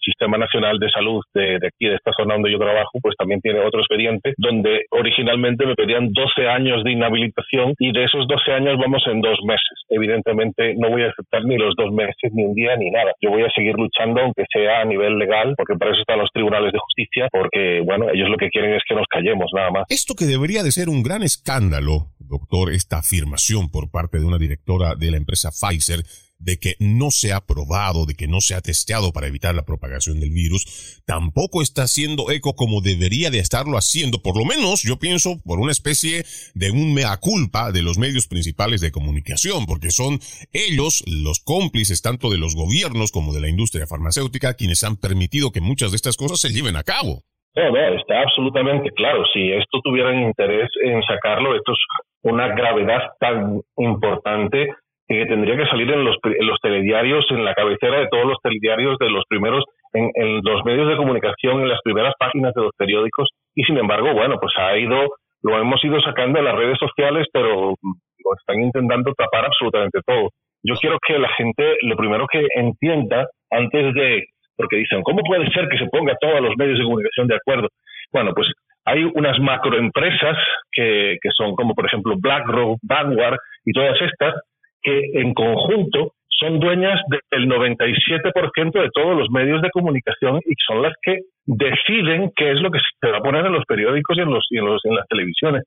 Sistema 0.02 0.38
Nacional 0.38 0.80
de 0.80 0.90
Salud 0.90 1.22
de, 1.34 1.60
de 1.60 1.68
aquí, 1.68 1.88
de 1.88 1.96
esta 1.96 2.12
zona 2.18 2.36
donde 2.36 2.52
yo 2.52 2.58
trabajo, 2.58 3.00
pues 3.02 3.16
también 3.18 3.42
tiene 3.42 3.60
otro 3.60 3.80
expediente 3.80 4.34
donde 4.38 4.86
originalmente 4.92 5.66
me 5.66 5.76
pedían 5.76 6.12
12 6.12 6.48
años 6.48 6.84
de 6.84 6.92
inhabilitación 6.92 7.74
y 7.80 7.92
de 7.92 8.04
esos 8.04 8.28
12 8.28 8.52
años 8.52 8.78
vamos 8.78 9.04
en 9.08 9.22
dos 9.22 9.40
meses. 9.44 9.78
Evidentemente 9.90 10.76
no 10.78 10.90
voy 10.90 11.04
a 11.04 11.10
aceptar 11.10 11.44
ni 11.46 11.58
los 11.58 11.76
dos 11.76 11.92
meses, 11.92 12.32
ni 12.32 12.44
un 12.44 12.54
día, 12.54 12.76
ni 12.76 12.90
nada. 12.90 13.12
Yo 13.22 13.30
voy 13.30 13.44
a 13.44 13.50
seguir 13.56 13.76
luchando, 13.76 14.22
aunque 14.22 14.46
sea 14.52 14.82
a 14.82 14.86
nivel 14.86 15.18
legal, 15.18 15.54
porque 15.58 15.76
para 15.78 15.92
eso 15.92 16.02
están 16.02 16.20
los 16.20 16.32
tribunales 16.32 16.72
de 16.72 16.80
justicia, 16.80 17.28
porque, 17.32 17.82
bueno, 17.86 18.10
ellos 18.14 18.30
lo 18.30 18.38
que 18.38 18.50
quieren 18.50 18.74
es 18.74 18.84
que 18.88 18.96
nos 18.96 19.08
callemos, 19.08 19.52
nada 19.54 19.72
más. 19.72 19.84
Esto 19.90 20.14
que 20.18 20.26
debería 20.26 20.57
de 20.64 20.72
ser 20.72 20.90
un 20.90 21.04
gran 21.04 21.24
escándalo, 21.24 22.14
doctor, 22.20 22.74
esta 22.74 23.00
afirmación 23.00 23.70
por 23.70 23.90
parte 23.90 24.20
de 24.20 24.26
una 24.26 24.38
directora 24.38 24.96
de 24.96 25.12
la 25.12 25.18
empresa 25.18 25.52
Pfizer, 25.52 26.06
de 26.40 26.60
que 26.60 26.76
no 26.80 27.12
se 27.12 27.34
ha 27.34 27.46
probado, 27.46 28.06
de 28.06 28.16
que 28.16 28.28
no 28.28 28.42
se 28.42 28.54
ha 28.54 28.62
testeado 28.62 29.12
para 29.12 29.28
evitar 29.28 29.56
la 29.56 29.66
propagación 29.66 30.20
del 30.20 30.32
virus, 30.32 31.02
tampoco 31.06 31.62
está 31.62 31.84
haciendo 31.84 32.32
eco 32.32 32.56
como 32.56 32.82
debería 32.82 33.32
de 33.32 33.40
estarlo 33.40 33.78
haciendo, 33.78 34.22
por 34.22 34.38
lo 34.38 34.46
menos 34.46 34.84
yo 34.84 35.00
pienso 35.00 35.40
por 35.40 35.60
una 35.60 35.72
especie 35.72 36.26
de 36.54 36.72
un 36.72 36.94
mea 36.94 37.18
culpa 37.18 37.72
de 37.72 37.82
los 37.82 37.98
medios 37.98 38.28
principales 38.28 38.82
de 38.82 38.92
comunicación, 38.92 39.66
porque 39.66 39.92
son 39.92 40.20
ellos 40.54 41.04
los 41.08 41.40
cómplices 41.40 42.02
tanto 42.02 42.30
de 42.30 42.38
los 42.38 42.56
gobiernos 42.56 43.12
como 43.12 43.34
de 43.34 43.42
la 43.42 43.50
industria 43.50 43.88
farmacéutica 43.88 44.54
quienes 44.54 44.84
han 44.84 44.98
permitido 44.98 45.52
que 45.52 45.62
muchas 45.62 45.92
de 45.92 45.98
estas 45.98 46.18
cosas 46.18 46.40
se 46.40 46.50
lleven 46.50 46.76
a 46.76 46.84
cabo. 46.84 47.26
No, 47.56 47.72
no, 47.72 47.78
está 47.78 48.22
absolutamente 48.22 48.92
claro. 48.92 49.24
Si 49.34 49.52
esto 49.52 49.80
tuvieran 49.84 50.22
interés 50.22 50.70
en 50.84 51.02
sacarlo, 51.04 51.56
esto 51.56 51.72
es 51.72 51.80
una 52.24 52.50
gravedad 52.50 53.12
tan 53.20 53.62
importante 53.78 54.68
que 55.08 55.26
tendría 55.26 55.56
que 55.56 55.68
salir 55.68 55.90
en 55.92 56.04
los, 56.04 56.18
los 56.22 56.60
telediarios, 56.62 57.26
en 57.32 57.46
la 57.46 57.54
cabecera 57.54 58.00
de 58.00 58.08
todos 58.10 58.26
los 58.26 58.38
telediarios 58.44 58.98
de 59.00 59.10
los 59.10 59.24
primeros, 59.30 59.64
en, 59.94 60.12
los 60.44 60.66
medios 60.66 60.90
de 60.90 60.98
comunicación, 60.98 61.62
en 61.62 61.70
las 61.70 61.82
primeras 61.82 62.14
páginas 62.20 62.54
de 62.54 62.64
los 62.64 62.72
periódicos, 62.78 63.30
y 63.56 63.64
sin 63.64 63.78
embargo, 63.78 64.14
bueno, 64.14 64.36
pues 64.40 64.54
ha 64.58 64.78
ido, 64.78 65.16
lo 65.44 65.58
hemos 65.58 65.84
ido 65.84 66.02
sacando 66.02 66.40
en 66.40 66.46
las 66.46 66.56
redes 66.56 66.78
sociales, 66.78 67.26
pero 67.32 67.70
lo 67.82 68.36
están 68.38 68.62
intentando 68.62 69.14
tapar 69.14 69.46
absolutamente 69.46 70.02
todo. 70.06 70.30
Yo 70.64 70.76
quiero 70.76 70.98
que 71.06 71.18
la 71.18 71.30
gente, 71.30 71.78
lo 71.84 71.96
primero 71.96 72.28
que 72.28 72.46
entienda, 72.56 73.28
antes 73.50 73.94
de, 73.94 74.26
porque 74.58 74.78
dicen, 74.78 75.04
¿cómo 75.04 75.22
puede 75.24 75.50
ser 75.52 75.68
que 75.70 75.78
se 75.78 75.88
ponga 75.88 76.16
todos 76.20 76.42
los 76.42 76.58
medios 76.58 76.80
de 76.80 76.84
comunicación 76.84 77.28
de 77.28 77.36
acuerdo? 77.36 77.70
Bueno, 78.12 78.34
pues 78.34 78.48
hay 78.86 79.04
unas 79.04 79.40
macroempresas 79.40 80.38
que, 80.72 81.18
que 81.22 81.30
son 81.36 81.56
como 81.56 81.76
por 81.76 81.86
ejemplo 81.86 82.16
BlackRock, 82.18 82.80
Vanguard 82.82 83.38
y 83.66 83.72
todas 83.72 84.02
estas, 84.02 84.36
que 84.82 85.12
en 85.14 85.34
conjunto 85.34 86.14
son 86.40 86.60
dueñas 86.60 87.00
del 87.32 87.48
97% 87.48 88.72
de 88.72 88.90
todos 88.94 89.18
los 89.18 89.30
medios 89.32 89.62
de 89.62 89.72
comunicación 89.72 90.40
y 90.46 90.54
son 90.68 90.84
las 90.84 90.94
que 91.02 91.20
deciden 91.46 92.32
qué 92.36 92.52
es 92.52 92.62
lo 92.62 92.70
que 92.70 92.80
se 92.80 93.12
va 93.12 93.18
a 93.18 93.22
poner 93.22 93.46
en 93.46 93.54
los 93.54 93.66
periódicos 93.66 94.18
y 94.18 94.22
en, 94.22 94.32
los, 94.32 94.46
y 94.52 94.58
en, 94.58 94.66
los, 94.66 94.82
en 94.86 94.96
las 94.96 95.08
televisiones. 95.08 95.64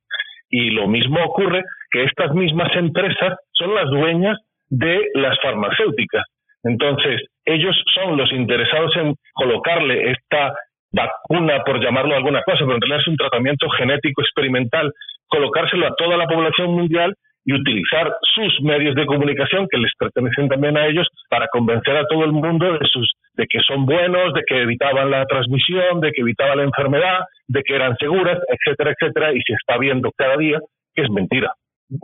Y 0.49 0.71
lo 0.71 0.87
mismo 0.87 1.23
ocurre 1.25 1.63
que 1.91 2.05
estas 2.05 2.33
mismas 2.35 2.75
empresas 2.77 3.39
son 3.53 3.75
las 3.75 3.91
dueñas 3.91 4.39
de 4.69 5.09
las 5.15 5.37
farmacéuticas. 5.43 6.25
Entonces, 6.63 7.23
ellos 7.55 7.77
son 7.95 8.17
los 8.17 8.33
interesados 8.33 8.97
en 8.97 9.15
colocarle 9.35 10.13
esta 10.13 10.55
vacuna, 10.93 11.63
por 11.65 11.81
llamarlo 11.83 12.17
alguna 12.17 12.43
cosa, 12.43 12.59
pero 12.61 12.75
en 12.75 12.81
realidad 12.81 13.01
es 13.01 13.09
un 13.09 13.17
tratamiento 13.17 13.69
genético 13.71 14.23
experimental, 14.23 14.93
colocárselo 15.29 15.87
a 15.87 15.95
toda 15.97 16.17
la 16.17 16.27
población 16.27 16.73
mundial 16.73 17.15
y 17.45 17.55
utilizar 17.55 18.13
sus 18.35 18.61
medios 18.63 18.95
de 18.95 19.07
comunicación 19.07 19.67
que 19.71 19.79
les 19.79 19.93
pertenecen 19.99 20.49
también 20.49 20.77
a 20.77 20.87
ellos 20.87 21.09
para 21.29 21.49
convencer 21.49 21.97
a 21.97 22.07
todo 22.07 22.25
el 22.25 22.33
mundo 22.33 22.73
de 22.73 22.87
sus 22.91 23.13
de 23.35 23.47
que 23.49 23.61
son 23.61 23.87
buenos, 23.87 24.35
de 24.35 24.43
que 24.47 24.63
evitaban 24.63 25.11
la 25.11 25.25
transmisión, 25.25 26.01
de 26.01 26.13
que 26.13 26.21
evitaban 26.21 26.59
la 26.59 26.65
enfermedad, 26.65 27.21
de 27.49 27.63
que 27.63 27.75
eran 27.75 27.97
seguras, 27.97 28.39
etcétera, 28.49 28.93
etcétera, 28.93 29.33
y 29.33 29.41
se 29.41 29.55
está 29.55 29.79
viendo 29.79 30.11
cada 30.17 30.37
día 30.37 30.59
que 30.95 31.03
es 31.03 31.11
mentira. 31.11 31.55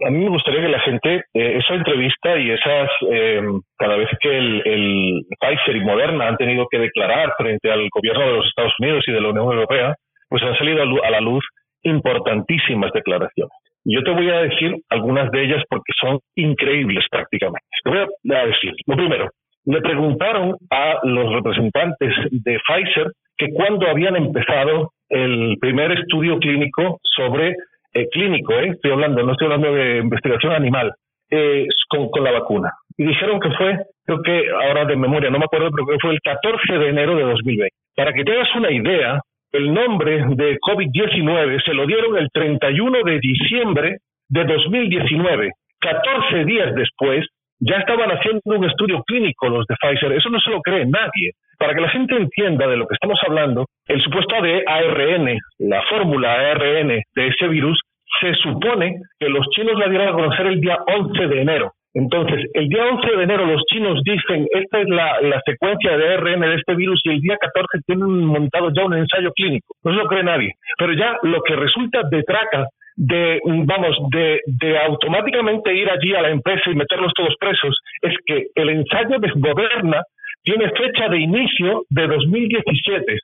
A 0.07 0.11
mí 0.11 0.19
me 0.19 0.31
gustaría 0.31 0.63
que 0.63 0.69
la 0.69 0.81
gente, 0.81 1.15
eh, 1.33 1.59
esa 1.59 1.75
entrevista 1.75 2.37
y 2.39 2.51
esas, 2.51 2.91
eh, 3.11 3.41
cada 3.79 3.97
vez 3.97 4.09
que 4.21 4.37
el, 4.37 4.63
el 4.65 5.23
Pfizer 5.41 5.77
y 5.77 5.85
Moderna 5.85 6.29
han 6.29 6.37
tenido 6.37 6.67
que 6.69 6.79
declarar 6.79 7.35
frente 7.39 7.71
al 7.71 7.89
gobierno 7.91 8.27
de 8.27 8.33
los 8.33 8.47
Estados 8.47 8.73
Unidos 8.81 9.05
y 9.07 9.13
de 9.13 9.21
la 9.21 9.29
Unión 9.29 9.45
Europea, 9.45 9.95
pues 10.29 10.43
han 10.43 10.57
salido 10.59 10.83
a 10.83 11.11
la 11.11 11.21
luz 11.21 11.45
importantísimas 11.83 12.93
declaraciones. 12.93 13.53
Yo 13.85 14.03
te 14.03 14.11
voy 14.11 14.29
a 14.29 14.43
decir 14.43 14.75
algunas 14.91 15.31
de 15.31 15.45
ellas 15.45 15.63
porque 15.71 15.93
son 16.01 16.19
increíbles 16.35 17.05
prácticamente. 17.09 17.67
Te 17.85 17.91
voy 17.91 18.37
a 18.37 18.47
decir, 18.47 18.73
lo 18.87 18.97
primero, 18.97 19.31
le 19.65 19.81
preguntaron 19.81 20.57
a 20.71 20.99
los 21.05 21.33
representantes 21.33 22.13
de 22.33 22.59
Pfizer 22.67 23.13
que 23.37 23.53
cuándo 23.53 23.89
habían 23.89 24.17
empezado 24.17 24.91
el 25.09 25.57
primer 25.61 25.93
estudio 25.93 26.39
clínico 26.39 26.99
sobre 27.03 27.55
eh, 27.97 28.09
clínico, 28.11 28.53
eh, 28.55 28.71
estoy 28.75 28.93
hablando, 28.93 29.23
no 29.23 29.33
estoy 29.33 29.47
hablando 29.47 29.75
de 29.75 29.99
investigación 29.99 30.53
animal, 30.53 30.93
eh, 31.31 31.67
con, 31.89 32.23
la 32.23 32.31
vacuna. 32.31 32.71
y 32.97 33.05
dijeron 33.05 33.41
que 33.41 33.51
fue, 33.51 33.79
creo 34.05 34.23
que 34.23 34.51
ahora 34.51 34.85
de 34.85 34.97
memoria, 34.97 35.31
no 35.31 35.39
me 35.39 35.47
acuerdo, 35.47 35.71
pero 35.71 35.99
fue 36.01 36.13
el 36.13 36.21
14 36.21 36.79
de 36.79 36.89
enero 36.89 37.17
de 37.17 37.23
2020. 37.23 37.75
Para 37.97 38.13
que 38.13 38.25
te 38.25 38.33
hagas 38.33 38.55
una 38.55 38.71
idea, 38.71 39.21
el 39.53 39.73
nombre 39.73 40.25
de 40.29 40.59
COVID-19 40.59 41.65
se 41.65 41.75
lo 41.75 41.87
dieron 41.87 42.17
el 42.19 42.29
31 42.33 43.03
de 43.05 43.19
diciembre 43.19 43.97
de 44.29 44.45
2019. 44.45 45.53
14 45.81 46.45
días 46.45 46.75
después, 46.75 47.27
ya 47.59 47.77
estaban 47.77 48.11
haciendo 48.11 48.41
un 48.45 48.65
estudio 48.65 49.03
clínico 49.05 49.49
los 49.49 49.67
de 49.67 49.75
Pfizer. 49.77 50.13
Eso 50.13 50.29
no 50.29 50.39
se 50.41 50.51
lo 50.51 50.61
cree 50.61 50.85
nadie. 50.85 51.33
Para 51.59 51.75
que 51.75 51.81
la 51.81 51.91
gente 51.91 52.17
entienda 52.17 52.67
de 52.67 52.77
lo 52.77 52.87
que 52.87 52.95
estamos 52.95 53.19
hablando, 53.27 53.67
el 53.87 54.01
supuesto 54.03 54.43
de 54.43 54.63
ARN, 54.67 55.39
la 55.59 55.83
fórmula 55.89 56.33
ARN 56.51 56.89
de 56.89 57.27
ese 57.27 57.49
virus, 57.49 57.81
se 58.21 58.35
supone 58.35 58.97
que 59.19 59.29
los 59.29 59.47
chinos 59.51 59.79
la 59.79 59.89
dieron 59.89 60.09
a 60.09 60.13
conocer 60.13 60.47
el 60.47 60.61
día 60.61 60.79
11 60.87 61.27
de 61.27 61.41
enero. 61.41 61.73
Entonces, 61.95 62.45
el 62.53 62.69
día 62.69 62.85
11 62.85 63.17
de 63.17 63.23
enero 63.23 63.47
los 63.47 63.63
chinos 63.73 64.01
dicen, 64.05 64.47
esta 64.53 64.81
es 64.81 64.89
la, 64.89 65.41
secuencia 65.47 65.97
de 65.97 66.15
ARN 66.15 66.41
de 66.41 66.55
este 66.55 66.75
virus 66.75 67.01
y 67.05 67.11
el 67.11 67.21
día 67.21 67.37
14 67.41 67.85
tienen 67.87 68.27
montado 68.27 68.71
ya 68.77 68.85
un 68.85 68.95
ensayo 68.95 69.33
clínico. 69.33 69.75
No 69.83 69.93
se 69.93 69.97
lo 69.97 70.07
cree 70.07 70.23
nadie. 70.23 70.53
Pero 70.79 70.93
ya 70.93 71.17
lo 71.23 71.43
que 71.43 71.57
resulta 71.57 72.03
de 72.11 72.23
traca 72.23 72.67
de, 72.97 73.41
vamos, 73.45 73.97
de, 74.11 74.41
de 74.47 74.79
automáticamente 74.79 75.75
ir 75.75 75.89
allí 75.91 76.15
a 76.15 76.23
la 76.23 76.31
empresa 76.31 76.71
y 76.71 76.75
meterlos 76.75 77.13
todos 77.15 77.35
presos, 77.39 77.75
es 78.03 78.15
que 78.27 78.47
el 78.55 78.71
ensayo 78.71 79.19
de 79.19 79.33
Moderna 79.35 80.03
tiene 80.47 80.71
fecha 80.71 81.09
de 81.09 81.19
inicio 81.19 81.83
de 81.91 82.07
2017. 82.07 83.19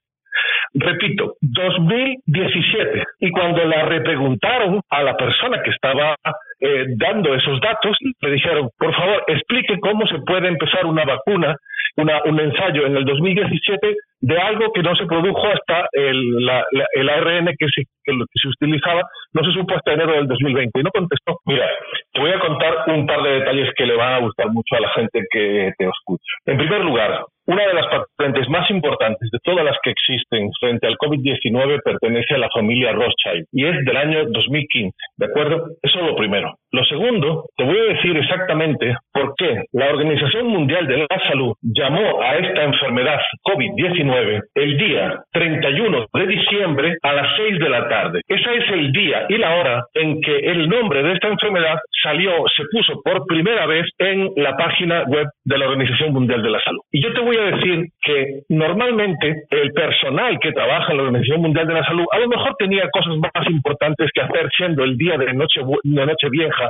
Repito, 0.75 1.35
2017. 1.41 3.05
Y 3.21 3.31
cuando 3.31 3.65
la 3.65 3.85
repreguntaron 3.85 4.81
a 4.91 5.03
la 5.03 5.17
persona 5.17 5.63
que 5.63 5.71
estaba 5.71 6.17
eh, 6.61 6.87
dando 6.97 7.35
esos 7.35 7.61
datos, 7.61 7.97
le 8.21 8.31
dijeron, 8.31 8.71
por 8.77 8.93
favor, 8.95 9.23
explique 9.29 9.79
cómo 9.81 10.07
se 10.07 10.19
puede 10.27 10.49
empezar 10.49 10.85
una 10.87 11.05
vacuna, 11.05 11.55
una, 11.97 12.23
un 12.25 12.41
ensayo 12.41 12.87
en 12.87 12.97
el 12.97 13.05
2017 13.05 13.97
de 14.23 14.39
algo 14.39 14.73
que 14.73 14.83
no 14.83 14.95
se 14.95 15.05
produjo 15.05 15.43
hasta 15.47 15.89
el, 15.93 16.47
la, 16.47 16.65
el 16.93 17.09
ARN 17.09 17.47
que 17.59 17.67
se, 17.75 17.83
que, 18.05 18.13
se 18.13 18.49
utilizaba, 18.49 19.03
no 19.33 19.45
se 19.45 19.53
supo 19.53 19.75
hasta 19.75 19.93
enero 19.93 20.13
del 20.13 20.29
2020. 20.29 20.79
Y 20.79 20.83
no 20.83 20.91
contestó. 20.91 21.39
Mira, 21.45 21.69
te 22.13 22.21
voy 22.21 22.31
a 22.31 22.39
contar 22.39 22.85
un 22.87 23.07
par 23.07 23.23
de 23.23 23.41
detalles 23.41 23.71
que 23.77 23.87
le 23.87 23.97
van 23.97 24.15
a 24.15 24.21
gustar 24.21 24.49
mucho 24.51 24.77
a 24.77 24.81
la 24.81 24.91
gente 24.91 25.23
que 25.31 25.73
te 25.77 25.85
escucha. 25.85 26.33
En 26.47 26.57
primer 26.57 26.83
lugar, 26.83 27.25
una 27.47 27.67
de 27.67 27.75
las 27.75 27.87
patentes 27.89 28.49
más 28.49 28.71
importantes 28.71 29.29
de 29.31 29.39
todas 29.43 29.65
las 29.65 29.77
que 29.83 29.91
existen 29.91 30.51
frente 30.61 30.87
al 30.87 30.97
COVID-19 30.97 31.81
pertenece 31.83 32.35
a 32.35 32.39
la 32.39 32.49
familia 32.55 32.93
Rothschild 32.93 33.47
y 33.51 33.67
es 33.67 33.85
del 33.85 33.97
año 33.97 34.25
2015, 34.31 34.95
¿de 35.17 35.27
acuerdo? 35.27 35.67
Eso 35.83 35.99
es 35.99 36.07
lo 36.07 36.15
primero. 36.15 36.55
Lo 36.73 36.83
segundo, 36.85 37.45
te 37.55 37.65
voy 37.65 37.77
a 37.77 37.93
decir 37.93 38.17
exactamente 38.17 38.97
por 39.13 39.35
qué 39.37 39.65
la 39.73 39.91
Organización 39.91 40.47
Mundial 40.47 40.87
de 40.87 40.97
la 40.99 41.29
Salud 41.29 41.53
llamó 41.61 42.23
a 42.23 42.37
esta 42.37 42.65
enfermedad 42.65 43.21
COVID-19 43.45 44.41
el 44.55 44.79
día 44.79 45.23
31 45.33 46.07
de 46.15 46.27
diciembre 46.27 46.97
a 47.03 47.13
las 47.13 47.37
6 47.37 47.59
de 47.59 47.69
la 47.69 47.89
tarde. 47.91 48.23
Ese 48.27 48.57
es 48.57 48.71
el 48.71 48.91
día 48.91 49.27
y 49.29 49.37
la 49.37 49.55
hora 49.57 49.85
en 49.93 50.19
que 50.23 50.35
el 50.35 50.67
nombre 50.67 51.03
de 51.03 51.13
esta 51.13 51.29
enfermedad 51.29 51.79
salió, 52.03 52.43
se 52.57 52.65
puso 52.73 53.03
por 53.05 53.27
primera 53.27 53.67
vez 53.67 53.87
en 53.99 54.31
la 54.37 54.57
página 54.57 55.05
web 55.09 55.27
de 55.45 55.59
la 55.59 55.69
Organización 55.69 56.15
Mundial 56.15 56.43
de 56.43 56.51
la 56.51 56.61
Salud. 56.61 56.81
Y 56.91 57.03
yo 57.03 57.13
te 57.13 57.21
voy 57.21 57.37
a 57.37 57.55
decir 57.55 57.85
que 58.03 58.41
normalmente 58.49 59.45
el 59.51 59.73
personal 59.73 60.39
que 60.41 60.53
trabaja 60.53 60.91
en 60.91 60.97
la 60.97 61.03
Organización 61.05 61.43
Mundial 61.43 61.67
de 61.67 61.75
la 61.75 61.85
Salud 61.85 62.07
a 62.11 62.19
lo 62.19 62.29
mejor 62.29 62.55
tenía 62.59 62.89
cosas 62.91 63.15
más 63.19 63.47
importantes 63.51 64.11
que 64.15 64.23
hacer 64.23 64.49
siendo 64.57 64.85
el 64.85 64.97
día 64.97 65.19
de 65.19 65.35
noche, 65.35 65.61
de 65.83 66.07
noche 66.07 66.29
vieja, 66.31 66.62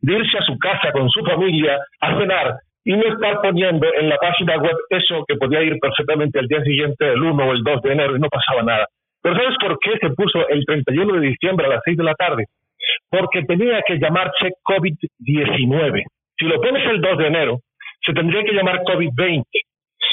de 0.00 0.12
irse 0.14 0.38
a 0.38 0.42
su 0.42 0.58
casa 0.58 0.92
con 0.92 1.08
su 1.10 1.24
familia 1.24 1.78
a 2.00 2.18
cenar 2.18 2.54
y 2.84 2.92
no 2.92 3.02
estar 3.12 3.40
poniendo 3.42 3.86
en 3.94 4.08
la 4.08 4.16
página 4.16 4.56
web 4.56 4.76
eso 4.88 5.24
que 5.28 5.36
podía 5.36 5.62
ir 5.62 5.78
perfectamente 5.78 6.38
al 6.38 6.46
día 6.46 6.62
siguiente, 6.62 7.12
el 7.12 7.22
1 7.22 7.44
o 7.44 7.52
el 7.52 7.62
2 7.62 7.82
de 7.82 7.92
enero, 7.92 8.16
y 8.16 8.20
no 8.20 8.28
pasaba 8.28 8.62
nada. 8.62 8.86
Pero 9.22 9.36
¿sabes 9.36 9.56
por 9.60 9.78
qué 9.80 9.98
se 10.00 10.10
puso 10.14 10.48
el 10.48 10.64
31 10.64 11.20
de 11.20 11.28
diciembre 11.28 11.66
a 11.66 11.70
las 11.70 11.80
6 11.84 11.98
de 11.98 12.04
la 12.04 12.14
tarde? 12.14 12.44
Porque 13.10 13.42
tenía 13.44 13.82
que 13.86 13.98
llamarse 13.98 14.52
COVID-19. 14.64 16.04
Si 16.38 16.46
lo 16.46 16.60
pones 16.60 16.86
el 16.88 17.00
2 17.02 17.18
de 17.18 17.26
enero, 17.26 17.58
se 18.00 18.14
tendría 18.14 18.42
que 18.44 18.52
llamar 18.52 18.82
COVID-20. 18.82 19.44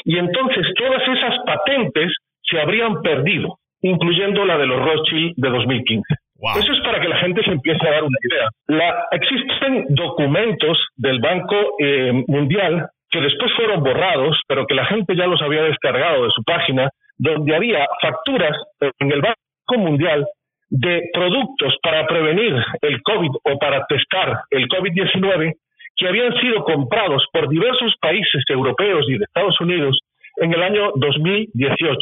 Y 0.03 0.17
entonces 0.17 0.67
todas 0.77 1.01
esas 1.07 1.35
patentes 1.45 2.11
se 2.43 2.59
habrían 2.59 3.01
perdido, 3.01 3.59
incluyendo 3.81 4.45
la 4.45 4.57
de 4.57 4.67
los 4.67 4.79
Rothschild 4.83 5.33
de 5.37 5.49
2015. 5.49 6.15
Eso 6.39 6.71
es 6.71 6.81
para 6.81 7.01
que 7.01 7.09
la 7.09 7.17
gente 7.17 7.43
se 7.43 7.51
empiece 7.51 7.87
a 7.87 7.91
dar 7.91 8.03
una 8.03 8.17
idea. 8.21 8.49
La, 8.67 9.07
existen 9.11 9.85
documentos 9.89 10.77
del 10.95 11.19
Banco 11.19 11.55
eh, 11.79 12.23
Mundial 12.27 12.89
que 13.09 13.21
después 13.21 13.51
fueron 13.55 13.83
borrados, 13.83 14.39
pero 14.47 14.67
que 14.67 14.75
la 14.75 14.85
gente 14.85 15.15
ya 15.15 15.27
los 15.27 15.41
había 15.41 15.63
descargado 15.63 16.25
de 16.25 16.29
su 16.35 16.43
página, 16.43 16.89
donde 17.17 17.55
había 17.55 17.87
facturas 18.01 18.55
en 18.99 19.11
el 19.11 19.21
Banco 19.21 19.77
Mundial 19.77 20.25
de 20.69 21.09
productos 21.13 21.75
para 21.81 22.05
prevenir 22.05 22.53
el 22.81 23.01
COVID 23.01 23.31
o 23.43 23.57
para 23.57 23.85
testar 23.87 24.41
el 24.51 24.67
COVID-19 24.67 25.53
que 25.95 26.07
habían 26.07 26.33
sido 26.39 26.63
comprados 26.63 27.25
por 27.31 27.49
diversos 27.49 27.95
países 27.99 28.43
europeos 28.49 29.05
y 29.09 29.17
de 29.17 29.23
Estados 29.23 29.59
Unidos 29.61 29.97
en 30.37 30.53
el 30.53 30.61
año 30.61 30.91
2018. 30.95 31.97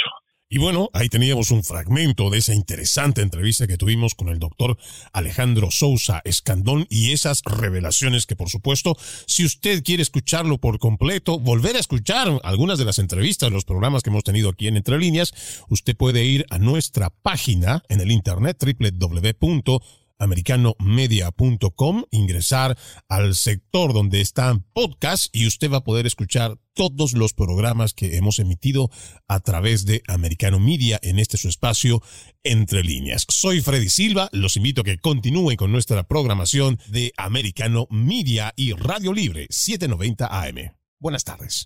Y 0.48 0.60
bueno, 0.60 0.91
ahí 0.93 1.10
teníamos 1.10 1.50
un 1.50 1.64
fragmento 1.64 2.30
de 2.30 2.38
esa 2.38 2.54
interesante 2.54 3.24
entrevista 3.24 3.66
que 3.66 3.78
tuvimos 3.78 4.14
con 4.14 4.30
el 4.30 4.38
doctor 4.38 4.78
Alejandro 5.12 5.72
Sousa 5.72 6.22
Escandón 6.24 6.86
y 6.88 7.14
esas 7.14 7.41
revelaciones 7.46 8.28
que 8.28 8.36
por 8.36 8.50
supuesto, 8.50 8.96
si 9.26 9.43
usted 9.43 9.84
quiere 9.84 10.04
escucharlo 10.04 10.60
por 10.60 10.78
completo, 10.78 11.39
volver 11.39 11.78
a 11.78 11.80
escuchar 11.80 12.39
algunas 12.43 12.78
de 12.78 12.86
las 12.86 13.00
entrevistas, 13.00 13.52
los 13.52 13.66
programas 13.66 14.04
que 14.04 14.12
hemos 14.12 14.24
tenido 14.24 14.50
aquí 14.50 14.68
en 14.68 14.78
Entre 14.78 15.00
Líneas, 15.00 15.34
usted 15.70 15.98
puede 15.98 16.24
ir 16.24 16.46
a 16.52 16.60
nuestra 16.60 17.10
página 17.10 17.84
en 17.89 18.02
el 18.02 18.12
internet 18.12 18.64
www 18.64 19.80
americanomedia.com, 20.20 22.03
ingresar 22.11 22.78
al 23.09 23.36
sector 23.36 23.93
donde 23.93 24.22
están 24.22 24.66
podcasts 24.74 25.30
y 25.34 25.47
usted 25.47 25.72
va 25.72 25.78
a 25.78 25.84
poder 25.84 26.05
escuchar 26.05 26.57
todos 26.74 27.13
los 27.13 27.34
programas 27.34 27.93
que 27.93 28.18
hemos 28.18 28.39
emitido 28.39 28.89
a 29.28 29.39
través 29.39 29.86
de 29.86 30.03
Americano 30.07 30.59
Media 30.59 30.99
en 31.01 31.20
este 31.20 31.38
su 31.38 31.47
espacio 31.47 32.01
Entre 32.43 32.84
Líneas. 32.84 33.26
Soy 33.30 33.61
Freddy 33.61 33.89
Silva, 33.89 34.30
los 34.32 34.57
invito 34.57 34.82
a 34.82 34.84
que 34.84 34.97
continúen 34.97 35.57
con 35.57 35.72
nuestra 35.72 36.03
programación 36.03 36.80
de 36.88 37.13
Americano 37.18 37.88
Media 37.89 38.53
y 38.55 38.74
Radio 38.74 39.13
Libre 39.13 39.47
790 39.49 40.28
AM. 40.28 40.76
Buenas 40.99 41.24
tardes. 41.24 41.63